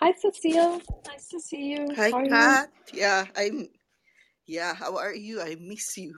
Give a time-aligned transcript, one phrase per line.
[0.00, 0.80] Hi, Cecile.
[1.08, 1.96] Nice to see you.
[1.96, 2.60] Hi, How are you?
[2.60, 2.70] Kat.
[2.92, 3.68] Yeah, I'm.
[4.46, 5.42] Yeah, how are you?
[5.42, 6.14] I miss you.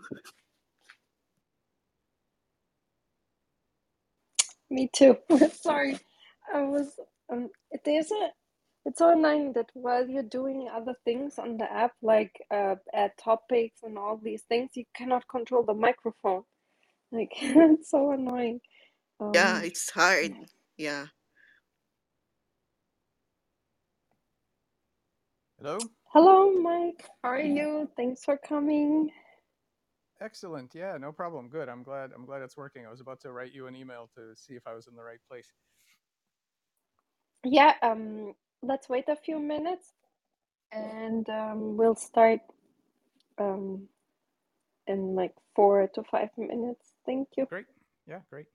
[4.70, 5.16] Me too.
[5.62, 5.98] Sorry,
[6.54, 6.98] I was.
[7.32, 7.50] Um,
[7.84, 8.28] there's a.
[8.86, 13.12] It's so annoying that while you're doing other things on the app, like uh, add
[13.22, 16.42] topics and all these things, you cannot control the microphone.
[17.12, 18.60] Like it's so annoying.
[19.34, 20.36] Yeah, Um, it's hard.
[20.78, 21.06] Yeah.
[25.60, 25.90] Hello?
[26.12, 27.04] hello, Mike.
[27.22, 27.90] How are you?
[27.96, 29.10] Thanks for coming.
[30.20, 30.74] Excellent.
[30.74, 31.48] Yeah, no problem.
[31.48, 31.68] Good.
[31.68, 32.86] I'm glad I'm glad it's working.
[32.86, 35.02] I was about to write you an email to see if I was in the
[35.04, 35.52] right place.
[37.44, 37.74] Yeah.
[37.82, 39.92] Um, let's wait a few minutes
[40.72, 42.40] and um, we'll start.
[43.38, 43.88] Um,
[44.88, 46.94] in like four to five minutes.
[47.06, 47.48] Thank you.
[47.48, 47.66] Great.
[48.08, 48.46] Yeah, great.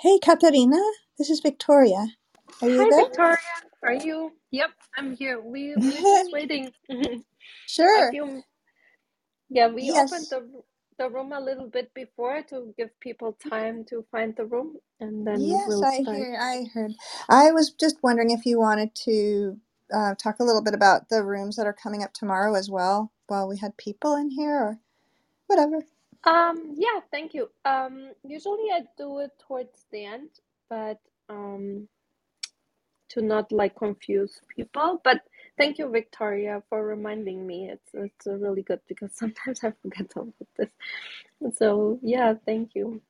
[0.00, 0.78] Hey, Katarina.
[1.18, 2.08] This is Victoria.
[2.62, 3.04] Are you Hi, there?
[3.04, 3.38] Victoria.
[3.84, 4.32] Are you?
[4.52, 5.40] Yep, I'm here.
[5.40, 7.24] We we're just waiting a
[7.66, 8.10] sure.
[8.10, 8.44] few.
[9.50, 10.30] Yeah, we opened Yes.
[10.30, 10.48] the
[10.98, 15.26] the room a little bit before to give people time to find the room, and
[15.26, 16.02] then Yes, we'll I start.
[16.02, 16.38] hear.
[16.40, 16.94] I heard.
[17.28, 19.58] I was just wondering if you wanted to
[19.94, 23.12] uh, talk a little bit about the rooms that are coming up tomorrow as well,
[23.28, 24.78] while we had people in here, or
[25.48, 25.84] whatever.
[26.24, 27.50] Um, yeah, thank you.
[27.66, 30.30] Um, usually I do it towards the end,
[30.70, 30.98] but
[31.30, 31.88] um,
[33.10, 35.00] to not like confuse people.
[35.04, 35.22] But
[35.58, 37.70] thank you, Victoria, for reminding me.
[37.70, 40.70] It's it's really good because sometimes I forget about this.
[41.58, 43.02] So yeah, thank you.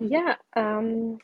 [0.00, 1.18] Yeah, um,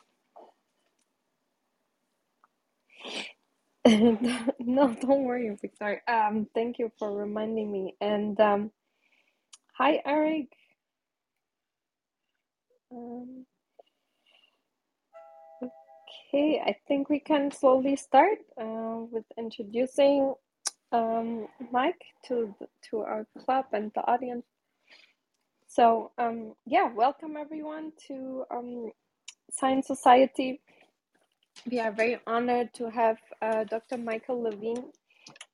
[3.86, 6.00] no, don't worry, Victoria.
[6.08, 7.96] Um, thank you for reminding me.
[8.00, 8.72] And um,
[9.74, 10.48] hi, Eric.
[12.92, 13.46] Um,
[16.34, 20.34] okay, I think we can slowly start uh, with introducing
[20.92, 24.46] um, Mike to the, to our club and the audience.
[25.72, 28.92] So, um, yeah, welcome everyone to um,
[29.52, 30.60] Science Society.
[31.70, 33.98] We are very honored to have uh, Dr.
[33.98, 34.92] Michael Levine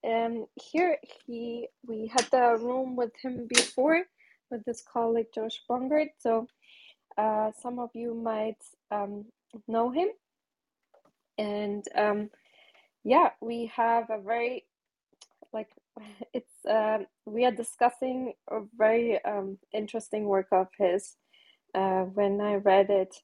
[0.04, 0.98] um, here.
[1.26, 4.04] He we had the room with him before
[4.50, 6.08] with his colleague Josh Bongard.
[6.18, 6.48] So
[7.18, 8.58] uh, some of you might
[8.90, 9.26] um,
[9.68, 10.08] know him,
[11.38, 12.30] and um,
[13.04, 14.64] yeah, we have a very
[15.52, 15.68] like
[16.32, 21.16] it's uh, we are discussing a very um, interesting work of his.
[21.74, 23.14] Uh, when I read it,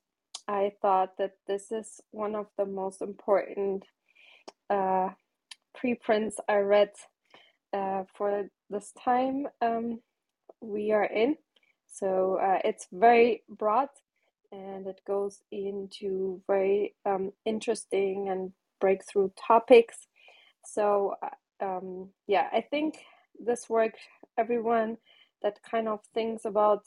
[0.47, 3.85] I thought that this is one of the most important
[4.69, 5.11] uh,
[5.75, 6.91] preprints I read
[7.73, 10.00] uh, for this time um,
[10.61, 11.37] we are in.
[11.87, 13.88] So uh, it's very broad
[14.53, 20.06] and it goes into very um, interesting and breakthrough topics.
[20.65, 21.29] So, uh,
[21.62, 22.96] um, yeah, I think
[23.38, 23.94] this work,
[24.38, 24.98] everyone
[25.42, 26.84] that kind of thinks about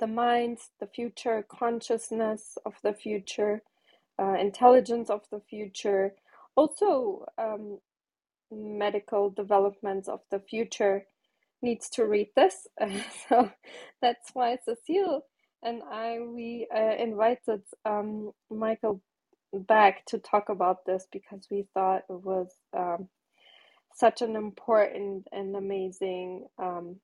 [0.00, 3.62] the mind, the future, consciousness of the future,
[4.20, 6.14] uh, intelligence of the future,
[6.56, 7.78] also um,
[8.52, 11.06] medical developments of the future
[11.62, 12.66] needs to read this.
[13.28, 13.50] so
[14.02, 15.22] that's why Cecile
[15.62, 19.02] and I we uh, invited um, Michael
[19.52, 23.08] back to talk about this because we thought it was um,
[23.94, 26.96] such an important and amazing um,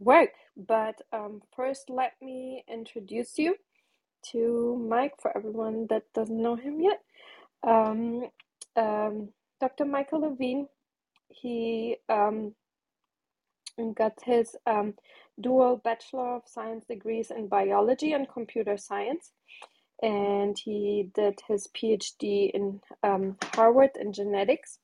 [0.00, 0.30] work.
[0.56, 3.56] But um, first, let me introduce you
[4.32, 7.00] to Mike for everyone that doesn't know him yet.
[7.66, 8.28] Um,
[8.76, 9.30] um,
[9.60, 9.84] Dr.
[9.84, 10.68] Michael Levine,
[11.28, 12.54] he um,
[13.94, 14.94] got his um,
[15.40, 19.32] dual Bachelor of Science degrees in biology and computer science.
[20.02, 24.78] And he did his PhD in um, Harvard in genetics.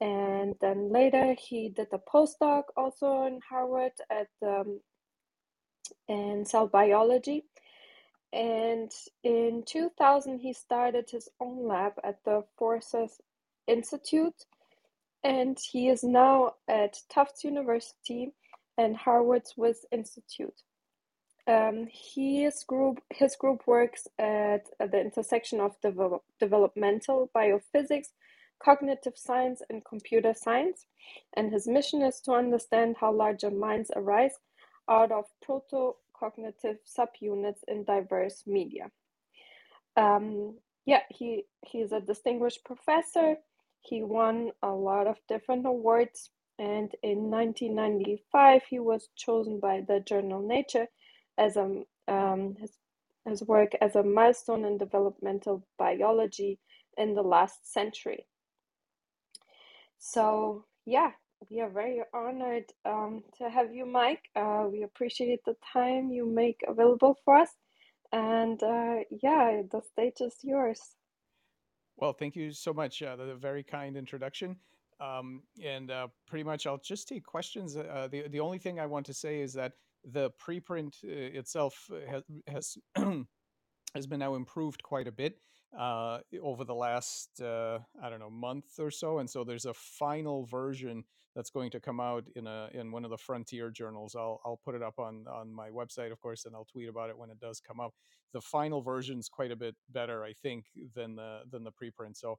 [0.00, 4.80] And then later he did a postdoc also in Harvard at um,
[6.08, 7.44] in cell biology.
[8.32, 8.90] And
[9.22, 13.20] in 2000, he started his own lab at the Forsyth
[13.66, 14.44] Institute.
[15.24, 18.32] And he is now at Tufts University
[18.76, 20.62] and Harvard's Wyss Institute.
[21.48, 28.08] Um, his group his group works at, at the intersection of develop, developmental biophysics,
[28.62, 30.86] cognitive science, and computer science.
[31.36, 34.34] And his mission is to understand how larger minds arise
[34.90, 38.90] out of proto-cognitive subunits in diverse media.
[39.96, 43.36] Um, yeah, he he's a distinguished professor.
[43.80, 50.00] He won a lot of different awards, and in 1995 he was chosen by the
[50.00, 50.86] journal Nature
[51.38, 52.72] as a um, his
[53.26, 56.60] his work as a milestone in developmental biology
[56.96, 58.26] in the last century.
[60.06, 61.10] So yeah,
[61.50, 64.22] we are very honored um, to have you, Mike.
[64.36, 67.50] Uh, we appreciate the time you make available for us,
[68.12, 70.80] and uh, yeah, the stage is yours.
[71.96, 73.02] Well, thank you so much.
[73.02, 74.56] Uh, the very kind introduction.
[75.00, 77.76] Um, and uh, pretty much, I'll just take questions.
[77.76, 79.72] Uh, the the only thing I want to say is that
[80.04, 82.78] the preprint uh, itself has has,
[83.94, 85.40] has been now improved quite a bit
[85.78, 89.74] uh, over the last uh, I don't know month or so, and so there's a
[89.74, 94.16] final version that's going to come out in a in one of the frontier journals.
[94.16, 97.10] I'll I'll put it up on on my website, of course, and I'll tweet about
[97.10, 97.92] it when it does come up.
[98.32, 100.64] The final version's quite a bit better, I think,
[100.94, 102.16] than the than the preprint.
[102.16, 102.38] So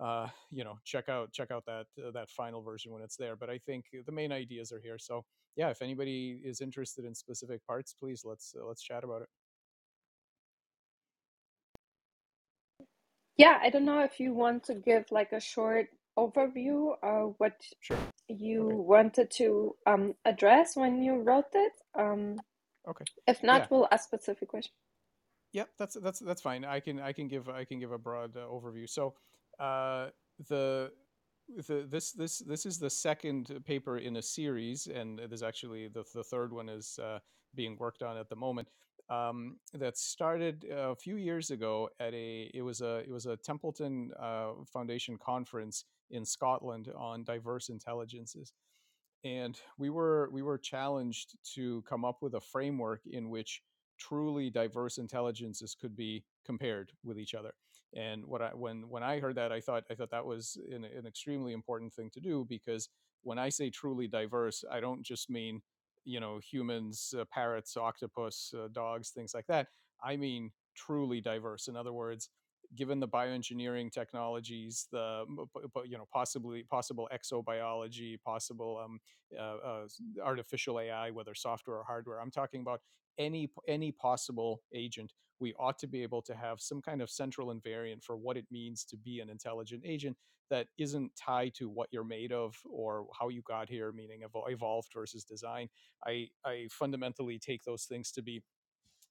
[0.00, 3.36] uh, you know, check out check out that uh, that final version when it's there.
[3.36, 4.98] But I think the main ideas are here.
[4.98, 5.24] So
[5.56, 9.28] yeah, if anybody is interested in specific parts, please let's uh, let's chat about it.
[13.38, 17.54] Yeah, I don't know if you want to give like a short overview of what
[17.80, 17.98] Sure.
[18.28, 18.78] you Okay.
[18.86, 21.72] wanted to um, address when you wrote it.
[21.98, 22.44] Um,
[22.88, 23.06] Okay.
[23.26, 23.62] if Yeah.
[23.62, 24.74] not, we'll ask specific questions.
[25.52, 26.64] Yeah, that's that's that's fine.
[26.64, 28.88] I can I can give I can give a broad uh, overview.
[28.88, 29.14] So,
[29.58, 30.08] uh,
[30.48, 30.92] the
[31.68, 36.04] the this this this is the second paper in a series, and there's actually the
[36.14, 37.20] the third one is uh,
[37.54, 38.68] being worked on at the moment.
[39.10, 43.38] Um, that started a few years ago at a it was a it was a
[43.38, 48.52] Templeton uh, Foundation conference in Scotland on diverse intelligences,
[49.24, 53.62] and we were we were challenged to come up with a framework in which
[53.98, 57.52] truly diverse intelligences could be compared with each other.
[57.96, 60.84] And what i when when i heard that i thought i thought that was an,
[60.84, 62.90] an extremely important thing to do because
[63.22, 65.62] when i say truly diverse i don't just mean
[66.04, 69.66] you know humans uh, parrots octopus uh, dogs things like that
[70.02, 72.30] i mean truly diverse in other words
[72.76, 75.24] given the bioengineering technologies the
[75.86, 79.00] you know possibly possible exobiology possible um,
[79.38, 79.86] uh, uh,
[80.22, 82.20] artificial AI, whether software or hardware.
[82.20, 82.80] I'm talking about
[83.18, 85.12] any any possible agent.
[85.40, 88.46] We ought to be able to have some kind of central invariant for what it
[88.50, 90.16] means to be an intelligent agent
[90.50, 94.88] that isn't tied to what you're made of or how you got here, meaning evolved
[94.94, 95.68] versus design.
[96.06, 98.42] I, I fundamentally take those things to be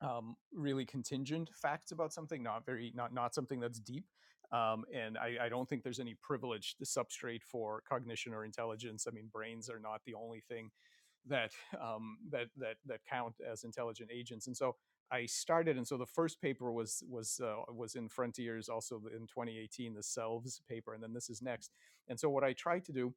[0.02, 4.06] um, really contingent facts about something, not very not not something that's deep.
[4.52, 9.06] Um, and I, I, don't think there's any privileged substrate for cognition or intelligence.
[9.06, 10.70] I mean, brains are not the only thing
[11.30, 14.48] that um, that that that count as intelligent agents.
[14.48, 14.76] And so
[15.12, 19.28] I started, and so the first paper was was uh, was in Frontiers, also in
[19.28, 21.72] 2018, the Selves paper, and then this is next.
[22.10, 23.14] And so what I tried to do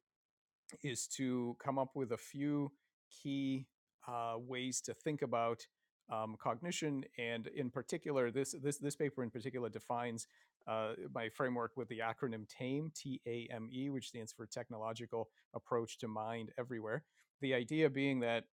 [0.83, 2.71] is to come up with a few
[3.09, 3.67] key
[4.07, 5.65] uh, ways to think about
[6.11, 10.27] um, cognition, and in particular, this this this paper in particular defines
[10.67, 15.29] uh, my framework with the acronym TAME, T A M E, which stands for Technological
[15.53, 17.03] Approach to Mind Everywhere.
[17.41, 18.45] The idea being that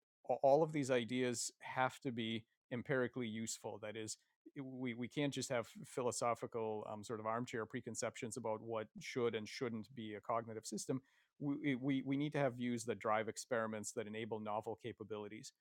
[0.43, 3.79] all of these ideas have to be empirically useful.
[3.81, 4.17] That is,
[4.61, 9.47] we, we can't just have philosophical um, sort of armchair preconceptions about what should and
[9.47, 11.01] shouldn't be a cognitive system.
[11.39, 15.53] We, we, we need to have views that drive experiments that enable novel capabilities.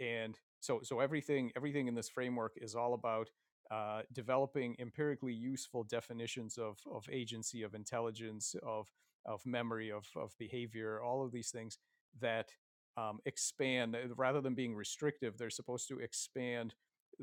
[0.00, 3.28] And so, so everything everything in this framework is all about
[3.70, 8.90] uh, developing empirically useful definitions of, of agency, of intelligence, of,
[9.24, 11.78] of memory, of, of behavior, all of these things
[12.20, 12.50] that
[13.00, 15.38] um, expand rather than being restrictive.
[15.38, 16.74] They're supposed to expand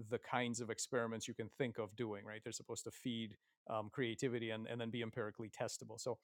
[0.10, 2.42] the kinds of experiments you can think of doing, right?
[2.44, 3.36] They're supposed to feed
[3.70, 6.00] um, creativity and, and then be empirically testable.
[6.00, 6.18] So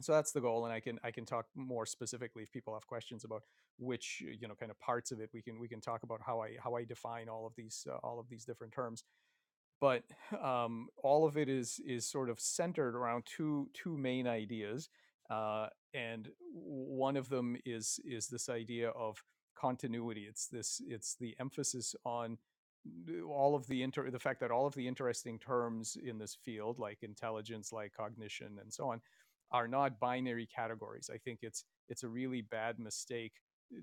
[0.00, 2.86] so that's the goal and i can i can talk more specifically if people have
[2.86, 3.42] questions about
[3.78, 6.40] which you know kind of parts of it we can we can talk about how
[6.40, 9.04] i how i define all of these uh, all of these different terms
[9.80, 10.02] but
[10.42, 14.88] um, all of it is is sort of centered around two two main ideas
[15.30, 19.22] uh, and one of them is is this idea of
[19.58, 20.26] continuity.
[20.28, 22.38] It's this it's the emphasis on
[23.26, 26.78] all of the inter the fact that all of the interesting terms in this field
[26.78, 29.00] like intelligence like cognition and so on
[29.50, 31.08] are not binary categories.
[31.12, 33.32] I think it's it's a really bad mistake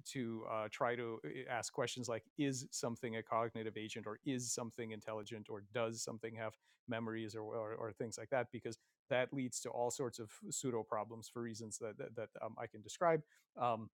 [0.06, 4.54] to uh, try to eh, ask questions like is something a cognitive agent or is
[4.54, 6.54] something intelligent or does something have
[6.88, 8.48] memories or, or, or things like that?
[8.52, 8.78] Because
[9.12, 12.66] that leads to all sorts of pseudo problems for reasons that that, that um, i
[12.66, 13.22] can describe
[13.62, 13.90] um,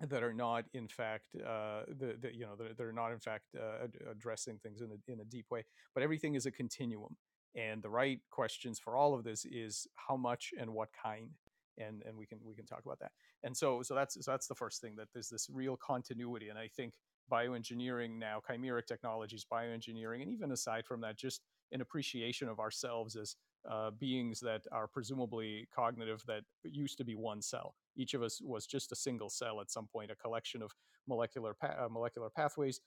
[0.00, 3.44] that are not in fact uh, the, the, you know that are not in fact
[3.56, 5.64] uh, addressing things in a, in a deep way.
[5.94, 7.16] But everything is a continuum
[7.54, 11.30] and the right questions for all of this is how much and what kind
[11.78, 13.12] and and we can we can talk about that.
[13.42, 16.58] And so so that's so that's the first thing that there's this real continuity and
[16.58, 16.94] i think
[17.30, 21.40] bioengineering now chimeric technologies bioengineering and even aside from that just
[21.72, 23.34] an appreciation of ourselves as
[23.70, 27.74] uh, beings that are presumably cognitive that used to be one cell.
[27.96, 30.72] Each of us was just a single cell at some point, a collection of
[31.08, 32.80] molecular pa- uh, molecular pathways,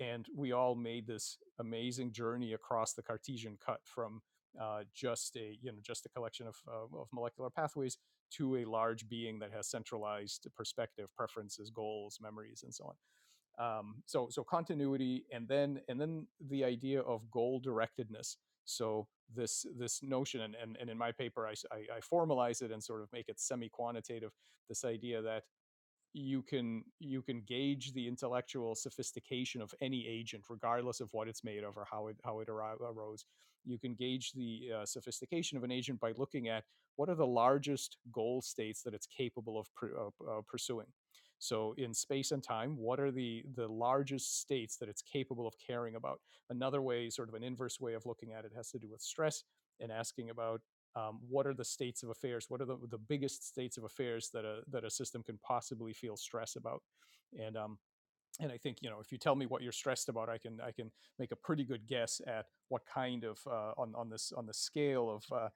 [0.00, 4.20] and we all made this amazing journey across the Cartesian cut from
[4.60, 7.98] uh, just a you know just a collection of, of molecular pathways
[8.32, 12.94] to a large being that has centralized perspective, preferences, goals, memories, and so on.
[13.58, 18.36] Um, so so continuity and then and then the idea of goal directedness
[18.66, 22.70] so this this notion and, and, and in my paper I, I, I formalize it
[22.70, 24.30] and sort of make it semi-quantitative
[24.68, 25.44] this idea that
[26.12, 31.44] you can you can gauge the intellectual sophistication of any agent regardless of what it's
[31.44, 33.24] made of or how it how it arose.
[33.64, 37.26] You can gauge the uh, sophistication of an agent by looking at what are the
[37.26, 40.86] largest goal states that it's capable of pr- uh, uh, pursuing
[41.38, 45.54] so in space and time, what are the the largest states that it's capable of
[45.64, 46.20] caring about?
[46.50, 49.02] Another way, sort of an inverse way of looking at it, has to do with
[49.02, 49.44] stress
[49.80, 50.60] and asking about
[50.94, 52.46] um, what are the states of affairs?
[52.48, 55.92] What are the, the biggest states of affairs that a that a system can possibly
[55.92, 56.82] feel stress about?
[57.38, 57.78] And um,
[58.40, 60.58] and I think you know if you tell me what you're stressed about, I can
[60.60, 64.32] I can make a pretty good guess at what kind of uh, on on this
[64.34, 65.48] on the scale of uh,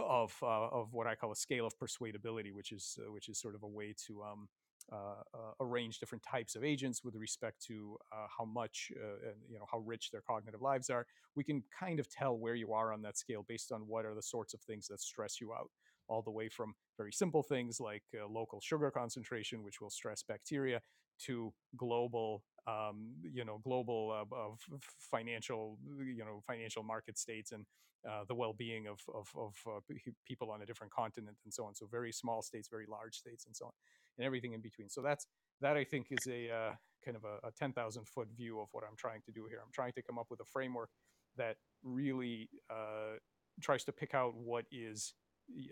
[0.00, 3.38] of uh, of what I call a scale of persuadability, which is uh, which is
[3.38, 4.48] sort of a way to um,
[4.92, 9.58] uh, uh, arrange different types of agents with respect to uh, how much and you
[9.58, 11.06] know how rich their cognitive lives are.
[11.34, 14.14] We can kind of tell where you are on that scale based on what are
[14.14, 15.70] the sorts of things that stress you out
[16.08, 20.22] all the way from very simple things like uh, local sugar concentration, which will stress
[20.22, 20.80] bacteria,
[21.18, 24.60] to global, um, you know, global uh, of
[24.98, 27.64] financial, you know, financial market states and
[28.08, 29.28] uh, the well-being of of,
[29.66, 29.82] of
[30.26, 31.74] people on a different continent and so on.
[31.74, 33.72] So very small states, very large states, and so on
[34.18, 34.88] and everything in between.
[34.88, 35.26] So that's
[35.60, 36.72] that I think is a uh,
[37.04, 39.60] kind of a, a 10,000 foot view of what I'm trying to do here.
[39.64, 40.90] I'm trying to come up with a framework
[41.36, 43.18] that really uh,
[43.62, 45.14] tries to pick out what is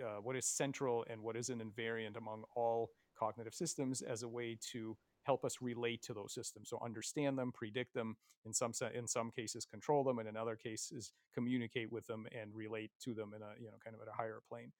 [0.02, 4.28] uh, what is central and what is an invariant among all cognitive systems as a
[4.28, 8.72] way to help us relate to those systems so understand them predict them in some
[8.94, 13.14] in some cases control them and in other cases communicate with them and relate to
[13.14, 14.70] them in a you know kind of at a higher plane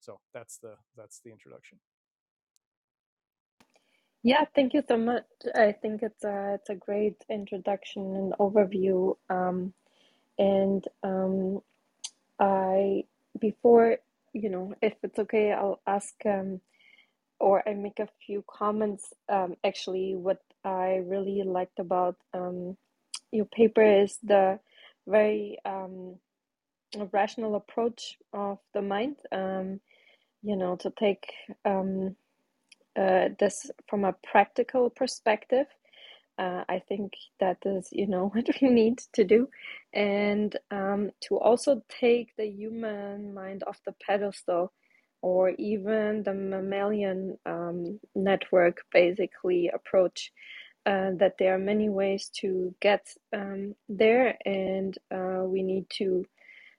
[0.00, 1.78] so that's the that's the introduction
[4.22, 5.24] yeah, thank you so much.
[5.54, 9.16] I think it's a it's a great introduction and overview.
[9.30, 9.74] Um,
[10.38, 11.60] and um,
[12.40, 13.04] I
[13.40, 13.98] before
[14.34, 16.60] you know, if it's okay, I'll ask um,
[17.40, 19.12] or I make a few comments.
[19.28, 22.76] Um, actually, what I really liked about um,
[23.32, 24.60] your paper is the
[25.06, 26.16] very um,
[27.12, 29.16] rational approach of the mind.
[29.32, 29.80] Um,
[30.42, 31.26] you know, to take
[31.64, 32.16] um,
[32.98, 35.66] uh, this from a practical perspective
[36.38, 39.48] uh, I think that is, you know, what we need to do,
[39.92, 44.72] and um, to also take the human mind off the pedestal,
[45.22, 50.32] or even the mammalian um, network basically approach.
[50.86, 56.24] Uh, that there are many ways to get um, there, and uh, we need to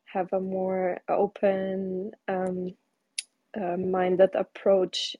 [0.05, 2.75] have a more open um,
[3.57, 5.15] uh, minded approach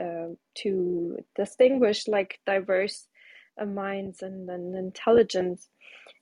[0.00, 3.06] uh, to distinguish like diverse
[3.60, 5.68] uh, minds and, and intelligence.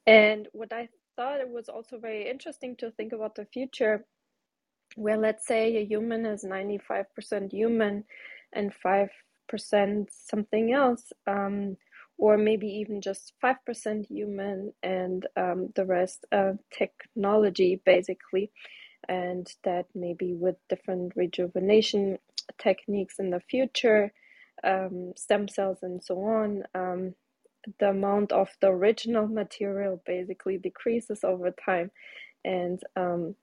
[0.06, 4.04] And what I thought it was also very interesting to think about the future,
[4.96, 8.04] where let's say a human is 95% human
[8.52, 9.08] and 5%
[10.10, 11.76] something else, um,
[12.18, 18.50] or maybe even just 5% human and um, the rest uh, technology, basically.
[19.08, 22.18] And that maybe with different rejuvenation
[22.58, 24.12] techniques in the future,
[24.64, 27.14] um, stem cells and so on, um,
[27.78, 31.90] the amount of the original material basically decreases over time.
[32.44, 33.36] And um,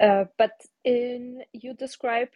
[0.00, 0.52] uh, but
[0.84, 2.28] in you describe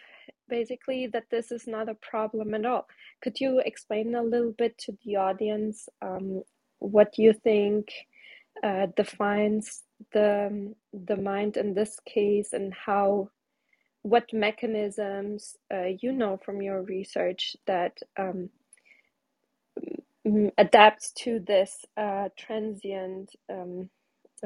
[0.49, 2.87] basically that this is not a problem at all.
[3.23, 6.43] Could you explain a little bit to the audience um,
[6.81, 7.89] what you think
[8.63, 9.83] uh, defines
[10.13, 13.31] the the mind in this case and how
[14.05, 18.51] what mechanisms uh, you know from your research that um,
[20.59, 23.91] adapts to this uh, transient um,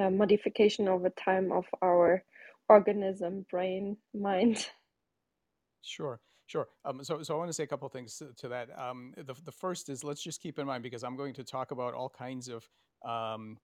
[0.00, 2.24] uh, modification over time of our
[2.68, 4.68] organism, brain, mind.
[5.82, 6.68] Sure, sure.
[6.84, 8.68] Um, so, so I want to say a couple of things to, to that.
[8.78, 11.70] Um, the, the first is let's just keep in mind because I'm going to talk
[11.70, 12.68] about all kinds of
[13.08, 13.58] um,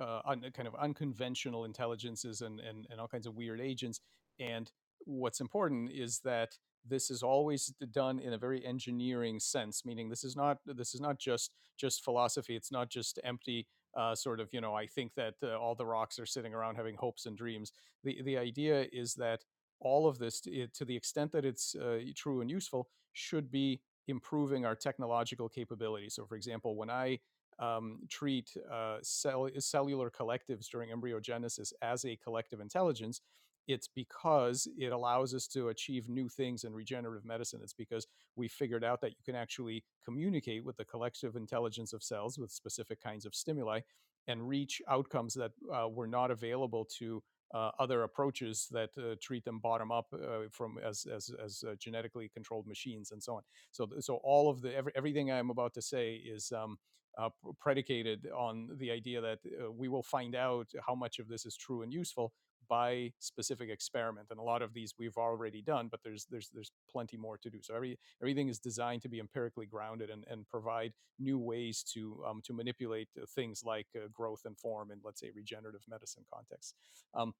[0.00, 4.00] uh, un, kind of unconventional intelligences and, and, and all kinds of weird agents.
[4.40, 4.70] And
[5.06, 6.50] what's important is that
[6.88, 11.00] this is always done in a very engineering sense, meaning this is not this is
[11.00, 12.54] not just just philosophy.
[12.54, 13.66] It's not just empty
[13.96, 16.76] uh, sort of you know I think that uh, all the rocks are sitting around
[16.76, 17.72] having hopes and dreams.
[18.04, 19.40] The the idea is that
[19.80, 24.64] all of this, to, the extent that it's uh, true and useful, should be improving
[24.64, 26.08] our technological capability.
[26.08, 27.18] So, for example, when I
[27.58, 33.20] um, treat uh, cell- cellular collectives during embryogenesis as a collective intelligence,
[33.66, 37.60] it's because it allows us to achieve new things in regenerative medicine.
[37.62, 42.02] It's because we figured out that you can actually communicate with the collective intelligence of
[42.02, 43.80] cells with specific kinds of stimuli
[44.28, 47.22] and reach outcomes that uh, were not available to
[47.54, 51.74] uh, other approaches that uh, treat them bottom up uh, from as as, as uh,
[51.78, 53.42] genetically controlled machines and so on.
[53.70, 56.52] So so all of the every, everything I'm about to say is.
[56.52, 56.78] Um,
[57.18, 61.46] uh, predicated on the idea that uh, we will find out how much of this
[61.46, 62.34] is true and useful
[62.68, 66.72] by specific experiment and a lot of these we've already done but there's there's there's
[66.90, 67.58] plenty more to do.
[67.62, 72.22] So every everything is designed to be empirically grounded and, and provide new ways to
[72.28, 76.74] um, to manipulate things like uh, growth and form in let's say regenerative medicine contexts.
[77.14, 77.34] Um,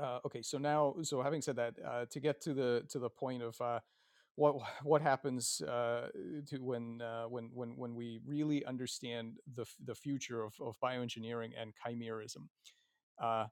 [0.00, 3.08] uh, okay, so now, so having said that, uh, to get to the to the
[3.08, 3.80] point of uh,
[4.34, 6.08] what what happens uh,
[6.46, 11.50] to when uh, when when when we really understand the the future of, of bioengineering
[11.60, 12.48] and chimerism,
[13.22, 13.46] uh,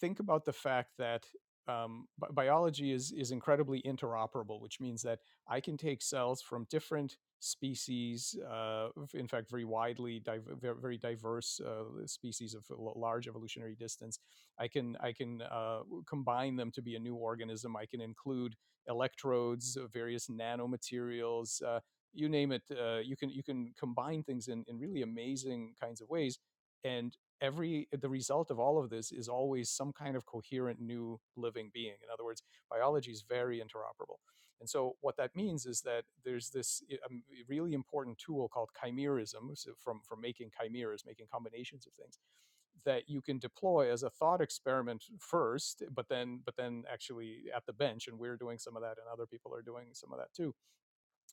[0.00, 1.24] think about the fact that
[1.68, 7.16] um, biology is is incredibly interoperable, which means that I can take cells from different
[7.40, 14.18] species, uh, in fact, very widely, div- very diverse uh, species of large evolutionary distance.
[14.58, 17.76] I can I can uh, combine them to be a new organism.
[17.76, 18.56] I can include
[18.88, 21.80] electrodes, various nanomaterials, uh,
[22.14, 22.62] you name it.
[22.70, 26.38] Uh, you can you can combine things in in really amazing kinds of ways,
[26.84, 30.80] and every eh, the result of all of this is always some kind of coherent
[30.80, 31.96] new living being.
[32.02, 34.18] In other words biology is very interoperable.
[34.60, 38.48] And so what that means is that there's this eh, um, eh, really important tool
[38.48, 42.18] called chimerism from from making chimeras making combinations of things
[42.84, 47.66] that you can deploy as a thought experiment first but then but then actually at
[47.66, 50.18] the bench and we're doing some of that and other people are doing some of
[50.18, 50.54] that too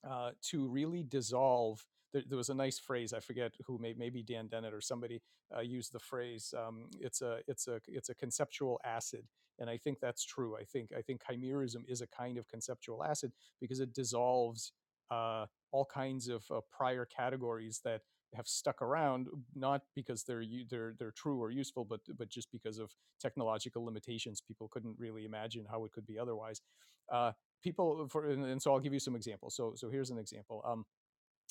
[0.09, 4.23] uh, to really dissolve there, there, was a nice phrase I forget who may, maybe
[4.23, 5.21] Dan Dennett or somebody
[5.55, 9.25] uh, used the phrase um, it's a it's a it's a conceptual acid
[9.59, 13.03] and I think that's true I think I think chimerism is a kind of conceptual
[13.03, 14.71] acid because it dissolves
[15.11, 18.01] uh, all kinds of uh, prior categories that
[18.33, 22.79] have stuck around not because they're they're they're true or useful but but just because
[22.79, 26.61] of technological limitations people couldn't really imagine how it could be otherwise
[27.11, 27.31] uh,
[27.63, 29.55] people for and, and, so I'll give you some examples.
[29.55, 30.85] So so here's an example um,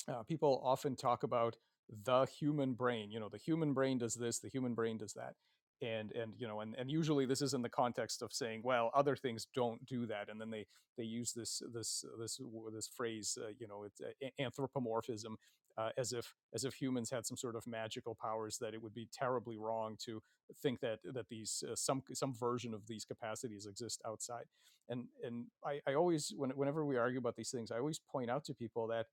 [0.07, 1.55] uh, people often talk about
[2.03, 5.33] the human brain you know the human brain does this the human brain does that
[5.81, 8.89] and and you know and, and usually this is in the context of saying well
[8.95, 10.65] other things don't do that and then they
[10.97, 12.39] they use this this this
[12.73, 15.37] this phrase uh, you know it's uh, anthropomorphism
[15.77, 18.93] uh, as if as if humans had some sort of magical powers that it would
[18.93, 20.21] be terribly wrong to
[20.61, 24.45] think that that these uh, some some version of these capacities exist outside.
[24.89, 28.29] And and I, I always when, whenever we argue about these things, I always point
[28.29, 29.07] out to people that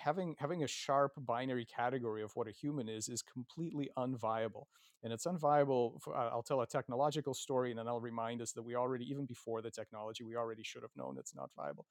[0.00, 4.64] having having a sharp binary category of what a human is is completely unviable.
[5.02, 8.62] And it's unviable for, i'll tell a technological story and then i'll remind us that
[8.62, 11.86] we already even before the technology we already should have known it's not viable.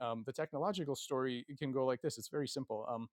[0.00, 2.18] Um, the technological story can go like this.
[2.18, 2.86] It's very simple.
[2.88, 3.08] Um,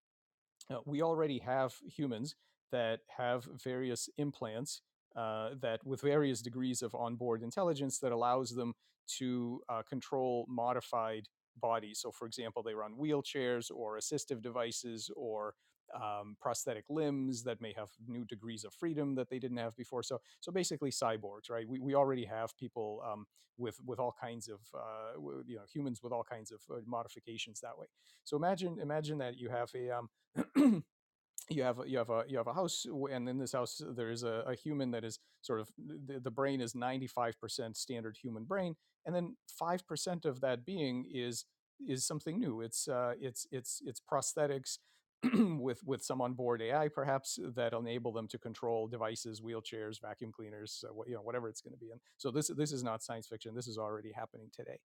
[0.71, 2.35] uh, we already have humans
[2.71, 4.81] that have various implants
[5.15, 8.73] uh, that with various degrees of onboard intelligence that allows them
[9.07, 11.27] to uh, control modified
[11.61, 11.99] bodies.
[12.01, 15.53] So, for example, they run wheelchairs or assistive devices or
[15.93, 20.03] um, prosthetic limbs that may have new degrees of freedom that they didn't have before.
[20.03, 21.67] So, so basically, cyborgs, right?
[21.67, 23.25] We, we already have people um,
[23.57, 27.59] with with all kinds of uh, you know humans with all kinds of uh, modifications
[27.61, 27.87] that way.
[28.23, 30.83] So imagine imagine that you have a um,
[31.49, 34.23] you have you have a you have a house and in this house there is
[34.23, 38.75] a, a human that is sort of the, the brain is 95% standard human brain
[39.05, 41.45] and then 5% of that being is
[41.87, 44.79] is something new it's uh, it's it's it's prosthetics
[45.59, 50.83] with with some onboard AI perhaps that enable them to control devices, wheelchairs, vacuum cleaners,
[50.87, 51.91] uh, you know whatever it's going to be.
[51.91, 53.55] And so this this is not science fiction.
[53.55, 54.79] This is already happening today.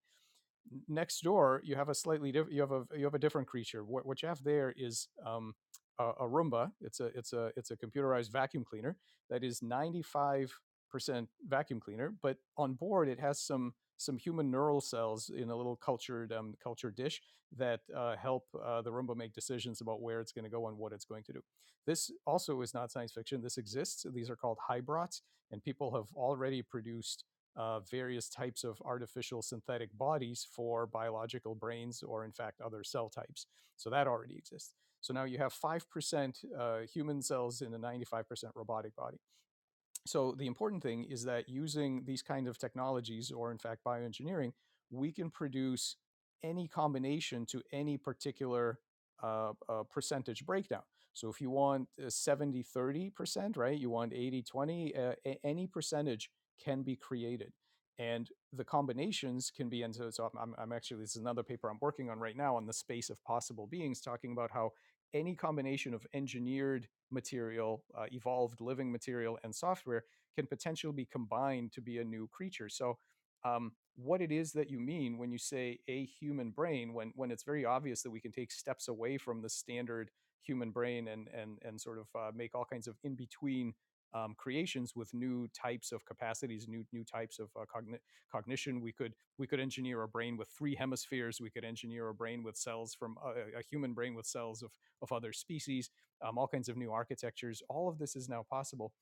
[0.88, 2.54] Next door, you have a slightly different.
[2.54, 3.84] You have a you have a different creature.
[3.84, 5.54] What, what you have there is um,
[5.98, 6.72] a, a Roomba.
[6.80, 8.96] It's a it's a it's a computerized vacuum cleaner
[9.30, 10.52] that is ninety five
[10.90, 15.56] percent vacuum cleaner, but on board it has some some human neural cells in a
[15.56, 17.20] little cultured um, cultured dish
[17.56, 20.78] that uh, help uh, the Roomba make decisions about where it's going to go and
[20.78, 21.40] what it's going to do.
[21.86, 23.42] This also is not science fiction.
[23.42, 24.06] This exists.
[24.14, 27.24] These are called hybrids, and people have already produced
[27.56, 33.08] uh, various types of artificial synthetic bodies for biological brains or, in fact, other cell
[33.08, 33.46] types.
[33.76, 34.74] So that already exists.
[35.00, 39.18] So now you have 5% uh, human cells in a 95% robotic body.
[40.06, 44.52] So the important thing is that using these kind of technologies, or in fact bioengineering,
[44.90, 45.96] we can produce
[46.42, 48.78] any combination to any particular
[49.22, 50.82] uh, uh, percentage breakdown.
[51.12, 55.12] So if you want 70 30%, right, you want 80 20, uh,
[55.44, 56.30] any percentage
[56.62, 57.52] can be created.
[57.98, 61.68] And the combinations can be, and so, so I'm, I'm actually, this is another paper
[61.68, 64.72] I'm working on right now on the space of possible beings, talking about how
[65.14, 70.04] any combination of engineered material, uh, evolved living material, and software
[70.36, 72.68] can potentially be combined to be a new creature.
[72.68, 72.98] So,
[73.44, 77.30] um, what it is that you mean when you say a human brain, when when
[77.30, 80.10] it's very obvious that we can take steps away from the standard
[80.42, 83.74] human brain and and and sort of uh, make all kinds of in between
[84.14, 87.98] um, creations with new types of capacities, new new types of uh, cogni-
[88.30, 88.80] cognition.
[88.80, 91.40] We could we could engineer a brain with three hemispheres.
[91.40, 94.70] We could engineer a brain with cells from a, a human brain with cells of
[95.02, 95.90] of other species.
[96.22, 97.62] Um, all kinds of new architectures.
[97.68, 98.92] All of this is now possible,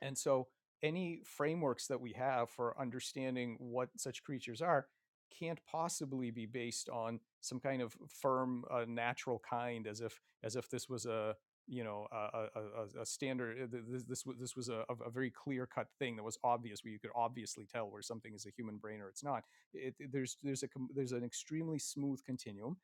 [0.00, 0.48] and so
[0.82, 4.86] any frameworks that we have for understanding what such creatures are
[5.36, 10.56] can't possibly be based on some kind of firm uh, natural kind as if as
[10.56, 11.34] if this was a
[11.68, 15.66] you know a, a, a standard uh, this, this, this was a, a very clear
[15.66, 18.76] cut thing that was obvious where you could obviously tell where something is a human
[18.76, 19.44] brain or it's not.
[19.74, 22.76] It, there's there's a there's an extremely smooth continuum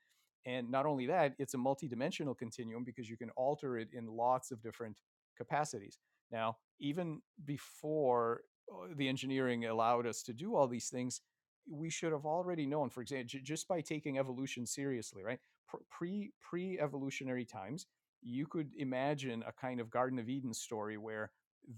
[0.45, 4.51] and not only that it's a multidimensional continuum because you can alter it in lots
[4.51, 4.97] of different
[5.37, 5.99] capacities.
[6.33, 8.43] Now even before
[8.73, 11.21] uh, the engineering allowed us to do all these things
[11.71, 15.39] we should have already known for example just by taking evolution seriously right?
[15.89, 17.87] Pre pre evolutionary times
[18.23, 21.31] you could imagine a kind of Garden of Eden story where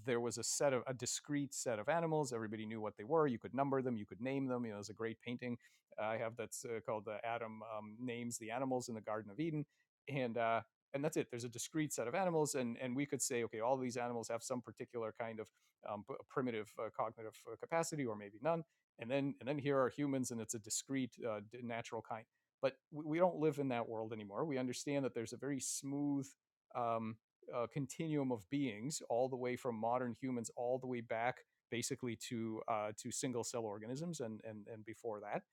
[0.05, 2.33] there was a set of a discrete set of animals.
[2.33, 3.27] Everybody knew what they were.
[3.27, 3.97] You could number them.
[3.97, 4.65] You could name them.
[4.65, 5.57] You know, there's a great painting
[6.01, 9.39] I have that's uh, called the Adam um, names the animals in the Garden of
[9.39, 9.65] Eden,
[10.09, 10.61] and uh,
[10.93, 11.27] and that's it.
[11.29, 14.27] There's a discrete set of animals, and and we could say, okay, all these animals
[14.29, 15.47] have some particular kind of
[15.89, 18.63] um, primitive uh, cognitive uh, capacity, or maybe none.
[18.99, 22.25] And then and then here are humans, and it's a discrete uh, natural kind.
[22.61, 24.45] But we don't live in that world anymore.
[24.45, 26.27] We understand that there's a very smooth
[26.75, 27.15] um,
[27.55, 31.37] uh, continuum of beings, all the way from modern humans, all the way back
[31.71, 35.43] basically to uh, to single cell organisms and and and before that.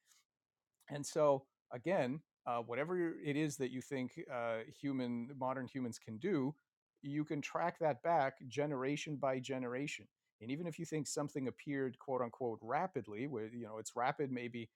[0.91, 6.19] And so again, uh, whatever it is that you think uh, human modern humans can
[6.19, 6.55] do,
[7.03, 10.07] you can track that back generation by generation.
[10.41, 14.31] And even if you think something appeared quote unquote rapidly, where you know it's rapid
[14.33, 14.69] maybe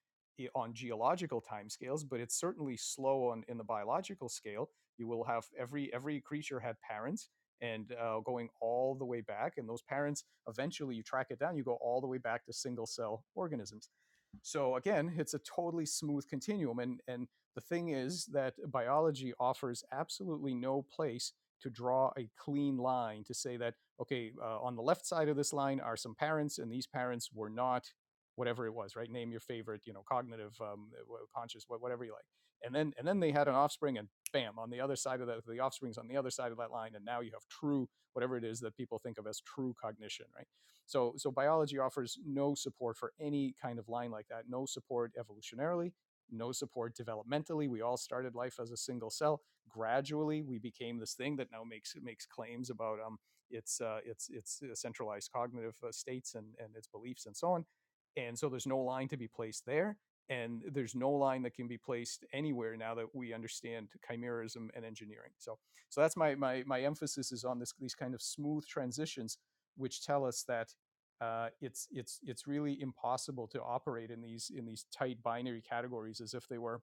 [0.55, 4.71] on geological timescales, but it's certainly slow on in the biological scale.
[4.99, 7.29] You will have every every creature had parents,
[7.61, 11.57] and uh, going all the way back, and those parents eventually you track it down.
[11.57, 13.89] You go all the way back to single cell organisms.
[14.43, 19.83] So again, it's a totally smooth continuum, and and the thing is that biology offers
[19.93, 24.83] absolutely no place to draw a clean line to say that okay, uh, on the
[24.83, 27.93] left side of this line are some parents, and these parents were not
[28.37, 29.11] whatever it was, right?
[29.11, 30.91] Name your favorite, you know, cognitive, um,
[31.35, 32.25] conscious, whatever you like.
[32.65, 35.27] And then and then they had an offspring, and bam, on the other side of
[35.27, 37.89] that, the offspring's on the other side of that line, and now you have true
[38.15, 40.47] whatever it is that people think of as true cognition, right?
[40.87, 45.13] So so biology offers no support for any kind of line like that, no support
[45.19, 45.93] evolutionarily,
[46.31, 47.69] no support developmentally.
[47.69, 49.43] We all started life as a single cell.
[49.69, 53.19] Gradually, we became this thing that now makes makes claims about um,
[53.51, 57.49] its uh, its its uh, centralized cognitive uh, states and and its beliefs and so
[57.53, 57.67] on.
[58.17, 59.99] And so there's no line to be placed there,
[60.29, 64.85] and there's no line that can be placed anywhere now that we understand chimerism and
[64.85, 65.33] engineering.
[65.39, 65.59] So
[65.91, 69.39] so that's my my my emphasis is on this these kind of smooth transitions,
[69.77, 70.75] which tell us that
[71.21, 76.21] uh, it's it's it's really impossible to operate in these in these tight binary categories
[76.21, 76.81] as if they were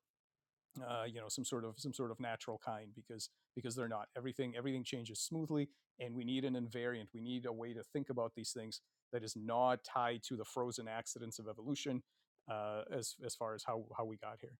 [0.82, 4.08] uh, you know some sort of some sort of natural kind because because they're not
[4.17, 5.69] everything everything changes smoothly
[6.00, 8.82] and we need an invariant we need a way to think about these things
[9.13, 12.04] that is not tied to the frozen accidents of evolution
[12.52, 14.54] uh, as as far as how how we got here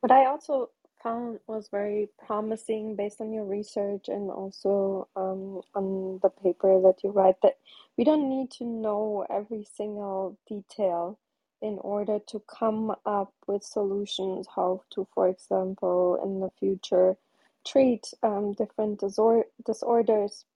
[0.00, 0.70] What I also
[1.02, 7.04] found was very promising based on your research and also um, on the paper that
[7.04, 7.58] you write that
[7.98, 11.18] we don't need to know every single detail
[11.62, 17.16] in order to come up with solutions how to, for example, in the future
[17.66, 20.46] treat um, different disor- disorders.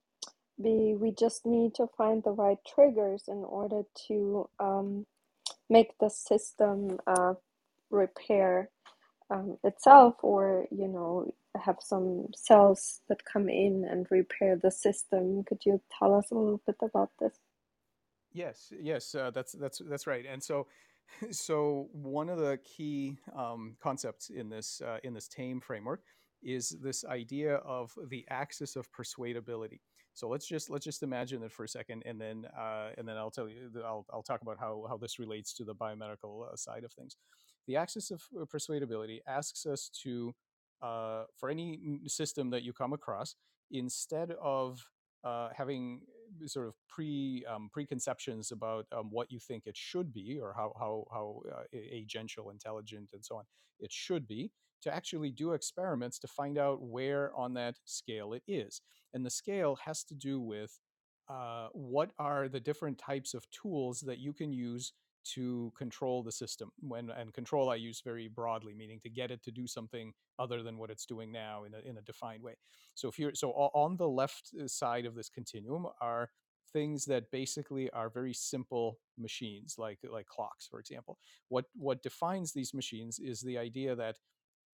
[0.58, 5.06] We, we just need to find the right triggers in order to um,
[5.68, 7.34] make the system uh,
[7.90, 8.70] repair
[9.30, 15.42] um, itself or you know have some cells that come in and repair the system.
[15.44, 17.34] Could you tell us a little bit about this?
[18.32, 20.24] Yes yes uh, that's that's that's right.
[20.30, 20.66] And so
[21.30, 26.02] so one of the key um, concepts in this uh, in this tame framework
[26.42, 29.80] is this idea of the axis of persuadability
[30.16, 33.16] so let's just let's just imagine that for a second and then uh, and then
[33.16, 36.56] i'll tell you I'll, I'll talk about how, how this relates to the biomedical uh,
[36.56, 37.16] side of things.
[37.66, 40.34] The axis of uh, persuadability asks us to,
[40.82, 43.34] uh, for any system that you come across,
[43.70, 44.84] instead of
[45.24, 46.02] uh, having
[46.46, 50.72] sort of pre um, preconceptions about um, what you think it should be or how
[50.78, 53.44] how how uh, agential, intelligent, and so on
[53.78, 54.50] it should be,
[54.82, 58.80] to actually do experiments to find out where on that scale it is,
[59.14, 60.78] and the scale has to do with
[61.28, 64.92] uh, what are the different types of tools that you can use
[65.34, 66.70] to control the system.
[66.80, 70.62] When and control, I use very broadly, meaning to get it to do something other
[70.62, 72.56] than what it's doing now in a, in a defined way.
[72.94, 76.30] So if you're so on the left uh, side of this continuum are
[76.72, 81.18] things that basically are very simple machines, like like clocks, for example.
[81.48, 84.16] What what defines these machines is the idea that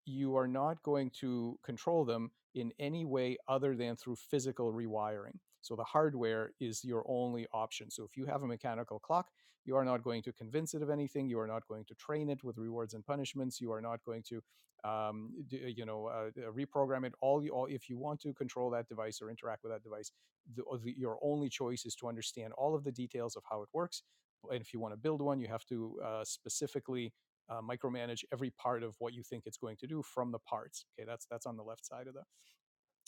[0.05, 5.39] you are not going to control them in any way other than through physical rewiring.
[5.63, 7.91] So the hardware is your only option.
[7.91, 9.29] So if you have a mechanical clock,
[9.65, 11.29] you are not going to convince it of anything.
[11.29, 13.61] You are not going to train it with rewards and punishments.
[13.61, 14.43] You are not going to,
[14.85, 17.15] um, do, you know, uh, reprogram it.
[17.21, 20.11] All, you, all if you want to control that device or interact with that device,
[20.57, 23.69] the, the, your only choice is to understand all of the details of how it
[23.73, 24.03] works.
[24.51, 27.13] And if you want to build one, you have to uh, specifically
[27.49, 30.87] uh, micromanage every part of what you think it's going to do from the parts.
[30.99, 32.25] Okay, that's that's on the left side of the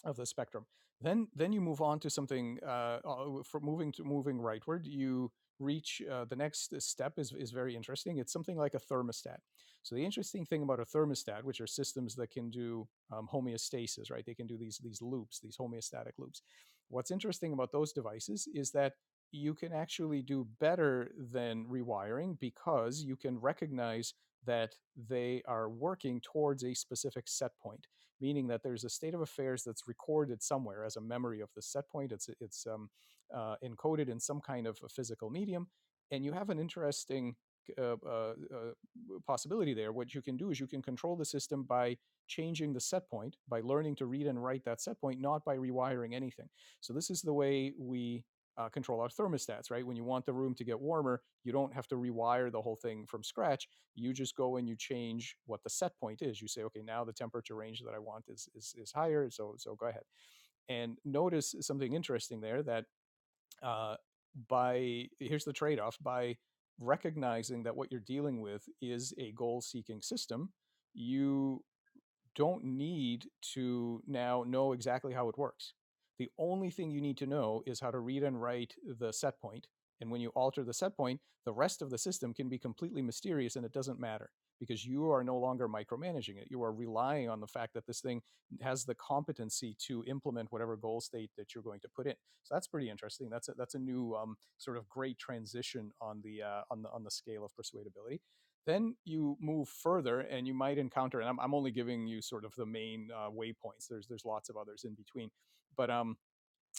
[0.05, 0.67] of the spectrum.
[1.05, 4.83] Then then you move on to something uh, uh for moving to moving rightward.
[4.85, 8.19] You reach uh, the next step is is very interesting.
[8.19, 9.39] It's something like a thermostat.
[9.83, 14.11] So the interesting thing about a thermostat, which are systems that can do um, homeostasis,
[14.11, 14.25] right?
[14.27, 16.43] They can do these these loops, these homeostatic loops.
[16.89, 18.95] What's interesting about those devices is that
[19.31, 24.15] you can actually do better than rewiring because you can recognize
[24.47, 24.75] that
[25.09, 27.87] they are working towards a specific set point,
[28.27, 31.65] meaning that there's a state of affairs that's recorded somewhere as a memory of the
[31.73, 32.11] set point.
[32.17, 32.83] It's it's um,
[33.39, 35.65] uh, encoded in some kind of a physical medium,
[36.13, 37.25] and you have an interesting
[37.79, 38.73] uh, uh, uh,
[39.27, 39.93] possibility there.
[39.93, 41.87] What you can do is you can control the system by
[42.37, 45.57] changing the set point, by learning to read and write that set point, not by
[45.57, 46.49] rewiring anything.
[46.81, 48.25] So this is the way we
[48.57, 49.87] uh, control our thermostats, right?
[49.87, 52.77] When you want the room to get warmer, you don't have to rewire the whole
[52.77, 53.69] thing from scratch.
[53.95, 56.41] You just go and you change what the set point is.
[56.41, 59.55] You say, okay, now the temperature range that I want is is, is higher, so
[59.59, 60.05] so go ahead.
[60.69, 62.85] And notice something interesting there that
[63.63, 63.97] uh,
[64.49, 66.37] by here's the trade-off by
[66.81, 70.51] recognizing that what you're dealing with is a goal-seeking system,
[70.93, 71.63] you
[72.35, 75.75] don't need to now know exactly how it works
[76.19, 79.41] the only thing you need to know is how to read and write the set
[79.41, 79.67] point,
[80.01, 83.03] And when you alter the set point, the rest of the system can be completely
[83.03, 86.49] mysterious and it doesn't matter because you are no longer micromanaging it.
[86.49, 88.23] You are relying on the fact that this thing
[88.63, 92.15] has the competency to implement whatever goal state that you're going to put in.
[92.45, 93.29] So that's pretty interesting.
[93.31, 96.91] That's a, that's a new um, sort of great transition on the uh, on the
[96.91, 98.21] on the scale of persuadability.
[98.67, 102.45] Then you move further, and you might encounter, and I'm, I'm only giving you sort
[102.47, 103.89] of the main uh, waypoints.
[103.91, 105.31] There's there's lots of others in between,
[105.77, 106.17] but um,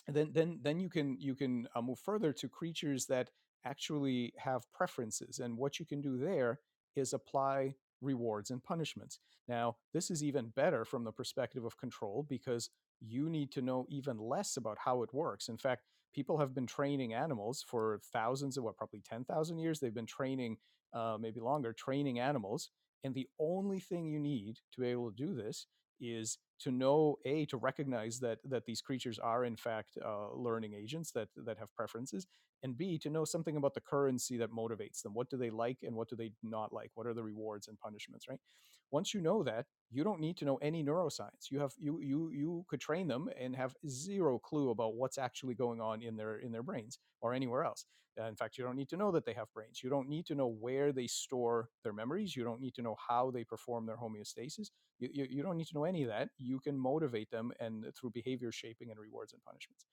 [0.08, 3.30] then then then you can you can uh, move further to creatures that
[3.66, 6.60] actually have preferences, and what you can do there
[6.96, 9.20] is apply rewards and punishments.
[9.48, 12.70] Now, this is even better from the perspective of control because
[13.02, 15.50] you need to know even less about how it works.
[15.50, 19.80] In fact, people have been training animals for thousands of what, probably 10,000 years.
[19.80, 20.58] They've been training,
[20.94, 22.70] uh, maybe longer, training animals.
[23.04, 25.68] And the only thing you need to be able to do this
[26.00, 30.74] is to know a to recognize that that these creatures are in fact uh, learning
[30.74, 32.28] agents that that have preferences
[32.64, 35.14] and b to know something about the currency that motivates them.
[35.14, 36.92] What do they like and what do they not like?
[36.96, 38.40] What are the rewards and punishments right
[38.98, 41.44] once you know that you don't need to know any neuroscience.
[41.52, 45.56] You have you you you could train them and have zero clue about what's actually
[45.64, 47.86] going on in their in their brains or anywhere else.
[48.20, 49.82] Uh, in fact you don't need to know that they have brains.
[49.84, 52.36] You don't need to know where they store their memories.
[52.38, 54.68] You don't need to know how they perform their homeostasis.
[55.00, 56.30] You, you, you don't need to know any of that.
[56.38, 59.84] You can motivate them and through behavior shaping and rewards and punishments.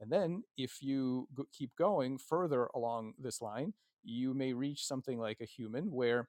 [0.00, 3.72] And then if you go, keep going further along this line
[4.04, 6.28] you may reach something like a human where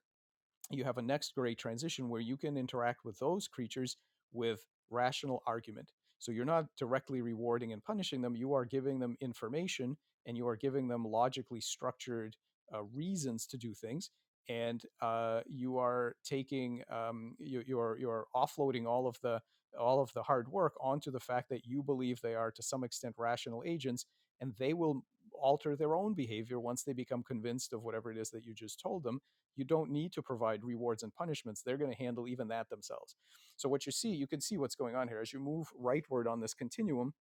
[0.70, 3.98] you have a next great transition where you can interact with those creatures
[4.32, 5.92] with rational argument.
[6.20, 10.48] So you're not directly rewarding and punishing them, you are giving them information and you
[10.48, 12.38] are giving them logically structured
[12.74, 14.10] uh, reasons to do things.
[14.50, 19.42] And uh, you are taking um, you, you're you're offloading all of the
[19.80, 22.84] all of the hard work onto the fact that you believe they are to some
[22.84, 24.06] extent rational agents,
[24.42, 28.30] and they will alter their own behavior once they become convinced of whatever it is
[28.32, 29.22] that you just told them.
[29.56, 31.62] You don't need to provide rewards and punishments.
[31.62, 33.16] They're going to handle even that themselves.
[33.56, 35.20] So, what you see, you can see what's going on here.
[35.20, 37.14] As you move rightward on this continuum,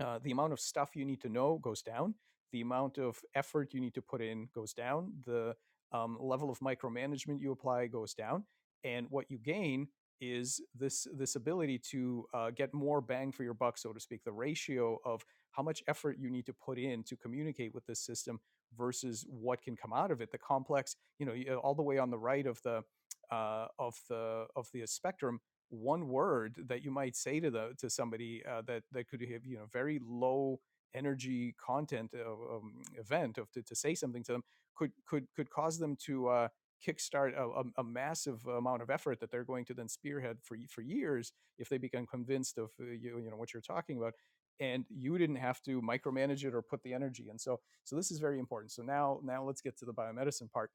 [0.00, 2.14] uh, the amount of stuff you need to know goes down.
[2.52, 5.12] The amount of effort you need to put in goes down.
[5.26, 5.54] The
[5.92, 8.44] um, level of micromanagement you apply goes down.
[8.84, 9.88] And what you gain
[10.20, 14.24] is this this ability to uh, get more bang for your buck, so to speak.
[14.24, 18.00] The ratio of how much effort you need to put in to communicate with this
[18.00, 18.40] system
[18.76, 20.30] versus what can come out of it.
[20.30, 22.82] The complex, you know, all the way on the right of the
[23.30, 27.90] uh, of the of the spectrum, one word that you might say to the to
[27.90, 30.60] somebody uh, that that could have you know very low
[30.94, 34.42] energy content um, event of to, to say something to them
[34.74, 36.48] could could could cause them to uh,
[36.86, 40.82] kickstart a, a, massive amount of effort that they're going to then spearhead for for
[40.82, 44.14] years if they become convinced of uh, you you know what you're talking about
[44.60, 48.10] and you didn't have to micromanage it or put the energy and so so this
[48.10, 48.70] is very important.
[48.70, 50.70] So now now let's get to the biomedicine part.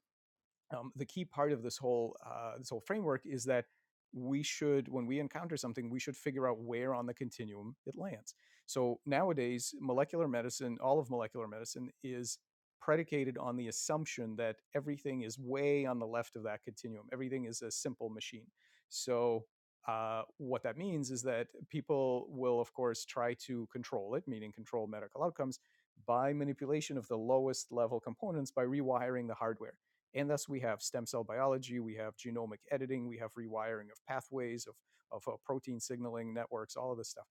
[0.76, 3.66] Um, the key part of this whole uh, this whole framework is that
[4.12, 7.96] we should when we encounter something we should figure out where on the continuum it
[7.96, 8.34] lands.
[8.66, 12.38] So nowadays molecular medicine all of molecular medicine is
[12.84, 17.46] predicated on the assumption that everything is way on the left of that continuum everything
[17.46, 18.46] is a simple machine
[18.88, 19.44] so
[19.86, 24.50] uh, what that means is that people will, of course, try to control it, meaning
[24.50, 25.58] control medical outcomes,
[26.06, 29.74] by manipulation of the lowest level components by rewiring the hardware.
[30.14, 33.98] And thus, we have stem cell biology, we have genomic editing, we have rewiring of
[34.08, 34.74] pathways, of,
[35.12, 37.26] of uh, protein signaling networks, all of this stuff.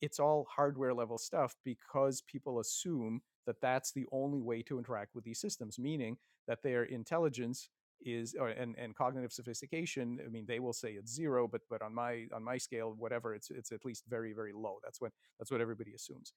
[0.00, 5.14] It's all hardware level stuff because people assume that that's the only way to interact
[5.14, 7.70] with these systems, meaning that their intelligence
[8.00, 11.82] is or, and and cognitive sophistication i mean they will say it's zero but but
[11.82, 14.78] on my on my scale whatever it's it's at least very very low.
[14.84, 16.32] That's what that's what everybody assumes.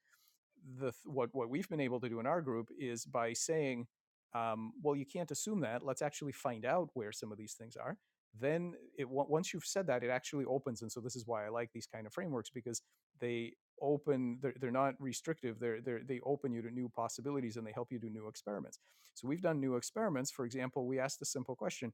[0.79, 3.87] The what what we've been able to do in our group is by saying
[4.33, 5.83] um, well you can't assume that.
[5.85, 7.97] Let's actually find out where some of these things are.
[8.39, 11.49] Then it once you've said that it actually opens and so this is why i
[11.49, 12.81] like these kind of frameworks because
[13.21, 17.65] they open they're, they're not restrictive they're, they're they open you to new possibilities and
[17.65, 18.79] they help you do new experiments.
[19.13, 21.93] So we've done new experiments for example we asked a simple question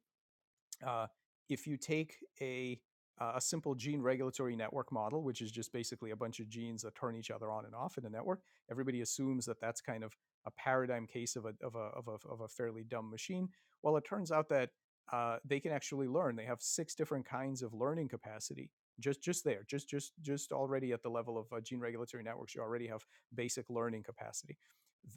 [0.85, 1.07] uh,
[1.49, 2.79] if you take a
[3.19, 6.93] a simple gene regulatory network model which is just basically a bunch of genes that
[6.93, 10.15] turn each other on and off in a network everybody assumes that that's kind of
[10.45, 13.49] a paradigm case of a, of a, of a, of a fairly dumb machine.
[13.81, 14.69] Well it turns out that
[15.11, 16.35] uh, they can actually learn.
[16.35, 18.69] They have six different kinds of learning capacity
[18.99, 22.55] just just there just just just already at the level of uh, gene regulatory networks
[22.55, 24.57] you already have basic learning capacity.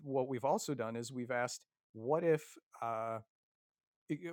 [0.03, 1.63] What we've also done is we've asked
[1.93, 2.43] what if
[2.83, 3.19] uh,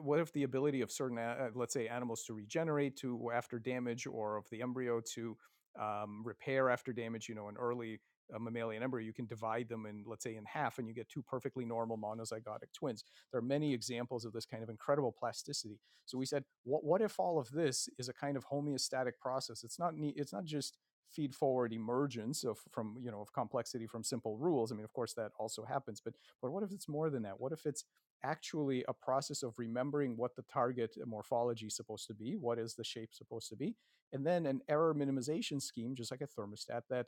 [0.01, 4.07] what if the ability of certain uh, let's say animals to regenerate to after damage
[4.07, 5.37] or of the embryo to
[5.79, 7.99] um, repair after damage you know an early
[8.33, 11.09] a mammalian embryo, you can divide them in, let's say, in half, and you get
[11.09, 13.03] two perfectly normal monozygotic twins.
[13.31, 15.79] There are many examples of this kind of incredible plasticity.
[16.05, 19.63] So we said, what, what if all of this is a kind of homeostatic process?
[19.63, 20.77] It's not it's not just
[21.11, 24.71] feed forward emergence of from you know of complexity from simple rules.
[24.71, 27.39] I mean, of course, that also happens, but but what if it's more than that?
[27.39, 27.85] What if it's
[28.23, 32.73] actually a process of remembering what the target morphology is supposed to be, what is
[32.73, 33.75] the shape supposed to be,
[34.11, 37.07] and then an error minimization scheme, just like a thermostat that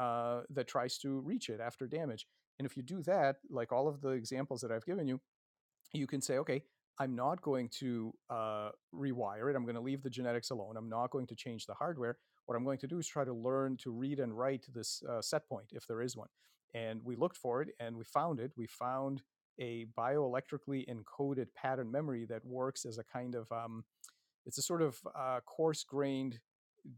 [0.00, 2.26] uh, that tries to reach it after damage.
[2.58, 5.20] And if you do that, like all of the examples that I've given you,
[5.92, 6.62] you can say, okay,
[6.98, 9.56] I'm not going to uh, rewire it.
[9.56, 10.76] I'm going to leave the genetics alone.
[10.76, 12.18] I'm not going to change the hardware.
[12.46, 15.22] What I'm going to do is try to learn to read and write this uh,
[15.22, 16.28] set point, if there is one.
[16.74, 18.52] And we looked for it and we found it.
[18.56, 19.22] We found
[19.58, 23.84] a bioelectrically encoded pattern memory that works as a kind of um,
[24.46, 26.40] it's a sort of uh, coarse grained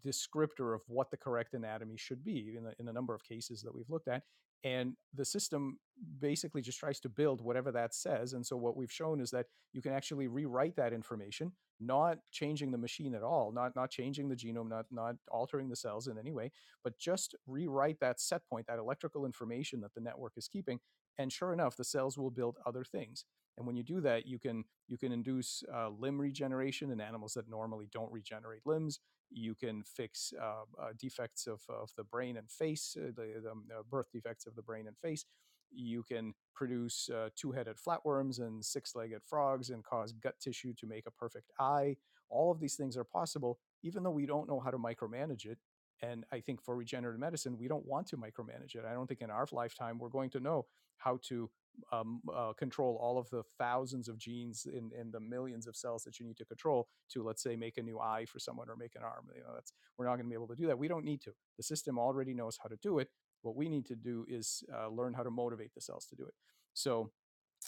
[0.06, 3.62] descriptor of what the correct anatomy should be in a, in a number of cases
[3.62, 4.22] that we've looked at
[4.64, 5.78] and the system
[6.20, 9.46] basically just tries to build whatever that says and so what we've shown is that
[9.72, 14.28] you can actually rewrite that information not changing the machine at all not not changing
[14.28, 16.50] the genome not not altering the cells in any way
[16.84, 20.78] but just rewrite that set point that electrical information that the network is keeping
[21.18, 23.24] and sure enough the cells will build other things.
[23.58, 27.34] And when you do that you can you can induce uh, limb regeneration in animals
[27.34, 29.00] that normally don't regenerate limbs
[29.32, 33.50] you can fix uh, uh, defects of, of the brain and face, uh, the, the
[33.50, 35.24] um, birth defects of the brain and face.
[35.70, 40.74] You can produce uh, two headed flatworms and six legged frogs and cause gut tissue
[40.74, 41.96] to make a perfect eye.
[42.28, 45.58] All of these things are possible, even though we don't know how to micromanage it.
[46.02, 48.84] And I think for regenerative medicine, we don't want to micromanage it.
[48.88, 50.66] I don't think in our lifetime we're going to know
[50.96, 51.48] how to
[51.92, 56.04] um, uh, control all of the thousands of genes in, in the millions of cells
[56.04, 58.76] that you need to control to, let's say, make a new eye for someone or
[58.76, 59.26] make an arm.
[59.34, 60.78] You know, that's we're not going to be able to do that.
[60.78, 61.32] We don't need to.
[61.56, 63.08] The system already knows how to do it.
[63.42, 66.24] What we need to do is uh, learn how to motivate the cells to do
[66.24, 66.34] it.
[66.74, 67.10] So,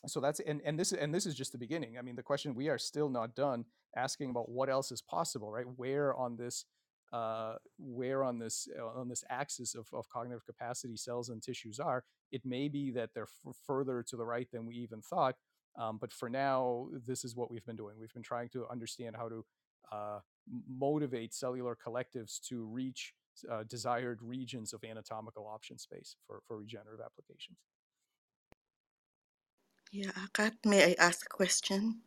[0.06, 1.98] so that's and and this and this is just the beginning.
[1.98, 3.64] I mean, the question we are still not done
[3.96, 5.66] asking about what else is possible, right?
[5.76, 6.64] Where on this
[7.14, 11.80] uh, where on this uh, on this axis of, of cognitive capacity cells and tissues
[11.80, 12.04] are.
[12.32, 15.36] It may be that they're f- further to the right than we even thought,
[15.78, 17.96] um, but for now, this is what we've been doing.
[18.00, 19.46] We've been trying to understand how to
[19.92, 20.20] uh,
[20.68, 23.14] motivate cellular collectives to reach
[23.50, 27.58] uh, desired regions of anatomical option space for, for regenerative applications.
[29.92, 32.02] Yeah, Akat, may I ask a question?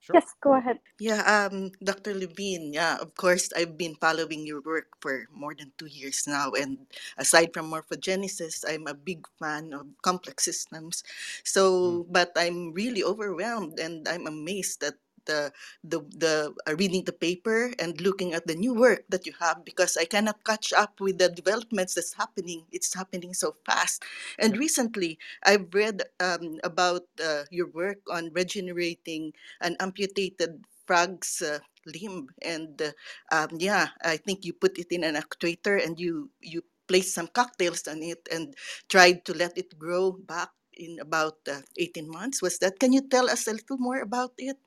[0.00, 0.20] Sure.
[0.20, 0.80] Yes, go ahead.
[1.00, 2.14] Yeah, um, Dr.
[2.14, 6.52] Levine, yeah, of course, I've been following your work for more than two years now.
[6.52, 6.86] And
[7.18, 11.02] aside from morphogenesis, I'm a big fan of complex systems.
[11.44, 14.94] So, but I'm really overwhelmed and I'm amazed that
[15.26, 15.52] the
[15.84, 19.64] the the uh, reading the paper and looking at the new work that you have
[19.64, 22.66] because I cannot catch up with the developments that's happening.
[22.72, 24.02] It's happening so fast.
[24.38, 31.60] And recently, I've read um, about uh, your work on regenerating an amputated frog's uh,
[31.86, 32.92] limb, and uh,
[33.32, 37.28] um, yeah, I think you put it in an actuator and you you placed some
[37.28, 38.54] cocktails on it and
[38.88, 42.42] tried to let it grow back in about uh, 18 months.
[42.42, 42.80] Was that?
[42.80, 44.58] Can you tell us a little more about it?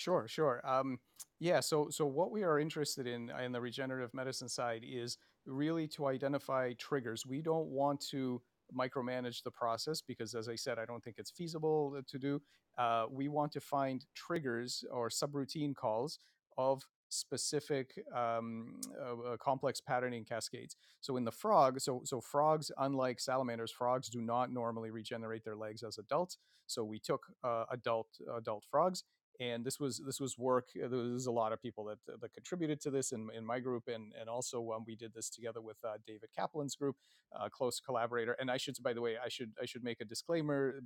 [0.00, 0.62] Sure, sure.
[0.64, 0.98] Um,
[1.40, 5.86] yeah, so so what we are interested in in the regenerative medicine side is really
[5.88, 7.26] to identify triggers.
[7.26, 8.40] We don't want to
[8.74, 12.40] micromanage the process because, as I said, I don't think it's feasible to do.
[12.78, 16.18] Uh, we want to find triggers or subroutine calls
[16.56, 20.76] of specific um, uh, uh, complex patterning cascades.
[21.02, 25.56] So in the frog, so so frogs, unlike salamanders, frogs do not normally regenerate their
[25.56, 26.38] legs as adults.
[26.66, 29.04] So we took uh, adult adult frogs
[29.40, 30.68] and this was this was work.
[30.76, 33.58] uh, There was a lot of people that that contributed to this in, in my
[33.58, 36.96] group, and and also um, we did this together with uh, David Kaplan's group,
[37.32, 38.36] a close collaborator.
[38.38, 40.80] And I should, by the way, I should I should make a disclaimer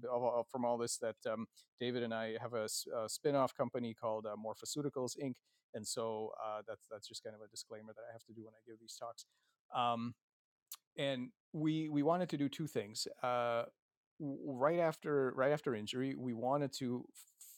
[0.51, 1.47] from all this that um,
[1.81, 2.69] David and I have a
[3.09, 5.35] spin-off company called uh, Morphoceuticals Inc.
[5.75, 8.45] And so uh, that's that's just kind of a disclaimer that I have to do
[8.45, 9.27] when I give these talks.
[9.75, 10.15] Um,
[10.97, 13.09] and we we wanted to do two things.
[13.23, 13.65] Uh,
[14.21, 17.05] right after right after injury, we wanted to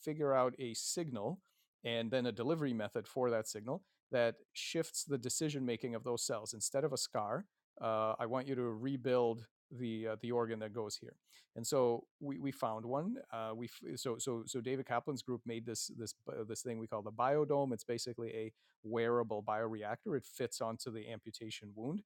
[0.07, 1.41] figure out a signal
[1.85, 3.83] and then a delivery method for that signal
[4.13, 6.55] that shifts the decision making of those cells.
[6.55, 7.45] Instead of a scar,
[7.81, 11.17] uh, I want you to rebuild the uh, the organ that goes here.
[11.57, 13.17] And so we, we found one.
[13.33, 16.87] Uh, we so so so David Kaplan's group made this this uh, this thing we
[16.87, 17.73] call the biodome.
[17.73, 18.53] It's basically a
[18.85, 20.17] wearable bioreactor.
[20.17, 22.03] It fits onto the amputation wound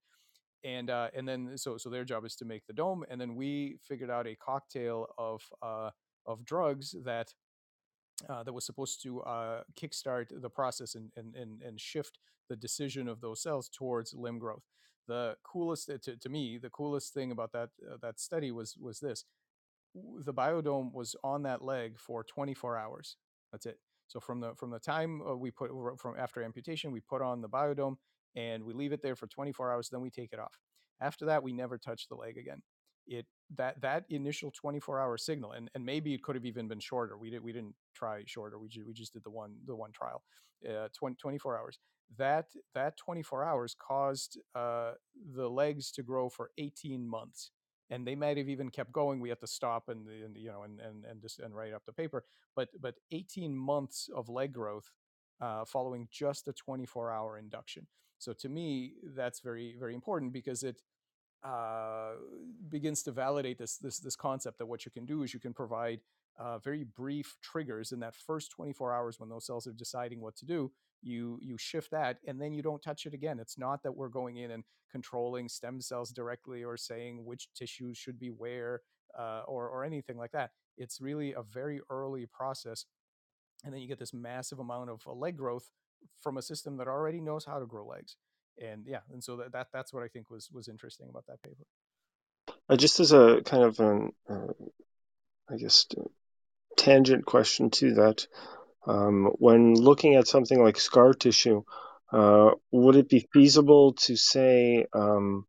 [0.63, 3.35] and uh, and then so so their job is to make the dome, and then
[3.35, 5.89] we figured out a cocktail of uh,
[6.25, 7.33] of drugs that
[8.29, 12.19] uh, that was supposed to uh, kickstart the process and, and and and shift
[12.49, 14.63] the decision of those cells towards limb growth.
[15.07, 18.99] the coolest to, to me the coolest thing about that uh, that study was was
[18.99, 19.25] this.
[19.93, 23.17] The biodome was on that leg for 24 hours.
[23.51, 23.79] That's it.
[24.07, 27.41] So from the from the time uh, we put from after amputation we put on
[27.41, 27.97] the biodome
[28.35, 30.59] and we leave it there for 24 hours then we take it off.
[31.01, 32.61] After that we never touch the leg again
[33.11, 36.79] it that that initial 24 hour signal and, and maybe it could have even been
[36.79, 39.75] shorter we did we didn't try shorter we, ju- we just did the one the
[39.75, 40.23] one trial
[40.69, 41.79] uh, 20, 24 hours.
[42.17, 44.93] That that 24 hours caused uh,
[45.35, 47.51] the legs to grow for 18 months
[47.89, 50.63] and they might have even kept going we had to stop and, and you know
[50.63, 54.51] and and and just and write up the paper but but 18 months of leg
[54.53, 54.91] growth
[55.41, 57.87] uh, following just a 24 hour induction.
[58.19, 60.81] So to me that's very very important because it
[61.43, 62.11] uh,
[62.69, 65.53] begins to validate this this this concept that what you can do is you can
[65.53, 65.99] provide
[66.39, 70.35] uh, very brief triggers in that first 24 hours when those cells are deciding what
[70.35, 70.71] to do.
[71.01, 73.39] You you shift that and then you don't touch it again.
[73.39, 77.97] It's not that we're going in and controlling stem cells directly or saying which tissues
[77.97, 78.81] should be where
[79.17, 80.51] uh, or or anything like that.
[80.77, 82.85] It's really a very early process
[83.63, 85.71] and then you get this massive amount of uh, leg growth
[86.19, 88.15] from a system that already knows how to grow legs
[88.57, 91.41] and yeah and so that, that that's what i think was was interesting about that
[91.41, 91.65] paper
[92.69, 94.53] Uh, just as a kind of an, uh,
[95.49, 95.85] I guess,
[96.77, 98.27] tangent question to that,
[98.87, 101.63] um, when looking at something like scar tissue,
[102.11, 105.45] uh, would it be feasible to say, um,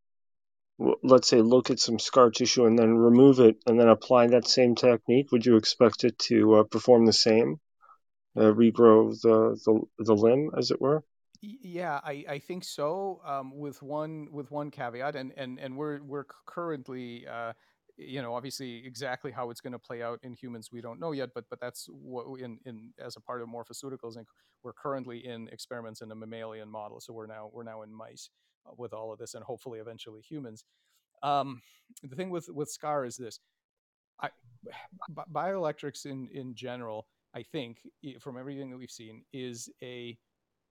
[1.02, 4.46] let's say, look at some scar tissue and then remove it and then apply that
[4.46, 5.32] same technique?
[5.32, 7.60] Would you expect it to uh, perform the same,
[8.36, 11.04] uh, regrow the, the the limb, as it were?
[11.44, 13.20] Yeah, I, I think so.
[13.26, 17.52] Um, with one with one caveat, and and and we're we're currently, uh,
[17.96, 21.10] you know, obviously exactly how it's going to play out in humans, we don't know
[21.10, 21.30] yet.
[21.34, 24.26] But but that's what in in as a part of Morphoceuticals, and
[24.62, 27.00] we're currently in experiments in a mammalian model.
[27.00, 28.30] So we're now we're now in mice
[28.64, 30.64] uh, with all of this, and hopefully eventually humans.
[31.22, 31.62] Um,
[32.02, 33.40] the thing with with Scar is this:
[34.20, 34.30] I,
[35.32, 37.78] bioelectrics in in general, I think,
[38.20, 40.16] from everything that we've seen, is a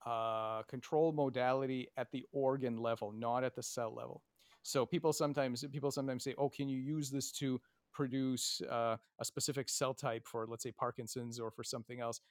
[0.06, 4.22] uh, control modality at the organ level, not at the cell level.
[4.64, 7.60] So people sometimes people sometimes say, "Oh, can you use this to
[7.94, 12.22] produce uh, a specific cell type for, let's say, Parkinson's or for something else?"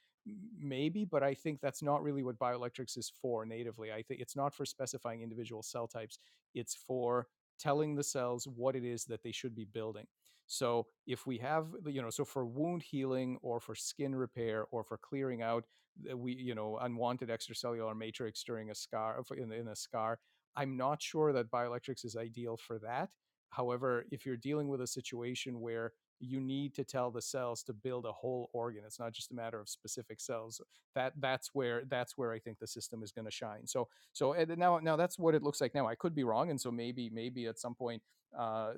[0.59, 3.91] Maybe, but I think that's not really what bioelectrics is for natively.
[3.91, 6.19] I think it's not for specifying individual cell types.
[6.53, 7.27] It's for
[7.59, 10.05] telling the cells what it is that they should be building.
[10.51, 14.83] So if we have, you know, so for wound healing or for skin repair or
[14.83, 15.65] for clearing out
[16.11, 20.19] uh, we you know unwanted extracellular matrix during a scar in, in a scar
[20.55, 23.09] i'm not sure that bioelectrics is ideal for that.
[23.49, 25.91] However if you're dealing with a situation where
[26.21, 29.33] you need to tell the cells to build a whole organ it's not just a
[29.33, 30.61] matter of specific cells
[30.95, 34.33] that that's where that's where i think the system is going to shine so so
[34.57, 37.09] now now that's what it looks like now i could be wrong and so maybe
[37.11, 38.01] maybe at some point
[38.37, 38.73] uh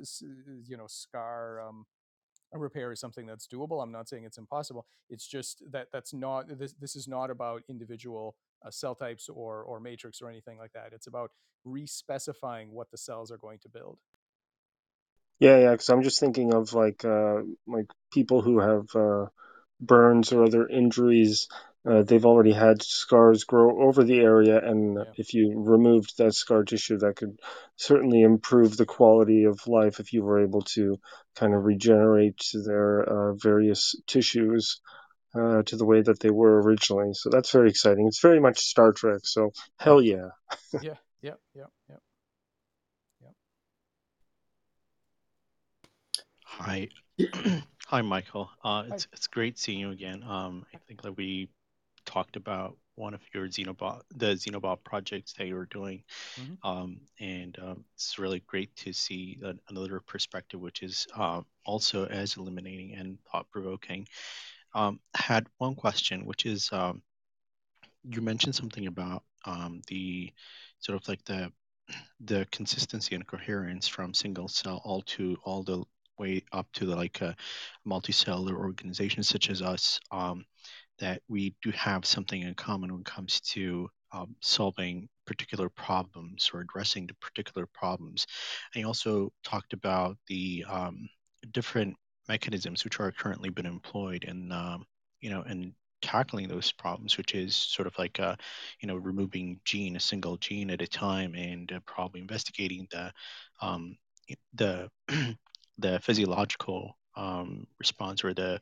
[0.65, 1.85] you know scar um
[2.55, 3.81] repair is something that's doable.
[3.81, 4.85] I'm not saying it's impossible.
[5.09, 6.73] It's just that that's not this.
[6.73, 8.35] This is not about individual
[8.65, 10.91] uh, cell types or or matrix or anything like that.
[10.93, 11.31] It's about
[11.65, 13.97] respecifying what the cells are going to build.
[15.39, 15.71] Yeah, yeah.
[15.71, 19.25] Because I'm just thinking of like uh, like people who have uh,
[19.81, 21.47] burns or other injuries.
[21.85, 25.03] Uh, they've already had scars grow over the area, and Yeah.
[25.17, 27.39] if you removed that scar tissue, that could
[27.75, 30.97] certainly improve the quality of life if you were able to
[31.35, 34.79] kind of regenerate their uh, various tissues
[35.35, 37.13] uh, to the way that they were originally.
[37.13, 38.07] So that's very exciting.
[38.07, 39.21] It's very much Star Trek.
[39.23, 40.29] So hell yeah.
[40.81, 40.95] Yeah.
[41.21, 41.35] Yeah.
[41.53, 41.65] Yeah.
[41.89, 41.97] Yeah.
[46.59, 46.87] Hi,
[47.87, 48.49] hi, Michael.
[48.63, 50.23] Uh, it's it's great seeing you again.
[50.23, 51.49] Um, I think that we
[52.05, 56.03] talked about one of your Xenobot, the Xenobot projects that you were doing,
[56.37, 56.57] Mhm.
[56.63, 62.05] um, and um, it's really great to see a, another perspective, which is uh, also
[62.05, 64.07] as illuminating and thought provoking.
[64.75, 67.01] Um, had one question, which is um,
[68.03, 70.31] you mentioned something about um, the
[70.79, 71.51] sort of like the
[72.21, 75.83] the consistency and coherence from single cell all to all the
[76.17, 77.35] way up to the like a
[77.87, 80.45] multicellular organization such as us um,
[80.99, 86.51] that we do have something in common when it comes to um, solving particular problems
[86.53, 88.27] or addressing the particular problems.
[88.73, 91.09] And you also talked about the um,
[91.51, 91.95] different
[92.27, 94.85] mechanisms which are currently been employed in um,
[95.19, 98.35] you know in tackling those problems which is sort of like uh,
[98.81, 103.11] you know removing gene a single gene at a time and uh, probably investigating the
[103.61, 103.97] um,
[104.53, 104.89] the
[105.77, 108.59] the physiological um, response or the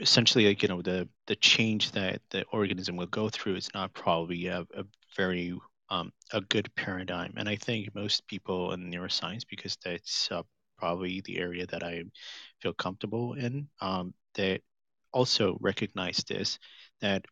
[0.00, 3.92] essentially like you know the the change that the organism will go through is not
[3.94, 4.84] probably a, a
[5.16, 5.54] very
[5.90, 7.34] um, a good paradigm.
[7.36, 10.42] And I think most people in neuroscience, because that's uh,
[10.78, 12.04] probably the area that I
[12.60, 14.62] feel comfortable in, um, that
[15.12, 16.58] also recognize this
[17.00, 17.24] that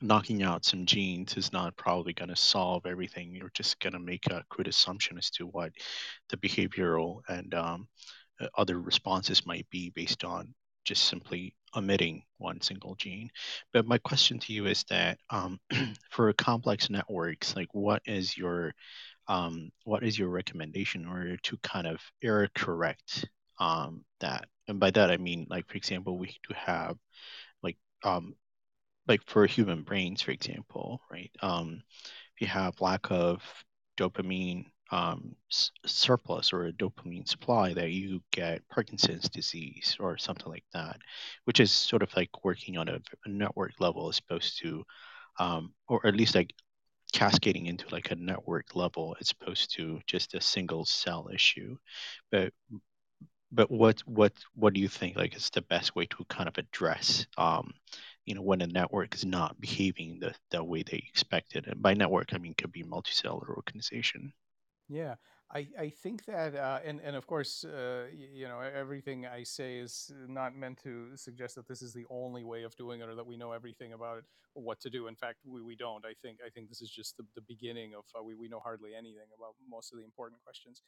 [0.00, 3.34] knocking out some genes is not probably going to solve everything.
[3.34, 5.72] You're just going to make a crude assumption as to what
[6.28, 7.88] the behavioral and um,
[8.40, 10.54] uh, other responses might be based on
[10.84, 13.28] just simply omitting one single gene.
[13.72, 15.60] But my question to you is that um,
[16.10, 18.72] for complex networks, like what is your
[19.26, 23.28] um, what is your recommendation in order to kind of error correct
[23.60, 24.46] um, that?
[24.66, 26.96] And by that I mean, like for example, we do have
[27.62, 28.34] like um,
[29.08, 31.30] like for human brains, for example, right?
[31.42, 31.82] Um,
[32.36, 33.42] if you have lack of
[33.98, 40.48] dopamine um, s- surplus or a dopamine supply, that you get Parkinson's disease or something
[40.50, 40.98] like that,
[41.44, 44.84] which is sort of like working on a, a network level as opposed to,
[45.38, 46.54] um, or at least like
[47.12, 51.76] cascading into like a network level as opposed to just a single cell issue.
[52.32, 52.52] But
[53.50, 56.58] but what what what do you think like is the best way to kind of
[56.58, 57.72] address um
[58.28, 61.94] you know when a network is not behaving the the way they expected and by
[61.94, 64.32] network i mean could be multicellular organization
[64.88, 65.16] Yeah,
[65.52, 69.78] I, I think that, uh, and and of course, uh, you know, everything I say
[69.78, 73.14] is not meant to suggest that this is the only way of doing it or
[73.14, 74.24] that we know everything about it
[74.54, 75.06] or what to do.
[75.06, 76.04] In fact, we, we don't.
[76.06, 78.60] I think I think this is just the, the beginning of uh, we we know
[78.60, 80.82] hardly anything about most of the important questions.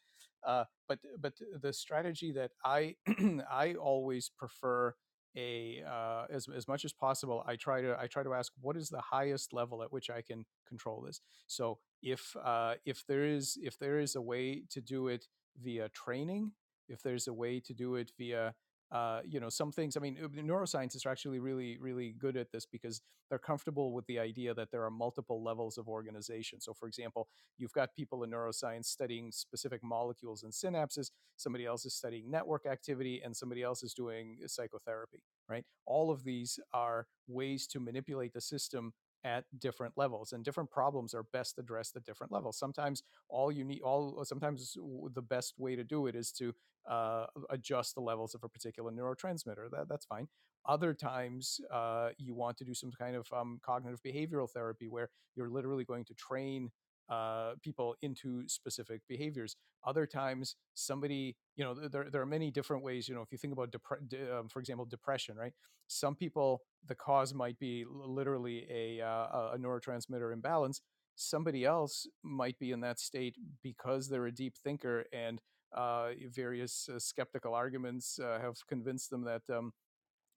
[0.46, 2.96] Uh, but but the strategy that I
[3.50, 4.94] I always prefer
[5.36, 7.44] a uh, as as much as possible.
[7.46, 10.22] I try to I try to ask what is the highest level at which I
[10.22, 11.20] can control this.
[11.46, 15.26] So if uh, if there is if there is a way to do it
[15.62, 16.52] via training,
[16.88, 18.54] if there's a way to do it via
[18.92, 19.96] uh, you know some things.
[19.96, 24.06] I mean, uh, neuroscientists are actually really really good at this because they're comfortable with
[24.06, 26.60] the idea that there are multiple levels of organization.
[26.60, 27.28] So, for example,
[27.58, 31.10] you've got people in neuroscience studying specific molecules and synapses.
[31.36, 35.22] Somebody else is studying network activity, and somebody else is doing psychotherapy.
[35.48, 35.64] Right?
[35.86, 38.92] All of these are ways to manipulate the system
[39.24, 42.58] at different levels and different problems are best addressed at different levels.
[42.58, 44.76] Sometimes all you need all sometimes
[45.14, 46.54] the best way to do it is to
[46.88, 50.28] uh, adjust the levels of a particular neurotransmitter that, that's fine.
[50.66, 55.08] Other times uh, you want to do some kind of um, cognitive behavioral therapy where
[55.34, 56.70] you're literally going to train
[57.10, 59.56] uh, people into specific behaviors.
[59.84, 63.08] Other times, somebody, you know, there, there are many different ways.
[63.08, 65.52] You know, if you think about, depre- um, for example, depression, right?
[65.88, 70.80] Some people, the cause might be literally a, uh, a neurotransmitter imbalance.
[71.16, 75.40] Somebody else might be in that state because they're a deep thinker and
[75.76, 79.72] uh, various uh, skeptical arguments uh, have convinced them that um,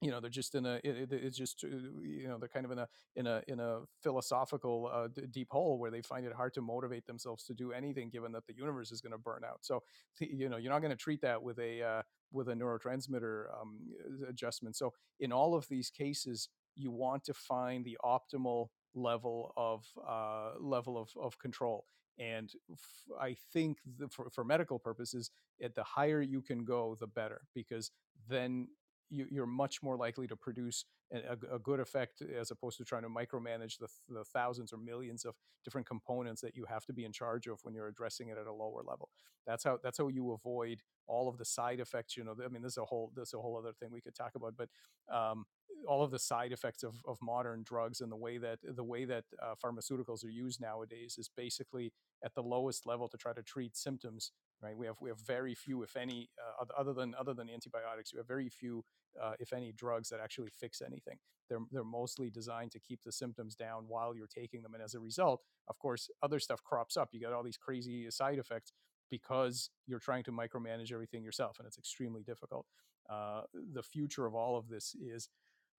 [0.04, 1.68] you know they're just in a it, it's just uh,
[2.02, 5.48] you know they're kind of in a in a in a philosophical uh, d- deep
[5.52, 8.56] hole where they find it hard to motivate themselves to do anything given that the
[8.56, 9.60] universe is going to burn out.
[9.62, 9.84] So
[10.20, 12.02] you know you're not going to treat that with a uh,
[12.32, 13.80] with a neurotransmitter um,
[14.28, 14.76] adjustment.
[14.76, 20.52] So in all of these cases you want to find the optimal level of uh,
[20.60, 21.86] level of, of control.
[22.20, 25.32] And f- I think the, for, for medical purposes,
[25.64, 27.92] at the higher you can go, the better, because
[28.30, 28.68] then
[29.10, 33.04] you, you're much more likely to produce a, a, good effect as opposed to trying
[33.04, 37.06] to micromanage the, the thousands or millions of different components that you have to be
[37.06, 39.10] in charge of when you're addressing it at a lower level.
[39.46, 42.18] That's how that's how you avoid all of the side effects.
[42.18, 44.02] You know, I mean, this is a whole this is a whole other thing we
[44.02, 44.70] could talk about, but
[45.14, 45.46] um,
[45.88, 49.06] all of the side effects of, of modern drugs and the way that the way
[49.06, 51.92] that uh, pharmaceuticals are used nowadays is basically
[52.24, 54.32] at the lowest level to try to treat symptoms
[54.62, 54.78] right?
[54.78, 56.30] We have we have very few if any
[56.62, 58.84] uh, other than other than antibiotics we have very few
[59.22, 61.18] uh, if any drugs that actually fix anything.
[61.50, 64.94] They're they're mostly designed to keep the symptoms down while you're taking them and as
[64.94, 67.10] a result of course other stuff crops up.
[67.12, 68.72] You get all these crazy side effects
[69.10, 72.66] because you're trying to micromanage everything yourself and it's extremely difficult.
[73.10, 73.42] Uh,
[73.74, 75.30] the future of all of this is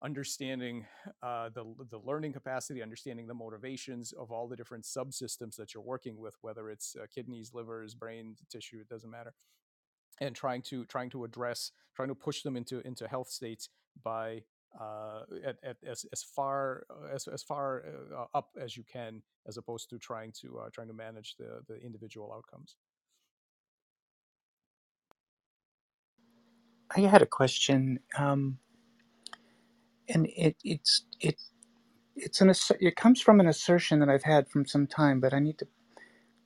[0.05, 0.87] understanding
[1.23, 5.83] uh, the, the learning capacity, understanding the motivations of all the different subsystems that you're
[5.83, 9.33] working with, whether it's uh, kidneys, livers, brain tissue, it doesn't matter,
[10.21, 13.71] and trying to trying to address, trying to push them into into health states
[14.03, 14.43] by
[14.79, 17.85] uh, at, at, as, as far as, as far
[18.17, 21.63] uh, up as you can, as opposed to trying to uh, trying to manage the
[21.69, 22.77] the individual outcomes.
[26.97, 28.59] I had a question, um,
[30.09, 31.41] and it it's it
[32.17, 32.51] it's an
[32.81, 35.69] it comes from an assertion that I've had from some time, but I need to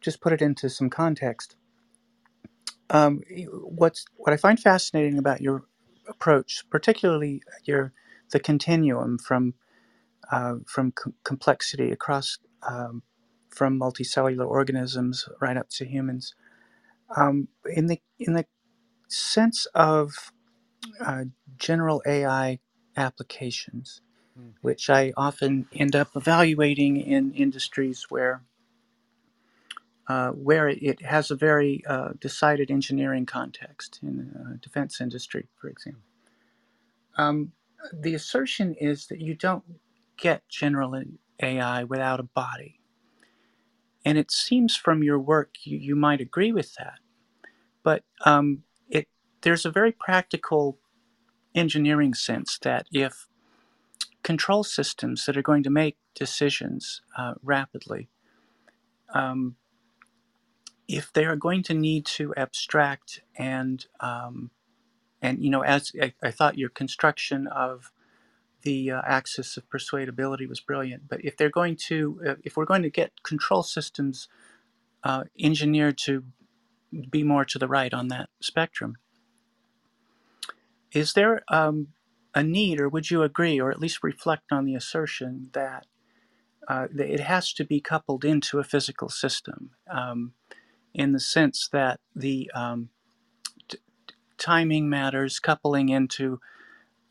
[0.00, 1.56] just put it into some context.
[2.90, 5.64] Um, what's what I find fascinating about your
[6.09, 7.92] approach, particularly your
[8.32, 9.54] the continuum from
[10.32, 12.38] uh, from com- complexity across
[12.68, 13.02] um,
[13.50, 16.34] from multicellular organisms right up to humans.
[17.16, 18.46] Um, in the in the
[19.09, 20.32] sense of
[21.00, 21.24] uh,
[21.59, 22.61] general AI
[22.99, 24.03] applications,
[24.38, 24.55] Mm.
[24.62, 28.42] which I often end up evaluating in industries where
[30.09, 35.68] uh, where it has a very uh, decided engineering context in the defense industry, for
[35.68, 36.03] example.
[37.18, 37.53] Um,
[37.92, 39.64] the assertion is that you don't
[40.18, 40.94] get general
[41.42, 42.80] AI without a body.
[44.05, 46.99] And it seems from your work you, you might agree with that.
[47.84, 49.09] But um, it,
[49.42, 50.78] there's a very practical
[51.59, 53.26] engineering sense that if
[54.22, 58.09] control systems that are going to make decisions uh, rapidly,
[59.14, 59.56] um,
[60.88, 64.50] if they are going to need to abstract and um,
[65.22, 67.92] and you know as I, I thought your construction of
[68.62, 72.64] the uh, axis of persuadability was brilliant but if they're going to uh, if we're
[72.64, 74.28] going to get control systems
[75.04, 76.24] uh, engineered to
[77.11, 78.96] be more to the right on that spectrum
[80.93, 81.89] is there um,
[82.34, 85.86] a need or would you agree or at least reflect on the assertion that,
[86.68, 90.32] uh, that it has to be coupled into a physical system um,
[90.95, 92.91] in the sense that the um,
[93.68, 93.78] t-
[94.39, 96.41] timing matters coupling into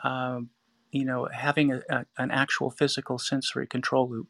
[0.03, 0.49] um,
[0.91, 4.27] you know having a, a, an actual physical sensory control loop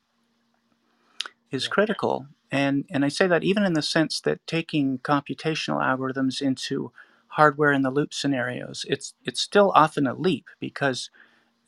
[1.52, 1.70] is Yeah.
[1.70, 2.28] critical.
[2.52, 6.91] And, and I say that even in the sense that taking computational algorithms into
[7.30, 11.09] hardware in the loop scenarios, it's, it's still often a leap because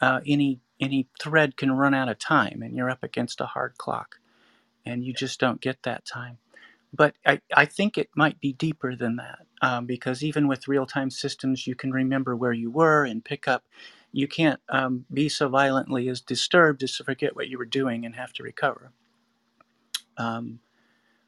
[0.01, 3.77] uh, any, any thread can run out of time and you're up against a hard
[3.77, 4.17] clock
[4.85, 6.37] and you just don't get that time.
[6.93, 10.85] But I, I think it might be deeper than that um, because even with real
[10.87, 13.65] time systems, you can remember where you were and pick up.
[14.11, 18.05] You can't um, be so violently as disturbed as to forget what you were doing
[18.05, 18.91] and have to recover.
[20.17, 20.59] Um,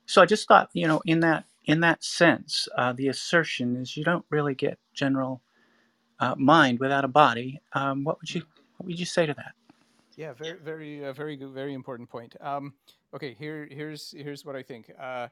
[0.08, 3.96] so I just thought, you know, in that in that sense, uh, the assertion is
[3.96, 5.42] you don't really get general
[6.20, 7.62] uh, mind without a body.
[7.74, 8.44] Um, what would you
[8.78, 9.54] what would you say to that?
[10.18, 12.36] Yeah, very, very, uh, very good, very important point.
[12.42, 12.74] Um,
[13.14, 14.92] okay, here, here's, here's what I think.
[15.00, 15.30] Uh,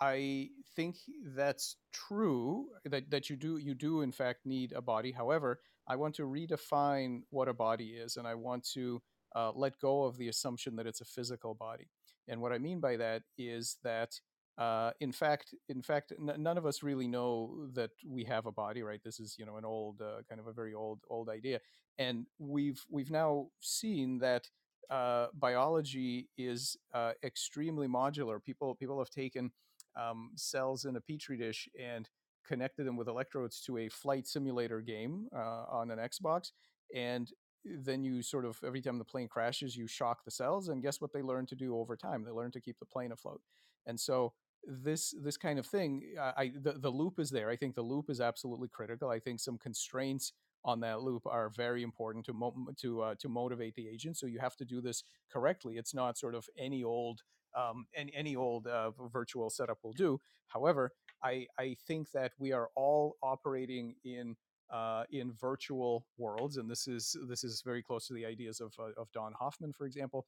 [0.00, 0.96] I think
[1.36, 5.12] that's true that, that you do you do in fact need a body.
[5.12, 9.00] However, I want to redefine what a body is, and I want to
[9.36, 11.88] uh, let go of the assumption that it's a physical body.
[12.26, 14.18] And what I mean by that is that
[14.58, 18.52] uh, in fact, in fact, n- none of us really know that we have a
[18.52, 19.00] body, right?
[19.04, 21.60] This is you know an old uh, kind of a very old old idea,
[21.98, 24.48] and we've we've now seen that
[24.90, 28.42] uh, biology is uh, extremely modular.
[28.42, 29.50] People people have taken
[29.96, 32.08] um, cells in a petri dish and
[32.46, 36.52] connected them with electrodes to a flight simulator game uh, on an Xbox.
[36.94, 37.30] And
[37.64, 40.68] then you sort of, every time the plane crashes, you shock the cells.
[40.68, 42.22] And guess what they learn to do over time?
[42.22, 43.40] They learn to keep the plane afloat.
[43.86, 44.34] And so
[44.66, 47.50] this this kind of thing, I the, the loop is there.
[47.50, 49.10] I think the loop is absolutely critical.
[49.10, 50.32] I think some constraints
[50.64, 54.16] on that loop are very important to mo- to uh, to motivate the agent.
[54.16, 55.76] So you have to do this correctly.
[55.76, 57.22] It's not sort of any old
[57.54, 60.20] um, any, any old uh, virtual setup will do.
[60.48, 60.92] However,
[61.22, 64.36] I, I think that we are all operating in
[64.72, 68.72] uh, in virtual worlds, and this is this is very close to the ideas of
[68.78, 70.26] uh, of Don Hoffman, for example,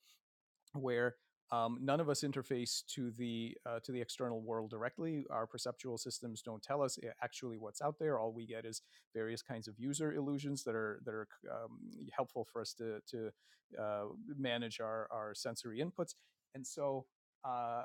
[0.74, 1.16] where
[1.52, 5.24] um, none of us interface to the uh, to the external world directly.
[5.30, 8.18] Our perceptual systems don't tell us eh, actually what's out there.
[8.18, 8.82] All we get is
[9.14, 11.78] various kinds of user illusions that are that are um,
[12.12, 13.30] helpful for us to to
[13.80, 16.14] uh, manage our our sensory inputs.
[16.54, 17.06] And so
[17.44, 17.84] uh,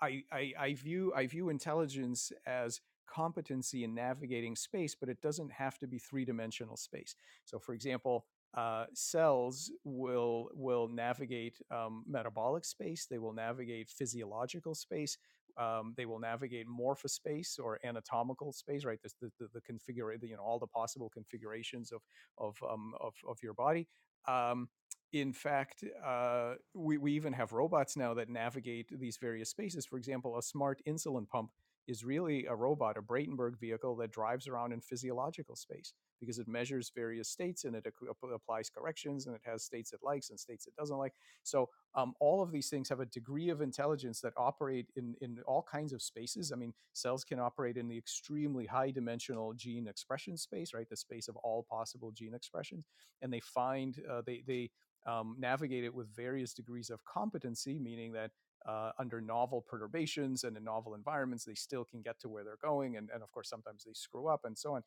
[0.00, 2.80] I, I I view I view intelligence as
[3.12, 7.16] competency in navigating space, but it doesn't have to be three dimensional space.
[7.44, 13.06] So, for example, uh, cells will will navigate um, metabolic space.
[13.08, 15.16] They will navigate physiological space.
[15.56, 19.00] Um, they will navigate morphospace or anatomical space, right?
[19.02, 22.02] The the, the configuration, you know, all the possible configurations of
[22.38, 23.88] of um, of, of your body.
[24.26, 24.68] Um,
[25.12, 29.84] in fact, uh, we, we even have robots now that navigate these various spaces.
[29.84, 31.50] For example, a smart insulin pump
[31.90, 36.46] is really a robot, a Braitenberg vehicle that drives around in physiological space because it
[36.46, 37.84] measures various states and it
[38.32, 41.14] applies corrections and it has states it likes and states it doesn't like.
[41.42, 45.38] So um, all of these things have a degree of intelligence that operate in, in
[45.46, 46.52] all kinds of spaces.
[46.52, 50.88] I mean, cells can operate in the extremely high dimensional gene expression space, right?
[50.88, 52.84] The space of all possible gene expressions.
[53.20, 54.70] And they find, uh, they, they
[55.06, 58.30] um, navigate it with various degrees of competency, meaning that
[58.66, 62.58] uh, under novel perturbations and in novel environments, they still can get to where they're
[62.62, 62.96] going.
[62.96, 64.82] And, and of course, sometimes they screw up and so on.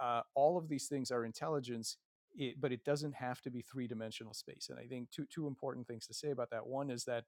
[0.00, 1.96] Uh, all of these things are intelligence,
[2.36, 4.68] it, but it doesn't have to be three dimensional space.
[4.70, 6.66] And I think two, two important things to say about that.
[6.66, 7.24] One is that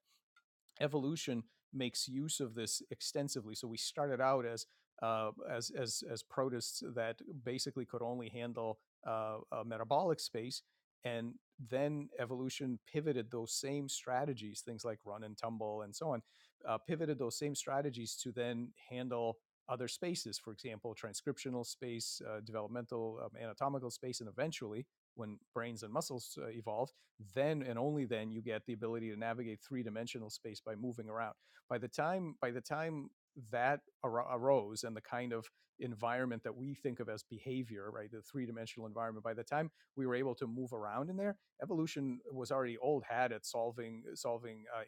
[0.80, 3.55] evolution makes use of this extensively.
[3.55, 4.66] So we started out as
[5.03, 10.62] uh, as as as protists that basically could only handle uh, a metabolic space,
[11.05, 11.34] and
[11.68, 16.22] then evolution pivoted those same strategies, things like run and tumble and so on,
[16.66, 19.36] uh, pivoted those same strategies to then handle
[19.68, 24.84] other spaces, for example, transcriptional space, uh, developmental, um, anatomical space, and eventually,
[25.14, 26.90] when brains and muscles uh, evolve,
[27.34, 31.34] then and only then you get the ability to navigate three-dimensional space by moving around.
[31.68, 33.11] By the time by the time
[33.51, 35.47] that ar- arose and the kind of
[35.78, 40.07] environment that we think of as behavior, right, the three-dimensional environment, by the time we
[40.07, 44.64] were able to move around in there, evolution was already old hat at solving solving
[44.76, 44.83] uh,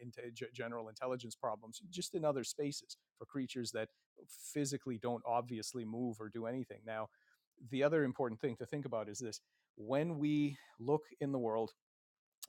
[0.53, 3.89] general intelligence problems just in other spaces for creatures that
[4.53, 6.81] physically don't obviously move or do anything.
[6.85, 7.09] Now,
[7.71, 9.41] the other important thing to think about is this
[9.75, 11.71] when we look in the world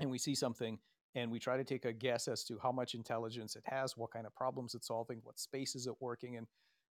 [0.00, 0.78] and we see something
[1.14, 4.12] and we try to take a guess as to how much intelligence it has, what
[4.12, 6.46] kind of problems it's solving, what space is it working in,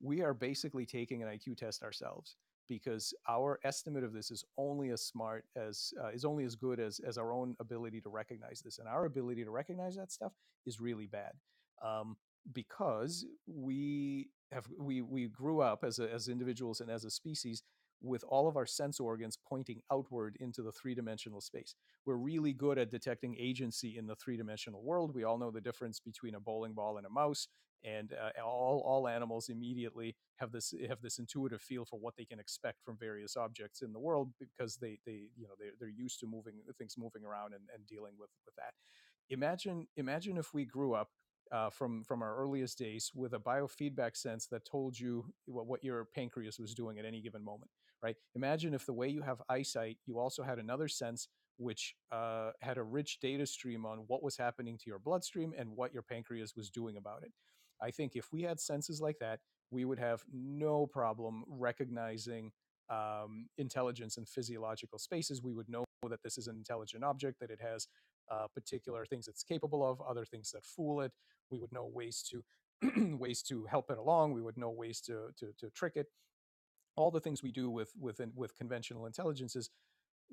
[0.01, 2.37] we are basically taking an IQ test ourselves
[2.69, 6.81] because our estimate of this is only as smart as uh, is only as good
[6.81, 10.33] as as our own ability to recognize this, and our ability to recognize that stuff
[10.67, 11.33] is really bad.
[11.83, 12.17] Um,
[12.53, 17.63] because we have we we grew up as a, as individuals and as a species
[18.03, 21.75] with all of our sense organs pointing outward into the three dimensional space.
[22.05, 25.15] We're really good at detecting agency in the three dimensional world.
[25.15, 27.49] We all know the difference between a bowling ball and a mouse,
[27.85, 32.25] and uh, all all animals immediately have this have this intuitive feel for what they
[32.25, 35.89] can expect from various objects in the world because they they you know they're, they're
[35.89, 38.75] used to moving things moving around and, and dealing with with that.
[39.31, 41.09] Imagine imagine if we grew up
[41.53, 45.85] uh, from from our earliest days with a biofeedback sense that told you what, what
[45.85, 47.71] your pancreas was doing at any given moment
[48.03, 51.29] right imagine if the way you have eyesight you also had another sense
[51.59, 55.71] which uh, had a rich data stream on what was happening to your bloodstream and
[55.75, 57.33] what your pancreas was doing about it
[57.83, 59.41] i think if we had senses like that
[59.71, 62.53] we would have no problem recognizing
[62.89, 67.51] um, intelligence in physiological spaces we would know that this is an intelligent object that
[67.51, 67.89] it has
[68.31, 71.13] uh, particular things it's capable of, other things that fool it.
[71.51, 74.33] We would know ways to ways to help it along.
[74.33, 76.07] We would know ways to to, to trick it.
[76.97, 79.71] All the things we do with with with conventional intelligences,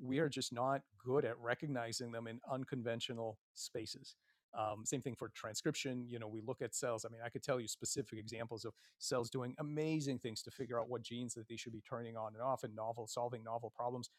[0.00, 4.16] we are just not good at recognizing them in unconventional spaces.
[4.56, 6.06] Um, same thing for transcription.
[6.08, 7.04] You know, we look at cells.
[7.04, 10.80] I mean, I could tell you specific examples of cells doing amazing things to figure
[10.80, 13.72] out what genes that they should be turning on and off, and novel solving novel
[13.74, 14.10] problems.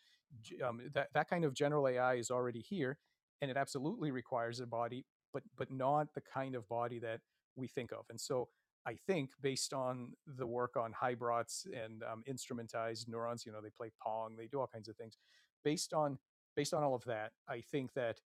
[0.64, 2.98] Um, that that kind of general AI is already here,
[3.42, 7.22] and it absolutely requires a body, but but not the kind of body that
[7.56, 8.06] we think of.
[8.10, 8.50] And so
[8.88, 13.72] I think based on the work on Hybrots and um, instrumentized neurons, you know, they
[13.76, 15.18] play Pong, they do all kinds of things.
[15.64, 16.20] Based on
[16.56, 18.20] based on all of that, I think that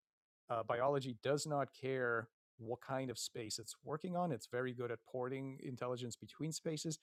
[0.49, 2.27] uh, biology does not care
[2.57, 4.31] what kind of space it's working on.
[4.31, 6.97] It's very good at porting intelligence between spaces,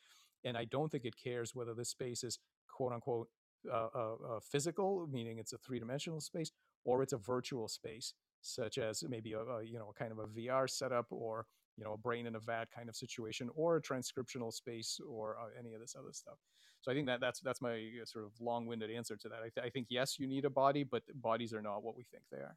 [0.45, 3.29] and I don't think it cares whether this space is quote unquote
[3.73, 6.51] uh, uh, uh physical, meaning it's a three dimensional space,
[6.85, 10.27] or it's a virtual space, such as maybe a, a you know kind of a
[10.27, 11.47] VR setup or
[11.77, 15.37] you know a brain in a vat kind of situation, or a transcriptional space, or
[15.41, 16.39] uh, any of this other stuff.
[16.83, 19.39] So I think that that's that's my uh, sort of long-winded answer to that.
[19.39, 22.05] I, th- I think yes, you need a body, but bodies are not what we
[22.05, 22.57] think they are.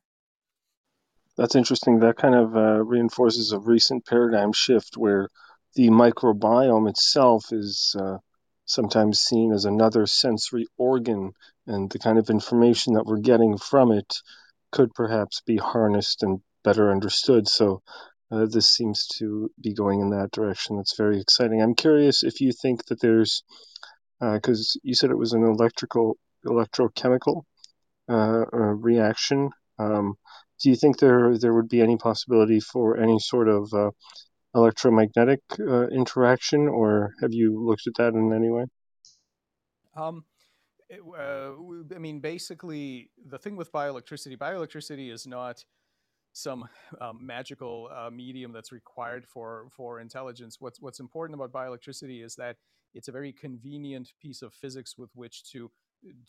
[1.37, 1.99] That's interesting.
[1.99, 5.29] That kind of uh, reinforces a recent paradigm shift where
[5.75, 8.17] the microbiome itself is uh,
[8.65, 11.33] sometimes seen as another sensory organ,
[11.67, 14.21] and the kind of information that we're getting from it
[14.71, 17.47] could perhaps be harnessed and better understood.
[17.47, 17.81] So,
[18.31, 20.77] uh, this seems to be going in that direction.
[20.77, 21.61] That's very exciting.
[21.61, 23.43] I'm curious if you think that there's,
[24.19, 27.43] because uh, you said it was an electrical, electrochemical
[28.09, 29.49] uh, reaction.
[29.79, 30.15] Um,
[30.61, 33.91] do you think there there would be any possibility for any sort of uh,
[34.55, 38.65] electromagnetic uh, interaction, or have you looked at that in any way?
[39.95, 40.25] Um,
[40.89, 41.51] it, uh,
[41.95, 45.63] I mean, basically, the thing with bioelectricity, bioelectricity is not
[46.37, 46.67] some
[47.01, 50.57] um, magical uh, medium that's required for for intelligence.
[50.59, 52.57] What's what's important about bioelectricity is that
[52.93, 55.71] it's a very convenient piece of physics with which to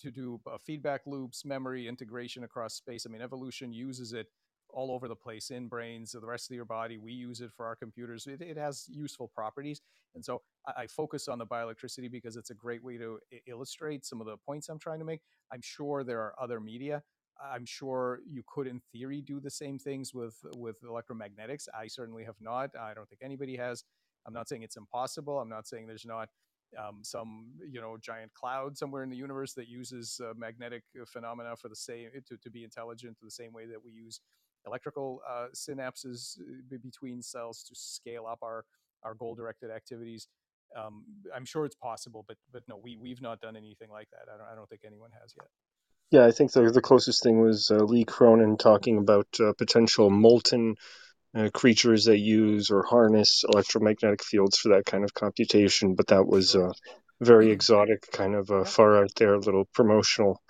[0.00, 3.04] to do uh, feedback loops, memory integration across space.
[3.06, 4.26] I mean, evolution uses it
[4.70, 6.98] all over the place in brains, the rest of your body.
[6.98, 8.26] We use it for our computers.
[8.26, 9.80] It, it has useful properties.
[10.14, 14.04] And so I, I, focus on the bioelectricity because it's a great way to illustrate
[14.04, 15.20] some of the points I'm trying to make.
[15.52, 17.02] I'm sure there are other media.
[17.41, 21.68] I'm sure you could, in theory, do the same things with with electromagnetics.
[21.74, 22.70] I certainly have not.
[22.78, 23.84] I don't think anybody has.
[24.26, 25.39] I'm not saying it's impossible.
[25.39, 26.28] I'm not saying there's not
[26.76, 31.57] um, some you know giant cloud somewhere in the universe that uses uh, magnetic phenomena
[31.57, 34.20] for the same to, to be intelligent the same way that we use
[34.66, 38.64] electrical uh, synapses uh, between cells to scale up our
[39.05, 40.28] our goal directed activities.
[40.76, 44.32] Um, I'm sure it's possible, but but no, we we've not done anything like that.
[44.32, 45.49] I don't I don't think anyone has yet.
[46.11, 50.09] Yeah, I think the the closest thing was uh, Lee Cronin talking about uh, potential
[50.11, 50.76] molten
[51.34, 56.26] uh, creatures that use or harness electromagnetic fields for that kind of computation, but that
[56.26, 56.70] was Sure.
[56.70, 56.72] uh,
[57.20, 60.40] very exotic, kind of uh, far out there little promotional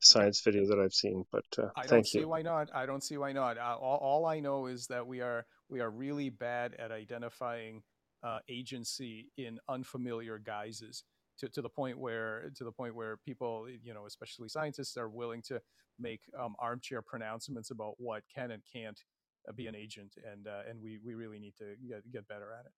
[0.00, 1.24] science video that I've seen.
[1.30, 2.28] But uh, I don't see you.
[2.28, 2.70] why not.
[2.74, 3.58] I don't see why not.
[3.58, 7.82] Uh, all, all I know is that we are we are really bad at identifying
[8.22, 11.04] uh, agency in unfamiliar guises
[11.38, 15.08] to, to the point where to the point where people you know especially scientists are
[15.08, 15.60] willing to
[15.98, 19.04] make um, armchair pronouncements about what can and can't
[19.48, 22.52] uh, be an agent and uh, and we, we really need to get, get better
[22.58, 22.72] at it.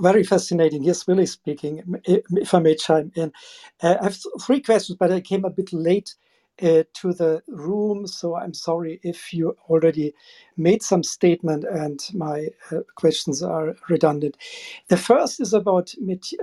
[0.00, 0.84] Very fascinating.
[0.84, 1.82] Yes, Willie speaking.
[2.04, 3.32] If I may chime in,
[3.82, 6.14] uh, I have three questions, but I came a bit late
[6.62, 10.14] uh, to the room, so I'm sorry if you already
[10.56, 14.36] made some statement and my uh, questions are redundant.
[14.88, 15.94] The first is about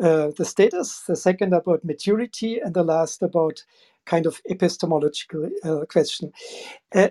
[0.01, 3.63] uh, the status, the second about maturity, and the last about
[4.05, 6.33] kind of epistemological uh, question.
[6.95, 7.09] Uh,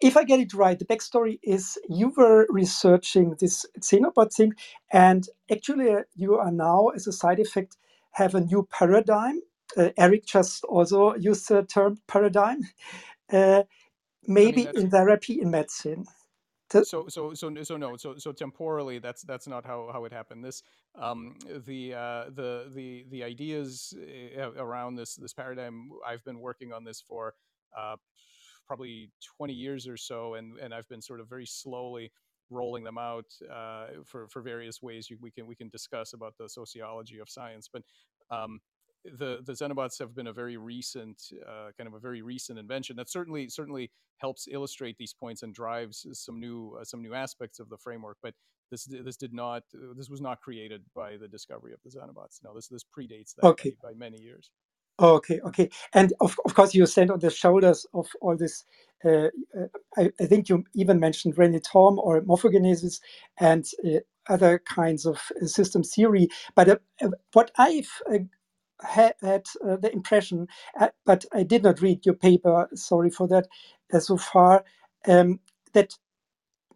[0.00, 4.54] if I get it right, the backstory is you were researching this Xenobot thing,
[4.92, 7.78] and actually uh, you are now, as a side effect,
[8.12, 9.42] have a new paradigm.
[9.76, 12.60] Uh, Eric just also used the term paradigm,
[13.32, 13.64] uh,
[14.44, 16.06] I mean maybe in therapy, in medicine.
[16.70, 20.12] The- so so so so no so so temporally that's that's not how how it
[20.12, 20.62] happened this
[20.96, 21.36] um
[21.66, 23.94] the uh the the the ideas
[24.38, 27.34] uh, around this this paradigm i've been working on this for
[27.76, 27.96] uh
[28.66, 32.12] probably 20 years or so and and i've been sort of very slowly
[32.50, 36.34] rolling them out uh for for various ways you, we can we can discuss about
[36.38, 37.82] the sociology of science but
[38.30, 38.60] um
[39.18, 42.96] the the Xenobots have been a very recent uh, kind of a very recent invention
[42.96, 47.60] that certainly certainly helps illustrate these points and drives some new uh, some new aspects
[47.60, 48.18] of the framework.
[48.22, 48.34] But
[48.70, 52.40] this this did not uh, this was not created by the discovery of the Xenobots.
[52.44, 54.50] No, this this predates that okay, by, many years.
[55.00, 55.70] okay, okay.
[55.94, 58.64] And of, of course, you stand on the shoulders of all this.
[59.04, 59.28] Uh,
[59.58, 63.00] uh, I, I think you even mentioned René Thom or morphogenesis
[63.38, 66.28] and uh, other kinds of uh, system theory.
[66.54, 68.18] But uh, uh, what I've uh,
[68.82, 70.48] had, had uh, the impression,
[70.80, 73.48] uh, but I did not read your paper, sorry for that,
[73.92, 74.64] uh, so far,
[75.08, 75.40] um,
[75.74, 75.94] that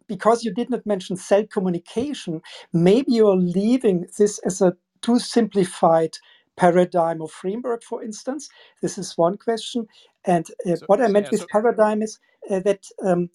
[0.07, 2.41] because you did not mention cell communication,
[2.73, 6.11] maybe you're leaving this as a too simplified
[6.57, 8.49] paradigm or framework, for instance.
[8.81, 9.87] This is one question.
[10.25, 12.19] And uh, So what I meant yeah, with so paradigm is
[12.51, 13.29] uh, that um,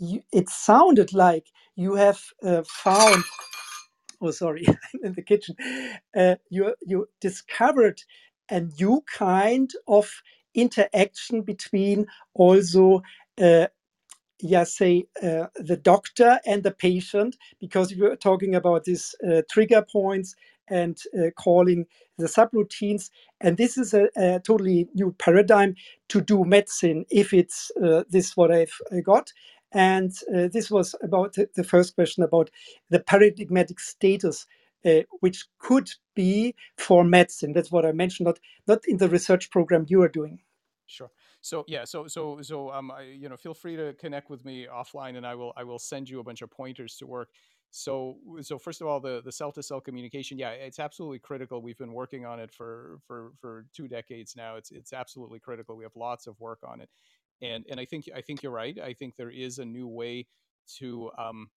[0.00, 3.24] you, it sounded like you have uh, found
[4.22, 4.66] oh sorry
[5.04, 5.56] in the kitchen.
[6.16, 8.02] Uh, you you discovered
[8.50, 10.10] a new kind of
[10.54, 13.02] interaction between also
[13.42, 13.68] uh,
[14.40, 19.42] yeah say uh, the doctor and the patient because we were talking about these uh,
[19.50, 20.34] trigger points
[20.68, 21.86] and uh, calling
[22.18, 23.10] the subroutines.
[23.40, 25.76] And this is a, a totally new paradigm
[26.10, 29.32] to do medicine if it's uh, this what i've uh, got
[29.74, 32.50] and uh, this was about the, first question about
[32.90, 34.46] the paradigmatic status
[34.84, 39.50] uh, which could be for medicine that's what i mentioned not not in the research
[39.50, 40.40] program you are doing
[40.92, 41.10] Sure.
[41.40, 44.66] So yeah, so so so um, I, you know, feel free to connect with me
[44.72, 47.30] offline, and I will I will send you a bunch of pointers to work.
[47.70, 51.62] So so first of all, the the cell to cell communication, yeah, it's absolutely critical.
[51.62, 54.56] We've been working on it for for for two decades now.
[54.56, 55.76] It's it's absolutely critical.
[55.76, 56.90] We have lots of work on it,
[57.42, 58.78] and and I think I think you're right.
[58.80, 60.26] I think there is a new way
[60.78, 61.50] to um,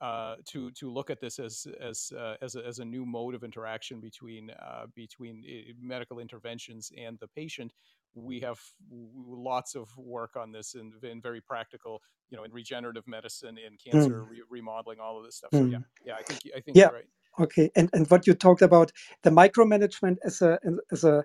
[0.00, 3.34] uh, to to look at this as as uh, as, a, as a new mode
[3.34, 7.72] of interaction between uh, between uh, medical interventions and the patient.
[8.14, 8.60] We have
[8.90, 13.76] lots of work on this in, in very practical, you know, in regenerative medicine, in
[13.78, 15.52] cancer Mm, re- remodeling, all of this stuff.
[15.54, 15.84] So yeah, mm.
[16.04, 17.06] yeah, I think I think yeah you're right.
[17.40, 20.58] okay and and what you talked about the micromanagement as a
[20.92, 21.24] as a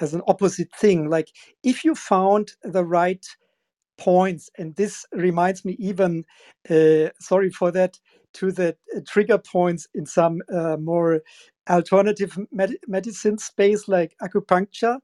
[0.00, 1.30] as an opposite thing like
[1.64, 3.26] if you found the right
[3.98, 6.24] points and this reminds me even
[6.70, 7.98] uh, sorry for that
[8.34, 11.22] to the uh, trigger points in some uh, more
[11.70, 14.98] alternative med- medicine space like acupuncture.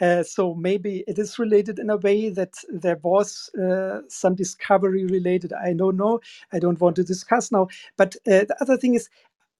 [0.00, 5.06] Uh, so maybe it is related in a way that there was uh, some discovery
[5.06, 5.52] related.
[5.54, 6.20] I don't know.
[6.52, 7.68] I don't want to discuss now.
[7.98, 9.08] But uh, the other thing is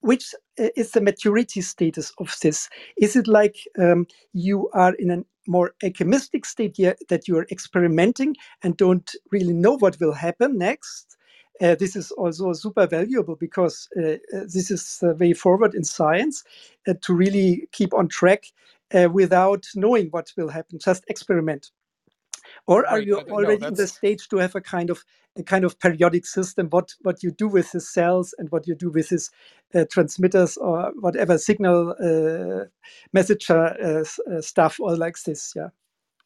[0.01, 2.69] which uh, is the maturity status of this?
[2.99, 6.77] Is it like um, you are in a more alchemistic state
[7.09, 11.17] that you are experimenting and don't really know what will happen next?
[11.61, 15.83] Uh, this is also super valuable because uh, uh, this is the way forward in
[15.83, 16.45] science
[16.87, 18.45] uh, to really keep on track
[18.95, 20.79] uh, without knowing what will happen.
[20.79, 21.71] Just experiment.
[22.67, 25.05] Or are you uh, no already in the stage to have a kind of
[25.37, 28.75] a kind of periodic system what what you do with his cells and what you
[28.75, 29.31] do with his
[29.75, 32.65] uh, transmitters or whatever signal uh,
[33.13, 35.69] messenger uh, uh, stuff or like this yeah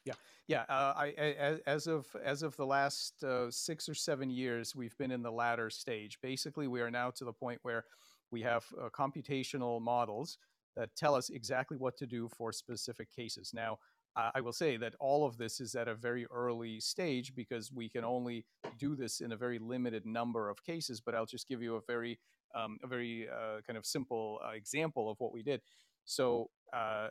[0.04, 0.14] Yeah,
[0.48, 0.62] yeah.
[0.68, 4.96] Uh, I, I as of as of the last uh, six or seven years, we've
[4.98, 6.18] been in the latter stage.
[6.22, 7.84] Basically, we are now to the point where
[8.30, 10.38] we have uh, computational models
[10.76, 13.52] that tell us exactly what to do for specific cases.
[13.54, 13.78] Now,
[14.16, 17.88] I will say that all of this is at a very early stage because we
[17.88, 18.44] can only
[18.78, 21.00] do this in a very limited number of cases.
[21.00, 22.18] But I'll just give you a very
[22.54, 25.60] um, a very uh, kind of simple uh, example of what we did.
[26.04, 26.50] So.
[26.72, 27.08] Uh,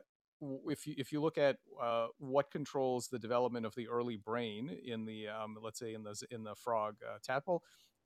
[0.68, 4.76] if you if you look at uh, what controls the development of the early brain
[4.84, 7.62] in the um, let's say in the in the frog uh, tadpole,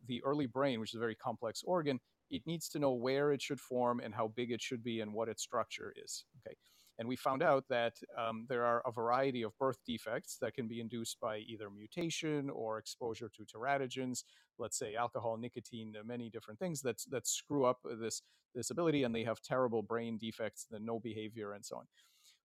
[0.07, 3.41] the early brain, which is a very complex organ, it needs to know where it
[3.41, 6.25] should form and how big it should be and what its structure is.
[6.45, 6.55] Okay.
[6.97, 10.67] And we found out that um, there are a variety of birth defects that can
[10.67, 14.23] be induced by either mutation or exposure to teratogens,
[14.57, 18.21] let's say alcohol, nicotine, uh, many different things that, that screw up this,
[18.53, 21.85] this ability and they have terrible brain defects, the no behavior, and so on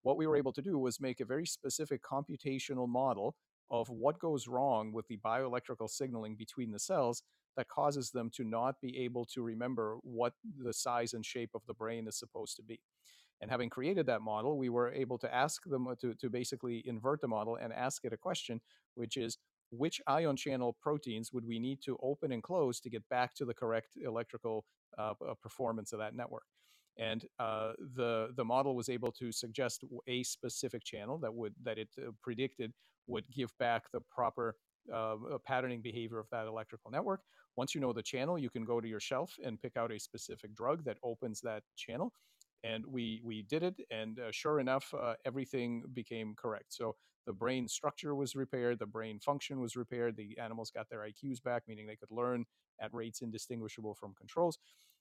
[0.02, 3.36] what we were able to do was make a very specific computational model
[3.70, 7.22] of what goes wrong with the bioelectrical signaling between the cells
[7.56, 11.62] that causes them to not be able to remember what the size and shape of
[11.66, 12.80] the brain is supposed to be.
[13.40, 16.82] And having created that model, we were able to ask them uh, to, to basically
[16.86, 18.60] invert the model and ask it a question,
[18.94, 19.38] which is
[19.70, 23.44] which ion channel proteins would we need to open and close to get back to
[23.44, 24.64] the correct electrical
[24.98, 26.44] uh, performance of that network?
[26.98, 31.78] and uh, the the model was able to suggest a specific channel that would that
[31.78, 32.72] it uh, predicted
[33.06, 34.56] would give back the proper
[34.94, 37.20] uh, patterning behavior of that electrical network.
[37.56, 39.98] Once you know the channel, you can go to your shelf and pick out a
[39.98, 42.12] specific drug that opens that channel.
[42.62, 46.66] And we we did it, and uh, sure enough, uh, everything became correct.
[46.74, 46.96] So
[47.26, 51.42] the brain structure was repaired, the brain function was repaired, the animals got their IQs
[51.42, 52.44] back, meaning they could learn
[52.80, 54.58] at rates indistinguishable from controls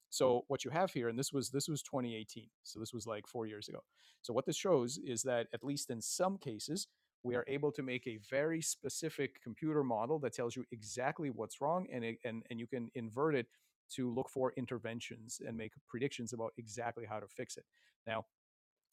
[0.10, 3.28] so what you have here, and this was this was 2018, so this was like
[3.28, 3.82] four years ago.
[4.22, 6.88] So what this shows is that at least in some cases,
[7.24, 11.62] we are able to make a very specific computer model that tells you exactly what's
[11.62, 13.48] wrong, and it, and and you can invert it
[13.96, 17.66] to look for interventions and make predictions about exactly how to fix it.
[18.08, 18.26] Now,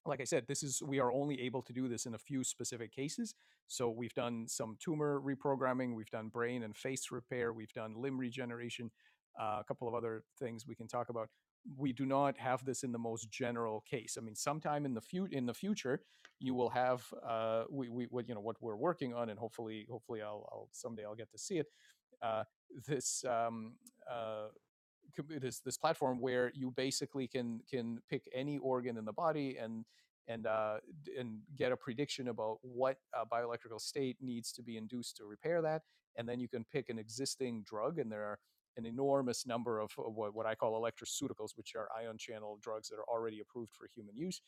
[0.06, 2.44] like I said, this is we are only able to do this in a few
[2.44, 3.34] specific cases.
[3.66, 8.18] So we've done some tumor reprogramming, we've done brain and face repair, we've done limb
[8.18, 8.90] regeneration,
[9.40, 11.28] uh, a couple of other things we can talk about.
[11.76, 14.16] We do not have this in the most general case.
[14.16, 16.02] I mean, sometime in the future, in the future,
[16.38, 19.86] you will have uh, we, we what you know what we're working on, and hopefully,
[19.90, 21.66] hopefully, I'll, I'll someday I'll get to see it.
[22.22, 22.44] Uh,
[22.86, 23.74] this um,
[24.08, 24.46] uh,
[25.28, 29.84] this this platform where you basically can can pick any organ in the body and
[30.28, 30.78] and uh,
[31.18, 35.62] and get a prediction about what uh, bioelectrical state needs to be induced to repair
[35.62, 35.82] that,
[36.16, 38.38] and then you can pick an existing drug, and there are
[38.76, 42.96] an enormous number of what, what I call electroceuticals, which are ion channel drugs that
[42.96, 44.42] are already approved for human use.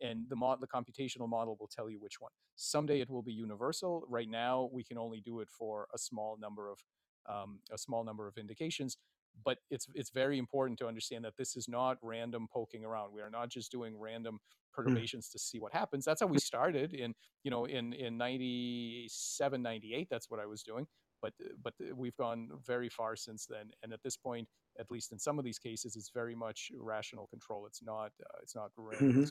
[0.00, 2.32] And the, mod, the computational model will tell you which one.
[2.56, 4.04] Someday it will be universal.
[4.08, 6.78] Right now, we can only do it for a small number of
[7.26, 8.98] um, a small number of indications.
[9.44, 13.12] But it's it's very important to understand that this is not random poking around.
[13.12, 14.38] We are not just doing random
[14.72, 15.32] perturbations mm.
[15.32, 16.04] to see what happens.
[16.04, 20.08] That's how we started in you know in in 97, 98.
[20.10, 20.86] That's what I was doing
[21.24, 21.32] but
[21.62, 23.70] but we've gone very far since then.
[23.82, 24.46] And at this point,
[24.78, 27.66] at least in some of these cases, it's very much rational control.
[27.66, 29.24] It's not uh, it's not mm-hmm.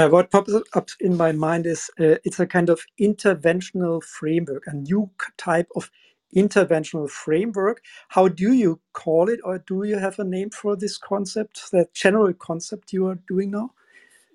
[0.00, 4.64] uh, what pops up in my mind is uh, it's a kind of interventional framework,
[4.66, 5.90] a new type of
[6.34, 7.82] interventional framework.
[8.08, 11.94] How do you call it, or do you have a name for this concept, that
[11.94, 13.72] general concept you are doing now?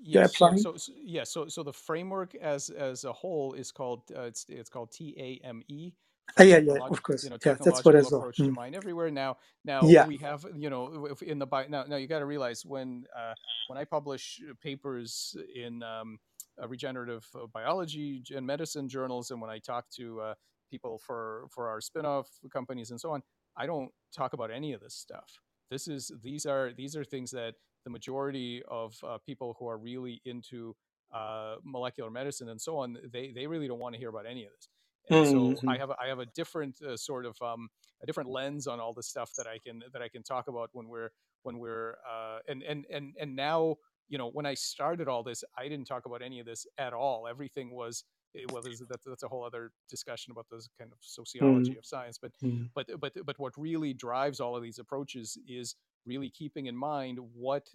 [0.02, 0.38] Yes.
[0.38, 1.24] So, so, so, yeah.
[1.24, 5.94] So so the framework as as a whole is called uh, it's it's called TAME
[6.38, 7.24] uh, yeah, yeah, of course.
[7.24, 8.18] You know, yeah, that's what I saw.
[8.18, 8.46] approach mm.
[8.46, 9.10] to mind everywhere.
[9.10, 10.06] Now, now yeah.
[10.06, 13.34] we have, you know, in the bio, now, now you got to realize when uh,
[13.68, 16.20] when I publish papers in um,
[16.62, 20.34] uh, regenerative biology and medicine journals, and when I talk to uh,
[20.70, 23.22] people for for our spinoff companies and so on,
[23.58, 25.40] I don't talk about any of this stuff.
[25.70, 29.78] This is these are these are things that the majority of uh, people who are
[29.78, 30.76] really into
[31.14, 34.46] uh, molecular medicine and so on, they they really don't want to hear about any
[34.46, 34.68] of this
[35.10, 35.54] and mm-hmm.
[35.56, 37.70] so I have a, I have a different uh, sort of um,
[38.02, 40.70] a different lens on all the stuff that I can that I can talk about
[40.74, 41.10] when we're
[41.44, 43.76] when we're uh, and and and and now
[44.08, 46.94] you know when I started all this I didn't talk about any of this at
[46.94, 47.28] all.
[47.28, 48.04] Everything was
[48.52, 51.80] well, that's, that's a whole other discussion about the kind of sociology mm-hmm.
[51.80, 52.18] of science.
[52.22, 52.66] But mm-hmm.
[52.74, 55.76] but but but what really drives all of these approaches is
[56.06, 57.68] really keeping in mind what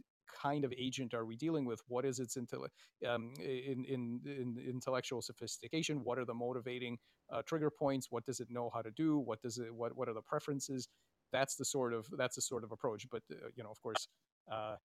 [0.43, 1.81] kind of agent are we dealing with?
[1.89, 2.75] What is its intellect
[3.07, 6.05] um, in, in, in intellectual sophistication?
[6.05, 6.99] What are the motivating
[7.33, 8.09] uh, trigger points?
[8.11, 9.19] What does it know how to do?
[9.19, 10.89] What does it what what are the preferences?
[11.33, 13.07] That's the sort of that's the sort of approach.
[13.11, 14.09] But uh, you know, of course,
[14.51, 14.77] uh,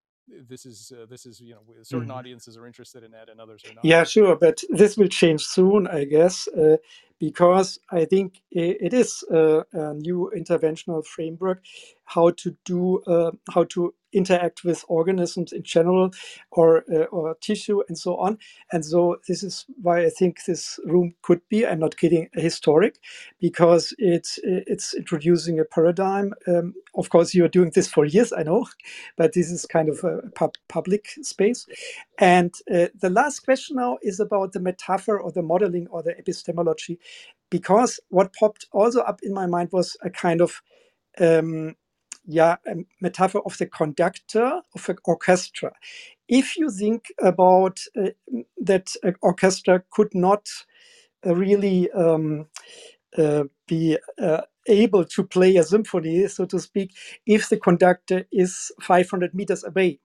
[0.48, 2.12] this is uh, this is you know certain Mhm.
[2.12, 3.84] audiences are interested in that and others are not.
[3.84, 6.78] Yeah, sure, but this will change soon, I guess, uh,
[7.20, 11.62] because I think i- it is uh, a new interventional framework
[12.04, 16.10] how to do uh, how to interact with organisms in general
[16.52, 18.38] or uh, or tissue and so on.
[18.72, 21.66] And so this is why I think this room could be.
[21.66, 22.98] I'm not kidding, historic,
[23.40, 26.34] because it's it's introducing a paradigm.
[26.48, 28.66] Um, of course, you are doing this for years, I know,
[29.16, 31.66] but this is kind of a pub- public space.
[32.18, 36.16] And uh, the last question now is about the metaphor or the modeling or the
[36.18, 36.98] epistemology,
[37.50, 40.62] because what popped also up in my mind was a kind of
[41.20, 41.74] um,
[42.26, 45.72] yeah, a metaphor of the conductor of an orchestra.
[46.28, 48.10] If you think about uh,
[48.62, 50.48] that an orchestra could not
[51.26, 52.48] uh, really um,
[53.18, 56.94] uh, be uh, able to play a symphony, so to speak,
[57.26, 60.00] if the conductor is 500 meters away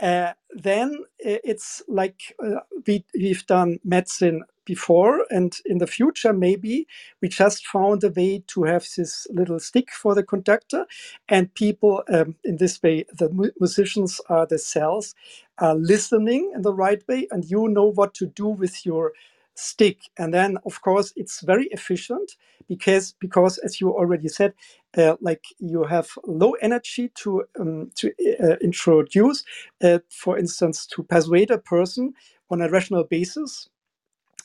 [0.00, 1.04] uh, then
[1.48, 6.86] it's like uh, we, we've done medicine before, and in the future, maybe
[7.22, 10.86] we just found a way to have this little stick for the conductor,
[11.28, 15.14] and people um, in this way, the musicians are the cells,
[15.58, 19.12] are listening in the right way, and you know what to do with your
[19.56, 19.98] stick.
[20.18, 22.36] And then of course it's very efficient
[22.68, 24.54] because because as you already said
[24.98, 28.12] uh, like you have low energy to um, to
[28.42, 29.40] uh, introduce
[29.84, 32.14] uh, for instance, to persuade a person
[32.50, 33.68] on a rational basis.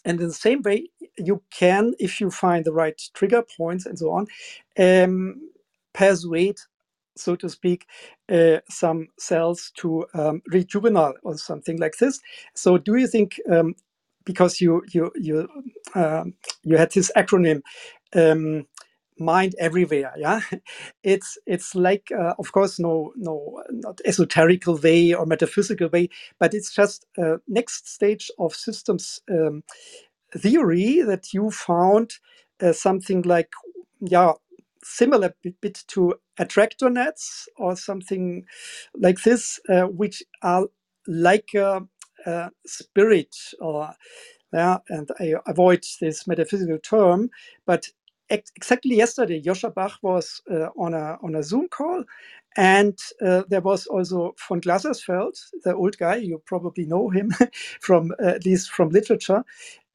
[0.06, 4.00] And in the same way, you can, if you find the right trigger points and
[4.00, 4.28] so on,
[4.80, 5.42] um,
[5.94, 6.58] persuade,
[7.18, 7.88] so to speak,
[8.32, 12.22] uh, some cells to um, rejuvenate or something like this.
[12.56, 13.76] So, do you think, um,
[14.26, 15.50] because you you you
[15.96, 17.62] um, you had this acronym,
[18.16, 18.66] um,
[19.20, 20.42] mind everywhere, yeah,
[21.04, 26.10] it's it's like uh, of course no no not esoterical way or metaphysical way
[26.40, 29.64] but it's just a next stage of systems um,
[30.38, 32.14] theory that you found
[32.62, 33.52] uh, something like
[34.02, 34.34] yeah
[34.84, 38.46] similar bit, to attractor nets or something
[38.96, 40.68] like this uh, which are
[41.08, 41.82] like a,
[42.26, 43.90] a spirit or
[44.54, 47.30] yeah, and I avoid this metaphysical term,
[47.66, 47.88] but
[48.30, 52.04] exactly yesterday, Joscha Bach was uh, on a on a Zoom call,
[52.58, 56.18] and uh, there was also von Glasersfeld, the old guy.
[56.18, 57.32] You probably know him
[57.82, 59.44] from uh, at least from literature,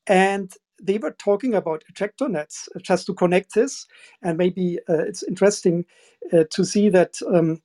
[0.07, 0.53] and
[0.83, 3.87] they were talking about attractor nets uh, just to connect this,
[4.23, 5.87] and maybe uh, it's interesting
[6.33, 7.17] uh, to see that.
[7.35, 7.63] Um,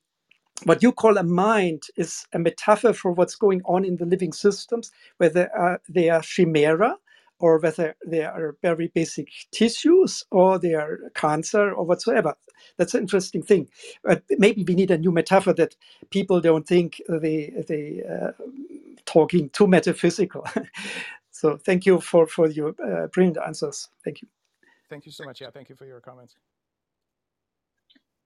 [0.64, 4.32] what you call a mind is a metaphor for what's going on in the living
[4.32, 6.96] systems, whether uh, they are chimera
[7.38, 12.34] or whether they are very basic tissues or they are cancer or whatsoever.
[12.76, 13.68] That's an interesting thing.
[14.02, 15.76] But maybe we need a new metaphor that
[16.10, 18.32] people don't think they they uh,
[19.04, 20.46] talking too metaphysical.
[21.30, 23.88] so thank you for for your uh, brilliant answers.
[24.04, 24.28] Thank you.
[24.88, 25.40] Thank you so much.
[25.40, 26.36] Yeah, thank you for your comments.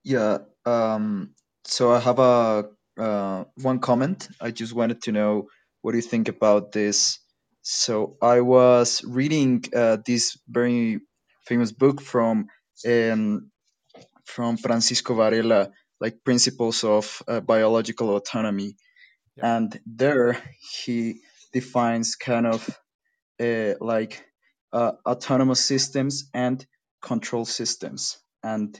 [0.03, 0.39] Yeah.
[0.65, 4.29] Um, so I have a uh, one comment.
[4.39, 5.47] I just wanted to know
[5.81, 7.19] what do you think about this.
[7.63, 11.01] So I was reading uh, this very
[11.47, 12.47] famous book from
[12.87, 13.51] um,
[14.25, 15.71] from Francisco Varela,
[16.01, 18.77] like Principles of uh, Biological Autonomy,
[19.37, 19.45] Yep.
[19.45, 20.37] and there
[20.83, 21.21] he
[21.53, 22.69] defines kind of
[23.41, 24.25] uh, like
[24.73, 26.65] uh, autonomous systems and
[27.01, 28.19] control systems.
[28.43, 28.79] And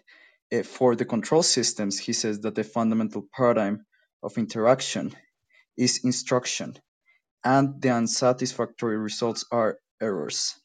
[0.54, 3.86] uh, for the control systems, he says that the fundamental paradigm
[4.24, 5.16] of interaction
[5.78, 6.78] is instruction,
[7.46, 10.56] and the unsatisfactory results are errors.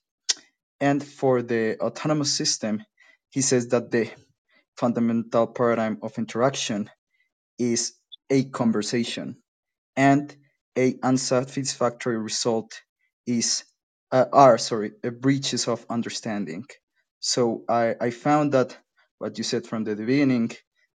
[0.81, 2.83] And for the autonomous system,
[3.31, 4.11] he says that the
[4.77, 6.91] fundamental paradigm of interaction
[7.59, 7.95] is
[8.31, 9.37] a conversation
[9.97, 10.37] and
[10.79, 12.83] a unsatisfactory result
[13.27, 13.65] is
[14.13, 16.67] uh, are sorry breaches of understanding
[17.21, 18.79] so I, I found that
[19.19, 20.53] what you said from the beginning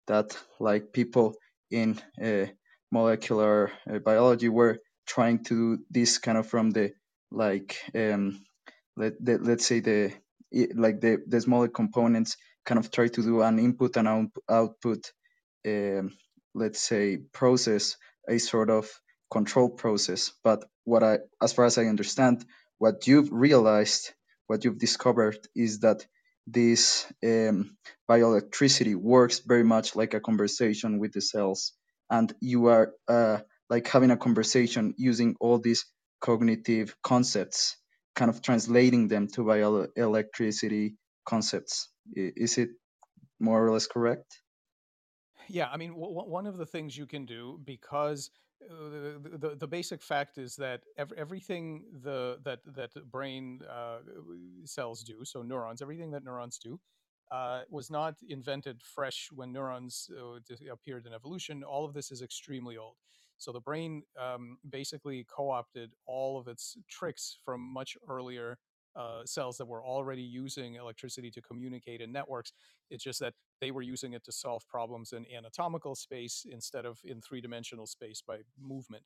[0.08, 1.36] that like people
[1.70, 2.46] in uh,
[2.92, 6.92] molecular uh, biology were trying to do this kind of from the
[7.32, 8.40] like um,
[8.96, 10.12] let, the, let's say the
[10.74, 12.36] like the, the smaller components
[12.66, 15.12] kind of try to do an input and out, output
[15.66, 16.12] um,
[16.54, 17.96] let's say process
[18.28, 18.88] a sort of
[19.32, 20.32] control process.
[20.44, 22.44] But what i as far as i understand
[22.78, 24.12] what you've realized
[24.48, 26.06] what you've discovered is that
[26.46, 27.76] this um,
[28.10, 31.72] bioelectricity works very much like a conversation with the cells.
[32.10, 33.38] And you are uh,
[33.70, 35.86] like having a conversation using all these
[36.20, 37.76] cognitive concepts,
[38.14, 40.94] kind of translating them to bioelectricity
[41.26, 41.88] concepts.
[42.14, 42.70] Is it
[43.40, 44.40] more or less correct?
[45.48, 48.30] Yeah, I mean, w- one of the things you can do because
[48.62, 53.98] uh, the, the, basic fact is that ev- everything the that that brain uh,
[54.64, 56.80] cells do, so neurons, everything that neurons do,
[57.30, 61.62] uh, was not invented fresh when neurons uh, appeared in evolution.
[61.62, 62.96] All of this is extremely old.
[63.38, 68.58] So the brain um, basically co-opted all of its tricks from much earlier
[68.96, 72.52] uh, cells that were already using electricity to communicate in networks.
[72.90, 76.98] It's just that they were using it to solve problems in anatomical space instead of
[77.04, 79.04] in three dimensional space by movement.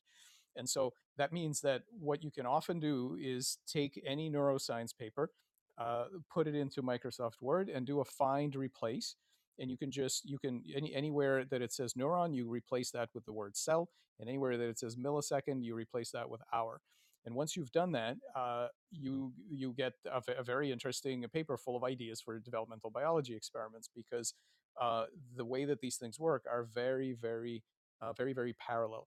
[0.56, 5.30] And so that means that what you can often do is take any neuroscience paper,
[5.78, 9.16] uh, put it into Microsoft Word, and do a find replace.
[9.58, 13.10] And you can just you can any anywhere that it says neuron, you replace that
[13.14, 13.88] with the word cell,
[14.18, 16.80] and anywhere that it says millisecond, you replace that with hour.
[17.24, 21.76] And once you've done that, uh, you you get a, a, very interesting paper full
[21.76, 24.34] of ideas for developmental biology experiments because
[24.80, 25.04] uh,
[25.36, 27.62] the way that these things work are very, very,
[28.00, 29.06] uh, very, very parallel.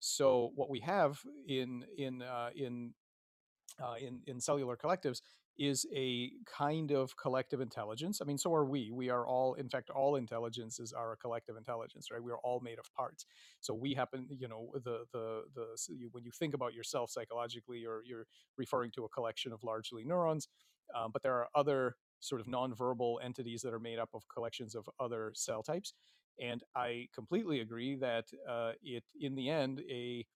[0.00, 2.92] So what we have in in uh, in
[3.82, 5.20] uh, in in cellular collectives
[5.58, 8.20] is a kind of collective intelligence.
[8.20, 8.90] I mean, so are we.
[8.90, 12.22] We are all, in fact, all intelligences are a collective intelligence, right?
[12.22, 13.26] We are all made of parts.
[13.60, 17.10] So we happen, you know, the the the so you, when you think about yourself
[17.10, 18.26] psychologically, or you're
[18.56, 20.48] referring to a collection of largely neurons,
[20.94, 24.74] um, but there are other sort of nonverbal entities that are made up of collections
[24.74, 25.94] of other cell types.
[26.40, 30.26] And I completely agree that uh, it, in the end, a,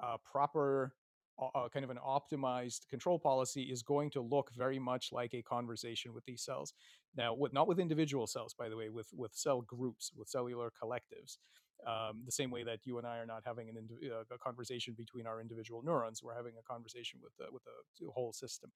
[0.00, 0.94] a proper
[1.38, 5.42] uh, kind of an optimized control policy is going to look very much like a
[5.42, 6.72] conversation with these cells.
[7.16, 10.70] Now, with, not with individual cells, by the way, with with cell groups, with cellular
[10.82, 11.38] collectives.
[11.86, 13.76] Um, the same way that you and I are not having an
[14.10, 18.10] uh, a conversation between our individual neurons, we're having a conversation with the, with the
[18.10, 18.70] whole system.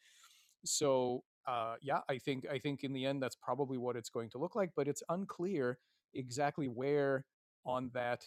[0.65, 4.31] So, uh, yeah, I think I think in the end that's probably what it's going
[4.31, 5.79] to look like, but it's unclear
[6.15, 7.25] exactly where
[7.65, 8.25] on that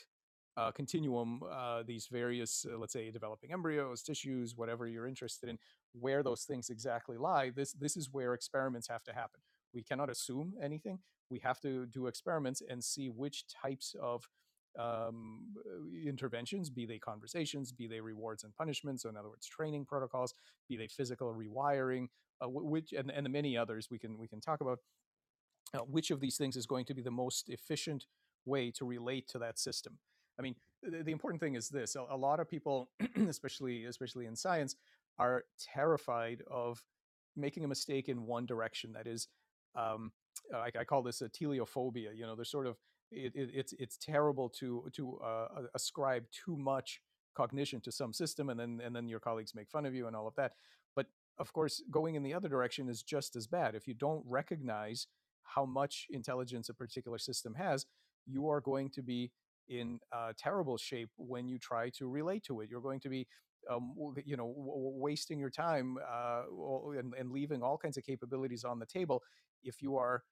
[0.58, 5.58] uh, continuum, uh, these various, uh, let's say, developing embryos, tissues, whatever you're interested in,
[5.94, 7.50] where those things exactly lie.
[7.50, 9.42] This this is where experiments have to happen.
[9.74, 11.00] We cannot assume anything.
[11.30, 14.28] We have to do experiments and see which types of
[14.78, 15.54] um,
[16.06, 20.34] interventions, be they conversations, be they rewards and punishments, so in other words, training protocols,
[20.70, 22.08] be they physical rewiring,
[22.44, 24.80] uh, which and, and the many others we can we can talk about.
[25.74, 28.06] Uh, which of these things is going to be the most efficient
[28.46, 30.00] way to relate to that system?
[30.40, 32.90] I mean, the, the important thing is this: a, a lot of people,
[33.28, 34.76] especially especially in science,
[35.20, 36.84] are terrified of
[37.36, 38.94] making a mistake in one direction.
[38.94, 39.28] That is,
[39.76, 40.12] um,
[40.54, 42.12] I, I, call this a teleophobia.
[42.14, 42.78] You know, there's sort of
[43.12, 47.02] it, it, it's it's terrible to to uh, ascribe too much
[47.36, 50.16] cognition to some system, and then and then your colleagues make fun of you and
[50.16, 50.54] all of that.
[50.96, 53.76] But of course, going in the other direction is just as bad.
[53.76, 55.08] If you don't recognize
[55.44, 57.86] how much intelligence a particular system has,
[58.26, 59.32] you are going to be
[59.72, 62.70] in uh, terrible shape when you try to relate to it.
[62.70, 63.26] You're going to be,
[63.72, 63.96] um,
[64.26, 66.44] you know, wasting your time uh,
[67.00, 69.24] and, and leaving all kinds of capabilities on the table
[69.64, 70.24] if you are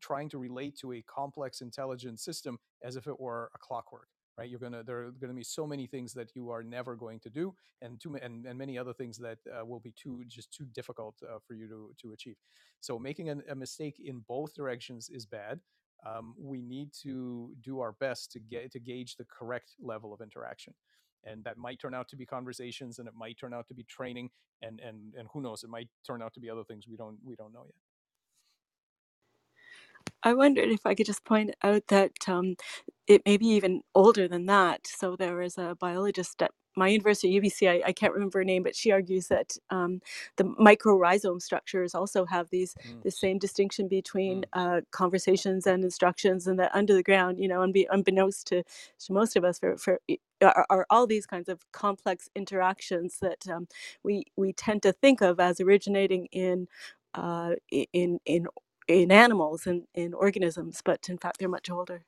[0.00, 4.48] trying to relate to a complex intelligent system as if it were a clockwork right
[4.48, 7.30] you're gonna there are to be so many things that you are never going to
[7.30, 10.66] do and too and, and many other things that uh, will be too just too
[10.74, 12.36] difficult uh, for you to to achieve
[12.80, 15.60] so making a, a mistake in both directions is bad
[16.06, 20.20] um, we need to do our best to get to gauge the correct level of
[20.20, 20.74] interaction
[21.24, 23.84] and that might turn out to be conversations and it might turn out to be
[23.84, 24.30] training
[24.62, 27.18] and and and who knows it might turn out to be other things we don't
[27.24, 27.74] we don't know yet
[30.22, 32.56] I wondered if I could just point out that um,
[33.08, 34.86] it may be even older than that.
[34.86, 38.62] So there was a biologist at my university, UBC, I, I can't remember her name,
[38.62, 40.00] but she argues that um,
[40.36, 43.02] the microrhizome structures also have these mm.
[43.02, 44.44] the same distinction between mm.
[44.52, 48.62] uh, conversations and instructions, and that under the ground, you know, unbe- unbeknownst to,
[48.98, 50.00] to most of us, for, for
[50.40, 53.68] are, are, all these kinds of complex interactions that um,
[54.02, 56.68] we we tend to think of as originating in
[57.14, 57.52] uh,
[57.92, 58.46] in in
[58.88, 62.04] in animals and in organisms, but in fact they're much older.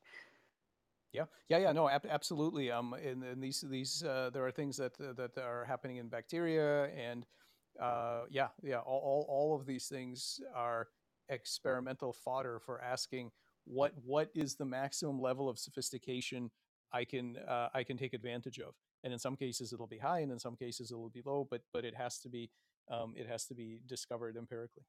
[1.14, 1.72] Yeah, yeah, yeah.
[1.72, 2.72] No, ab- absolutely.
[2.72, 6.08] Um, and, and these these uh, there are things that uh, that are happening in
[6.08, 7.26] bacteria, and
[7.80, 8.80] uh, yeah, yeah.
[8.80, 10.88] All, all all of these things are
[11.30, 13.32] experimental fodder for asking
[13.64, 16.50] what what is the maximum level of sophistication
[16.92, 18.74] I can uh, I can take advantage of.
[19.04, 21.46] And in some cases it'll be high, and in some cases it will be low.
[21.50, 22.50] But but it has to be
[22.90, 24.84] um, it has to be discovered empirically.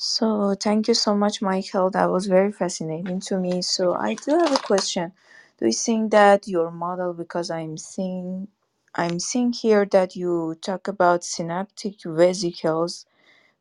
[0.00, 1.90] So thank you so much, Michael.
[1.90, 3.62] That was very fascinating to me.
[3.62, 5.12] So I do have a question.
[5.58, 8.48] Do you think that your model, because I'm seeing,
[8.94, 13.06] I'm seeing here that you talk about synaptic vesicles,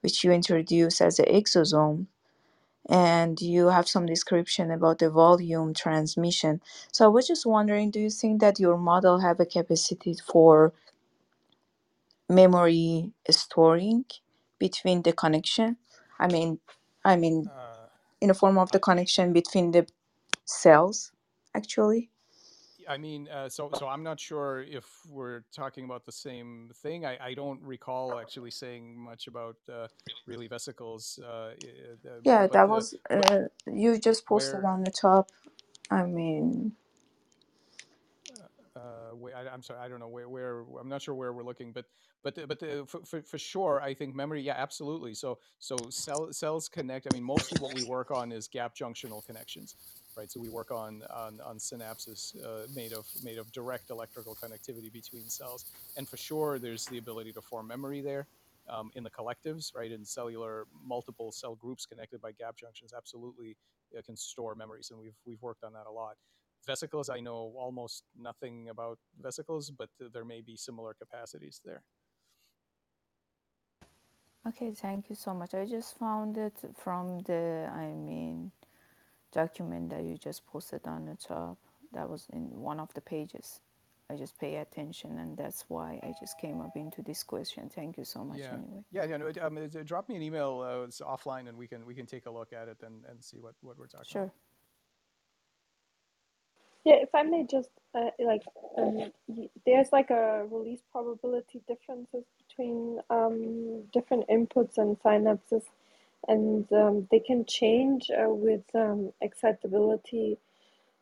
[0.01, 2.07] which you introduce as an exosome,
[2.89, 6.61] and you have some description about the volume transmission.
[6.91, 10.73] So I was just wondering, do you think that your model have a capacity for
[12.29, 14.05] memory storing
[14.59, 15.77] between the connection?
[16.19, 16.59] I mean,
[17.05, 17.87] I mean Uh,
[18.21, 19.87] in the form of the connection between the
[20.45, 21.11] cells
[21.55, 22.09] actually
[22.89, 27.05] I mean, uh, so so I'm not sure if we're talking about the same thing.
[27.05, 29.87] I, I don't recall actually saying much about uh,
[30.27, 34.65] really vesicles, uh, i- uh, yeah but that uh, was uh, you just posted where
[34.65, 35.29] on the top
[35.91, 36.73] i mean
[38.79, 41.71] uh, I, am sorry, I don't know where, where I'm not sure where we're looking,
[41.71, 41.85] but
[42.23, 45.13] but the- but the, for, for for sure, I think memory, yeah, absolutely.
[45.13, 47.07] So so cell, cells connect.
[47.11, 49.75] I mean, mostly what we work on is gap junctional connections,
[50.17, 50.31] right?
[50.31, 54.91] So we work on on, on synapses uh, made of made of direct electrical connectivity
[54.91, 55.65] between cells,
[55.97, 58.27] and for sure, there's the ability to form memory there.
[58.69, 63.57] Um, in the collectives, right, in cellular multiple cell groups connected by gap junctions, absolutely
[63.97, 66.17] uh, can store memories, and we've we've worked on that a lot
[66.65, 71.83] vesicles i know almost nothing about vesicles but there may be similar capacities there
[74.47, 75.53] Okay, thank you so much.
[75.53, 78.51] I just found it from the, I mean,
[79.33, 81.57] document that you just posted on the top.
[81.93, 83.59] That was in one of the pages.
[84.09, 87.69] I just pay attention, and that's why I just came up into this question.
[87.69, 88.83] Thank you so much, yeah anyway.
[88.91, 91.93] yeah yeah no, um, drop me an email uh, it's offline and we can we
[91.93, 94.33] can take a look at it and, and see what what we're talking about Sure.
[96.85, 98.43] Yeah, if I may just uh, like,
[98.77, 99.11] um,
[99.65, 105.63] there's like a release probability differences between um, different inputs and synapses,
[106.27, 110.37] and um, they can change uh, with um, excitability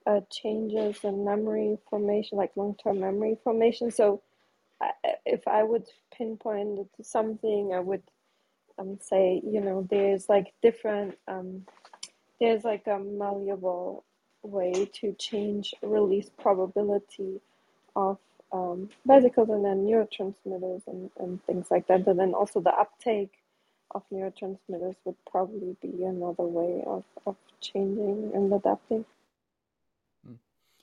[0.07, 3.91] uh, changes and memory formation, like long-term memory formation.
[3.91, 4.21] So,
[4.81, 4.91] I,
[5.25, 5.87] if I would
[6.17, 8.03] pinpoint it to something, I would
[8.79, 11.17] um, say, you know, there's like different.
[11.27, 11.63] Um,
[12.41, 14.05] there's like a malleable
[14.43, 17.41] way to change release probability
[17.95, 18.17] of
[18.51, 22.07] um, vesicles and then neurotransmitters and, and things like that.
[22.07, 23.33] And then also the uptake
[23.91, 29.05] of neurotransmitters would probably be another way of, of changing and adapting.
[30.27, 30.37] Mm.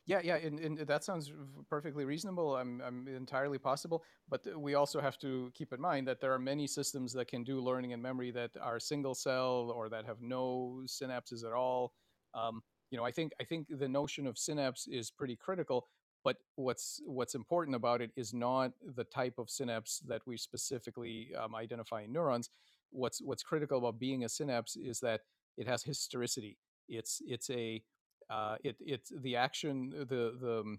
[0.06, 1.32] Yeah, yeah, and, and that sounds
[1.70, 2.56] perfectly reasonable.
[2.56, 6.38] I'm, I'm entirely possible, but we also have to keep in mind that there are
[6.38, 10.20] many systems that can do learning and memory that are single cell or that have
[10.20, 11.92] no synapses at all.
[12.34, 12.62] Um,
[12.94, 15.88] you know, I think I think the notion of synapse is pretty critical.
[16.22, 21.32] But what's what's important about it is not the type of synapse that we specifically
[21.36, 22.50] um, identify in neurons.
[22.90, 25.22] What's what's critical about being a synapse is that
[25.56, 26.56] it has historicity.
[26.88, 27.82] It's it's a
[28.30, 30.78] uh, it it's the action the the um,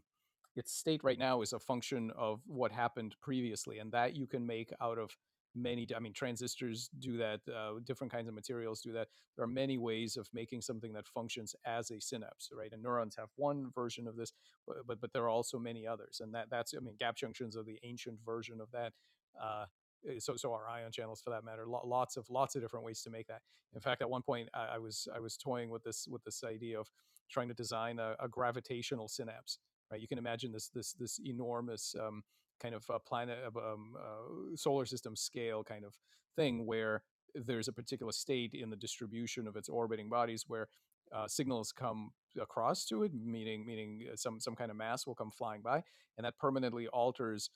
[0.56, 4.48] its state right now is a function of what happened previously and that you can
[4.48, 5.18] make out of
[5.56, 9.08] many i mean transistors do that uh, different kinds of materials do that.
[9.36, 12.72] There are many ways of making something that functions as a synapse right?
[12.72, 14.34] And neurons have one version of this
[14.68, 17.56] but but, but there are also many others and that that's i mean gap junctions
[17.58, 18.94] are the ancient version of that
[19.42, 19.66] uh,
[20.10, 23.02] eh, so so are ion channels for that matter lots of lots of different ways
[23.02, 23.42] to make that.
[23.74, 26.44] In fact at one point I, I was i was toying with this with this
[26.44, 26.88] idea of
[27.32, 29.60] trying to design a, a gravitational synapse
[29.92, 30.02] right?
[30.02, 32.24] You can imagine this this this enormous um,
[32.60, 35.96] kind of a planet um, uh, solar system scale kind of
[36.36, 37.04] thing where
[37.34, 40.68] there's a particular state in the distribution of its orbiting bodies where
[41.14, 42.12] uh, signals come
[42.42, 45.82] across to it meaning meaning uh, some some kind of mass will come flying by
[46.18, 47.50] and that permanently alters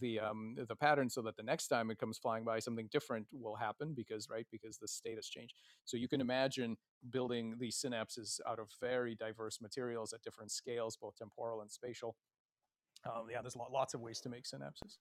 [0.00, 3.26] the um, the pattern so that the next time it comes flying by something different
[3.32, 5.54] will happen because right because the state has changed.
[5.84, 6.76] So you can imagine
[7.10, 12.16] building these synapses out of very diverse materials at different scales both temporal and spatial
[13.06, 14.98] um, yeah there's lots of ways to make synapses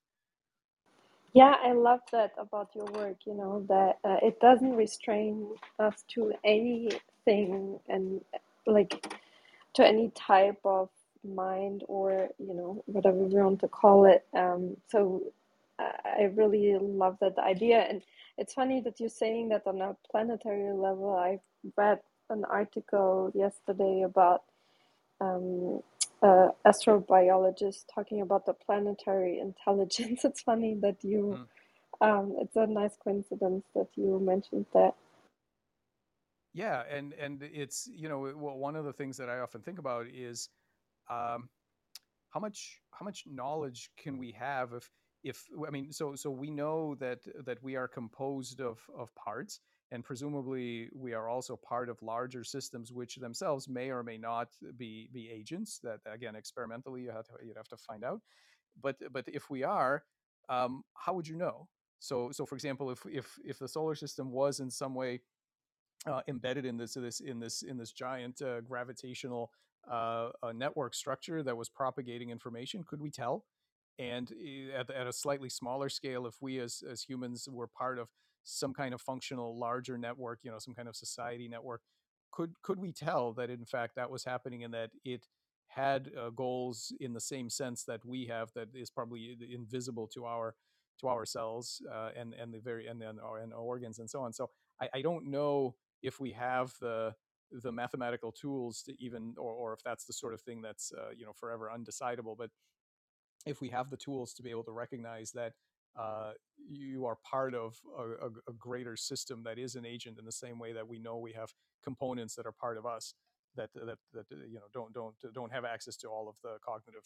[1.33, 5.47] Yeah, I love that about your work, you know, that uh, it doesn't restrain
[5.79, 8.21] us to anything and
[8.67, 9.15] like
[9.75, 10.89] to any type of
[11.23, 14.25] mind or, you know, whatever we want to call it.
[14.35, 15.23] Um, so
[15.79, 17.79] I I really love that idea.
[17.89, 18.01] And
[18.37, 21.15] it's funny that you're saying that on a planetary level.
[21.15, 21.39] I
[21.77, 21.99] read
[22.29, 24.43] an article yesterday about
[25.21, 25.81] um,
[26.25, 30.25] uh, astrobiologist talking about the planetary intelligence.
[30.29, 31.47] It's funny that you, Mm.
[32.01, 34.95] um, it's a nice coincidence that you mentioned that.
[36.53, 39.79] yeah and and it's you know well, one of the things that i often think
[39.79, 40.49] about is
[41.09, 41.49] um,
[42.31, 44.89] how much how much knowledge can we have if
[45.23, 49.59] if i mean so so we know that that we are composed of of parts
[49.91, 54.49] and presumably we are also part of larger systems which themselves may or may not
[54.77, 58.21] be be agents that again experimentally you have to you'd have to find out.
[58.81, 60.03] But but if we are
[60.49, 61.67] um, how would you know?
[61.99, 65.21] So so for example if if if the solar system was in some way
[66.05, 69.51] uh, embedded in this this in this in this giant uh, gravitational
[69.89, 73.45] uh, network structure that was propagating information could we tell?
[73.97, 77.99] And eh, at, at a slightly smaller scale if we as as humans were part
[77.99, 78.09] of
[78.45, 81.81] some kind of functional larger network you know some kind of society network
[82.31, 85.27] could could we tell that in fact that was happening and that it
[85.67, 90.25] had uh, goals in the same sense that we have that is probably invisible to
[90.25, 90.55] our
[90.99, 94.21] to our cells uh, and and the very and then our and organs and so
[94.21, 94.31] on.
[94.33, 94.49] So
[94.81, 97.13] I, I don't know if we have the
[97.51, 101.11] the mathematical tools to even or, or if that's the sort of thing that's uh,
[101.15, 102.49] you know forever undecidable but
[103.45, 105.53] if we have the tools to be able to recognize that
[105.97, 106.31] uh,
[106.69, 110.59] you are part of a, a, greater system that is an agent in the same
[110.59, 111.53] way that we know we have
[111.83, 113.13] components that are part of us
[113.55, 117.03] that that, that you know don't don't don't have access to all of the cognitive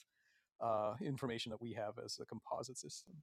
[0.62, 3.14] uh, information that we have as a composite system.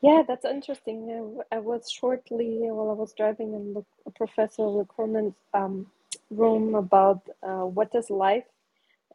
[0.00, 1.40] Yeah, that's interesting.
[1.50, 5.86] I was shortly while I was driving in Professor Lichterman's um,
[6.30, 8.44] room about uh, what is life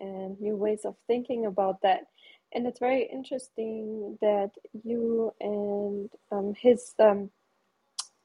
[0.01, 2.07] and new ways of thinking about that
[2.53, 4.51] and it's very interesting that
[4.83, 7.29] you and um, his um,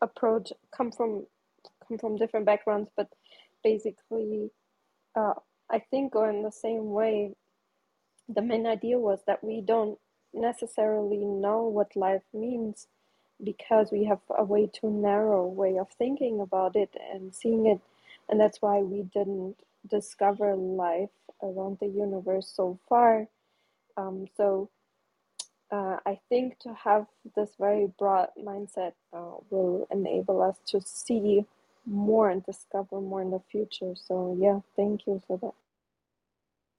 [0.02, 1.26] approach come from
[1.86, 3.08] come from different backgrounds, but
[3.64, 4.50] basically,
[5.16, 5.34] uh,
[5.70, 7.34] I think go in the same way.
[8.28, 9.98] The main idea was that we don't
[10.34, 12.86] necessarily know what life means
[13.42, 17.80] because we have a way too narrow way of thinking about it and seeing it,
[18.28, 19.56] and that's why we didn't
[19.88, 21.10] discover life
[21.42, 23.26] around the universe so far
[23.98, 24.70] um, so
[25.70, 27.06] uh, I think to have
[27.36, 31.44] this very broad mindset uh, will enable us to see
[31.84, 33.94] more and discover more in the future.
[33.96, 35.54] So yeah, thank you for that.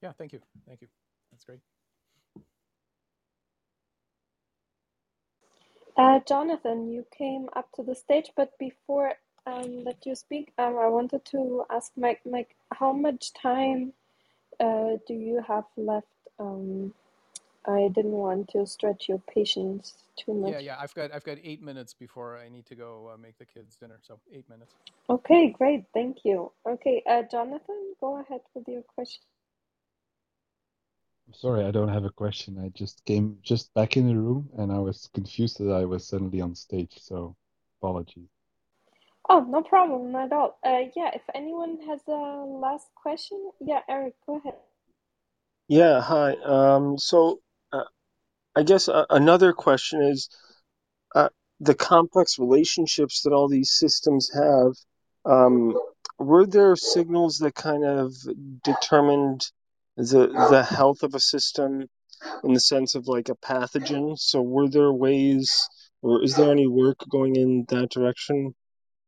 [0.02, 0.88] Yeah, thank you, thank you.
[1.32, 1.60] That's great.
[5.98, 9.14] Uh, Jonathan, you came up to the stage, but before
[9.46, 13.92] um, that you speak, um, I wanted to ask Mike, Mike, how much time
[14.60, 16.08] uh, do you have left
[16.40, 16.94] um,
[17.70, 20.52] I didn't want to stretch your patience too much.
[20.54, 20.78] Yeah, yeah.
[20.80, 23.76] I've got I've got eight minutes before I need to go uh, make the kids
[23.76, 24.00] dinner.
[24.02, 24.76] So eight minutes.
[25.10, 25.86] Okay, great.
[25.94, 26.52] Thank you.
[26.68, 29.22] Okay, uh, Jonathan, go ahead with your question.
[31.28, 32.60] I'm sorry, I don't have a question.
[32.64, 36.08] I just came just back in the room and I was confused that I was
[36.08, 36.98] suddenly on stage.
[37.00, 37.36] So
[37.82, 38.30] apologies.
[39.30, 40.60] Oh, no problem at all.
[40.66, 44.56] Uh, yeah, if anyone has a last question, yeah, Eric, go ahead.
[45.68, 46.34] Yeah, hi.
[46.46, 47.42] Um, so
[48.60, 50.28] I guess uh, another question is
[51.16, 51.30] uh,
[51.62, 54.74] the complex relationships that all these systems have.
[55.24, 55.80] Um,
[56.18, 58.14] were there signals that kind of
[58.66, 59.48] determined
[59.96, 61.86] the the health of a system
[62.44, 64.20] in the sense of like a pathogen?
[64.20, 65.70] So were there ways,
[66.02, 68.56] or is there any work going in that direction?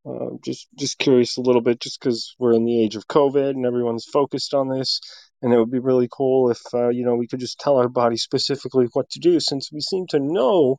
[0.06, 3.50] Uh, just just curious a little bit, just because we're in the age of COVID
[3.50, 5.02] and everyone's focused on this,
[5.42, 7.88] and it would be really cool if uh, you know we could just tell our
[7.88, 10.78] body specifically what to do, since we seem to know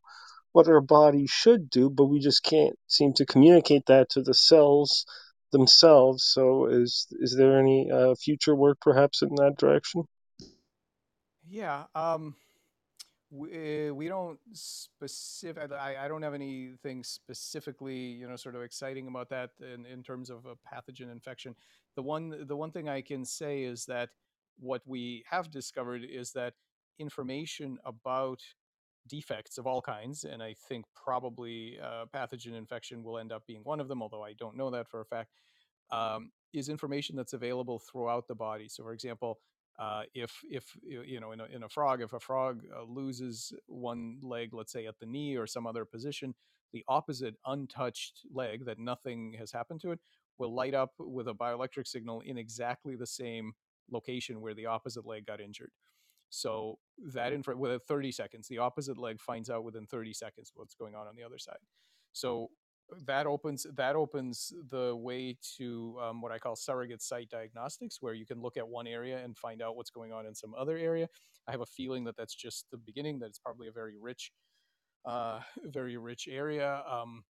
[0.53, 4.33] what our body should do, but we just can't seem to communicate that to the
[4.33, 5.05] cells
[5.51, 6.23] themselves.
[6.23, 10.03] So, is is there any uh, future work perhaps in that direction?
[11.49, 11.83] Yeah.
[11.93, 12.35] Um,
[13.33, 15.71] we, we don't specific.
[15.71, 20.03] I, I don't have anything specifically, you know, sort of exciting about that in, in
[20.03, 21.55] terms of a pathogen infection.
[21.95, 24.09] The one the one thing I can say is that
[24.59, 26.53] what we have discovered is that
[26.99, 28.41] information about
[29.07, 33.61] defects of all kinds, and I think probably uh, pathogen infection will end up being
[33.63, 35.31] one of them, although I don't know that for a fact,
[35.91, 38.67] um, is information that's available throughout the body.
[38.69, 39.39] So, for example,
[39.79, 43.51] uh, if if you know in a, in a frog, if a frog uh, loses
[43.67, 46.35] one leg, let's say at the knee or some other position,
[46.73, 49.99] the opposite untouched leg that nothing has happened to it
[50.37, 53.53] will light up with a bioelectric signal in exactly the same
[53.91, 55.71] location where the opposite leg got injured.
[56.29, 56.79] So
[57.13, 60.95] that in within 30 seconds, the opposite leg finds out within 30 seconds what's going
[60.95, 61.59] on on the other side.
[62.11, 62.49] So
[63.05, 68.13] that opens that opens the way to um, what I call surrogate site diagnostics, where
[68.13, 70.77] you can look at one area and find out what's going on in some other
[70.77, 71.07] area.
[71.47, 74.31] I have a feeling that that's just the beginning; that it's probably a very rich,
[75.05, 76.83] uh, very rich area.
[76.89, 77.23] Um,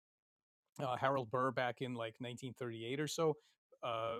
[0.79, 3.35] uh, Harold Burr, back in like 1938 or so,
[3.83, 4.17] uh,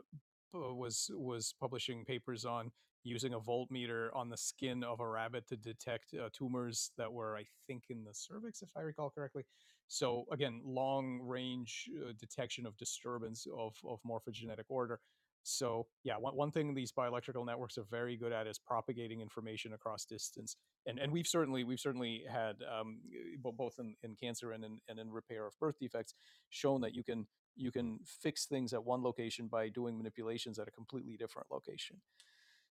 [0.53, 2.71] was was publishing papers on
[3.03, 7.35] using a voltmeter on the skin of a rabbit to detect uh, tumors that were,
[7.35, 9.43] I think, in the cervix, if I recall correctly.
[9.87, 14.99] So again, long range uh, detection of disturbance of, of morphogenetic order.
[15.43, 19.73] So yeah, one, one thing these bioelectrical networks are very good at is propagating information
[19.73, 20.55] across distance.
[20.85, 22.99] And, and we've certainly we've certainly had um,
[23.43, 26.15] both in, in cancer and in, and in repair of birth defects
[26.49, 30.67] shown that you can you can fix things at one location by doing manipulations at
[30.67, 31.97] a completely different location.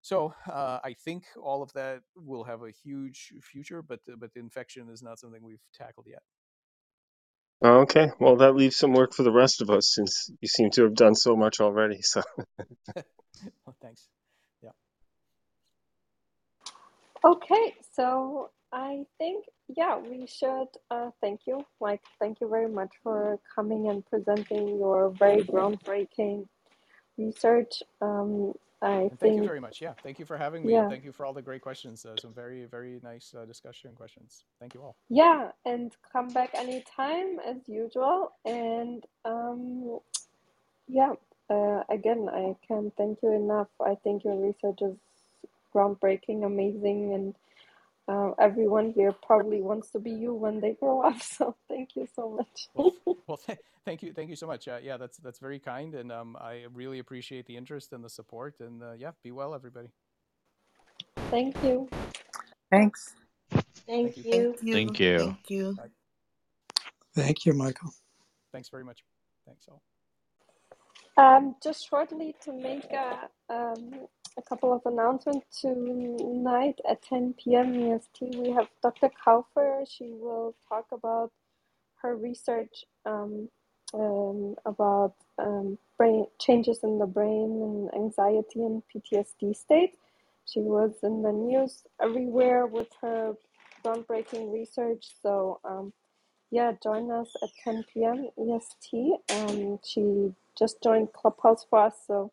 [0.00, 4.40] So uh, I think all of that will have a huge future, but but the
[4.40, 6.22] infection is not something we've tackled yet.
[7.64, 10.82] Okay, well, that leaves some work for the rest of us since you seem to
[10.82, 12.02] have done so much already.
[12.02, 12.22] So,
[13.64, 14.08] well, thanks.
[14.62, 14.70] Yeah.
[17.24, 21.64] Okay, so I think, yeah, we should uh, thank you.
[21.80, 26.46] Like, thank you very much for coming and presenting your very groundbreaking
[27.18, 27.82] research.
[28.00, 29.80] Um, I And thank think, you very much.
[29.80, 32.04] Yeah, thank you for having me, yeah, thank you for all the great questions.
[32.04, 34.44] Uh, some very very nice uh, discussion questions.
[34.58, 34.96] Thank you all.
[35.08, 38.32] yeah, and come back anytime as usual.
[38.44, 40.00] And um,
[40.88, 41.12] yeah,
[41.48, 43.68] uh, again, I can't thank you enough.
[43.80, 44.96] I think your research is
[45.74, 47.34] groundbreaking, amazing, and
[48.08, 51.16] uh, everyone here probably wants to be you when they grow up.
[51.22, 52.68] So thank you so much.
[52.74, 52.92] Well,
[53.26, 54.68] well, th- thank you, thank you so much.
[54.68, 58.10] Uh, yeah, that's that's very kind, and um, I really appreciate the interest and the
[58.10, 58.60] support.
[58.60, 59.88] And uh, yeah, be well, everybody.
[61.30, 61.88] Thank you.
[62.70, 63.14] Thanks.
[63.50, 64.22] Thank Thank you.
[64.22, 64.66] Thank you.
[64.66, 64.74] you.
[64.74, 65.18] Thank you.
[65.18, 65.74] Thank you.
[65.76, 65.88] Bye.
[67.14, 67.92] Thank you, Michael.
[68.52, 69.04] Thanks very much.
[69.46, 69.82] Thanks all.
[71.16, 74.06] Um, just shortly to make a, um,
[74.38, 77.74] a couple of announcements tonight at 10 p.m.
[77.74, 79.10] EST, we have Dr.
[79.24, 79.84] Kaufer.
[79.88, 81.32] She will talk about
[82.02, 83.48] her research um,
[83.94, 89.96] um, about um, brain changes in the brain and anxiety and PTSD state.
[90.46, 93.34] She was in the news everywhere with her
[93.84, 95.06] groundbreaking research.
[95.22, 95.92] So um,
[96.50, 98.28] yeah, join us at 10 p.m.
[98.38, 99.14] EST.
[99.34, 102.32] Um, she just joined Clubhouse for us, so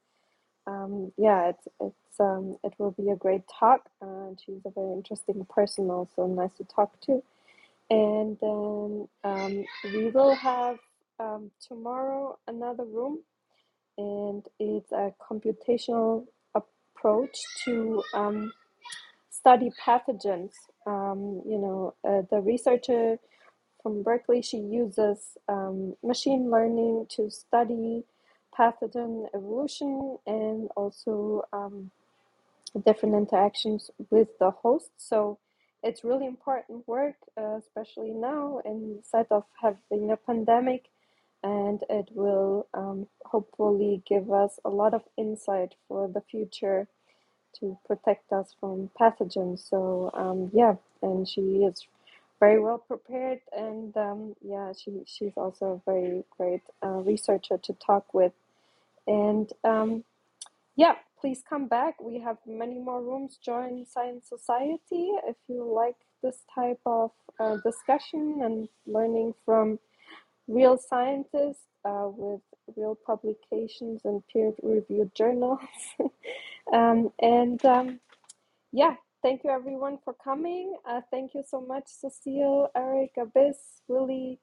[0.68, 3.90] um, yeah, it's it's um, it will be a great talk.
[4.02, 7.23] And she's a very interesting person, also nice to talk to.
[7.90, 10.80] And then um, we will have
[11.19, 13.19] um, tomorrow another room,
[13.98, 16.26] and it's a computational
[16.56, 18.53] approach to um,
[19.31, 20.52] study pathogens.
[20.88, 23.18] Um, you know, uh, the researcher
[23.84, 28.03] from Berkeley, she uses um, machine learning to study
[28.58, 31.92] pathogen evolution and also um,
[32.86, 34.92] different interactions with the host.
[34.98, 35.38] So
[35.84, 40.86] it's really important work, uh, especially now in sight of having a pandemic,
[41.44, 46.88] and it will um, hopefully give us a lot of insight for the future
[47.60, 49.68] to protect us from pathogens.
[49.70, 51.88] So um, yeah, and she is
[52.40, 57.74] very well prepared, and um, yeah, she she's also a very great uh, researcher to
[57.74, 58.34] talk with.
[59.07, 60.03] And um,
[60.76, 62.02] yeah, please come back.
[62.02, 63.38] We have many more rooms.
[63.44, 69.80] Join Science Society if you like this type of uh, discussion and learning from
[70.48, 72.41] real scientists uh, with
[72.76, 75.60] real publications and peer-reviewed journals.
[76.74, 77.99] um, and um,
[78.72, 80.76] yeah, thank you everyone for coming.
[80.88, 84.40] Uh, thank you so much, Cecile, Eric, Abyss, Willie,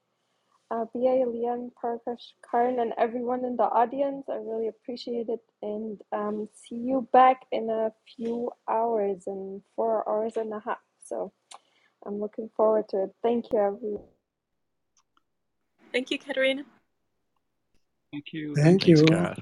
[0.71, 4.27] uh, BA, Lian, Parkash, Karan, and everyone in the audience.
[4.29, 5.41] I really appreciate it.
[5.63, 10.79] And um, see you back in a few hours, in four hours and a half.
[11.05, 11.33] So
[12.05, 13.15] I'm looking forward to it.
[13.23, 14.05] Thank you, everyone.
[15.93, 16.65] Thank you, Katerina.
[18.13, 18.55] Thank you.
[18.55, 19.05] Thank you.
[19.05, 19.39] Kat.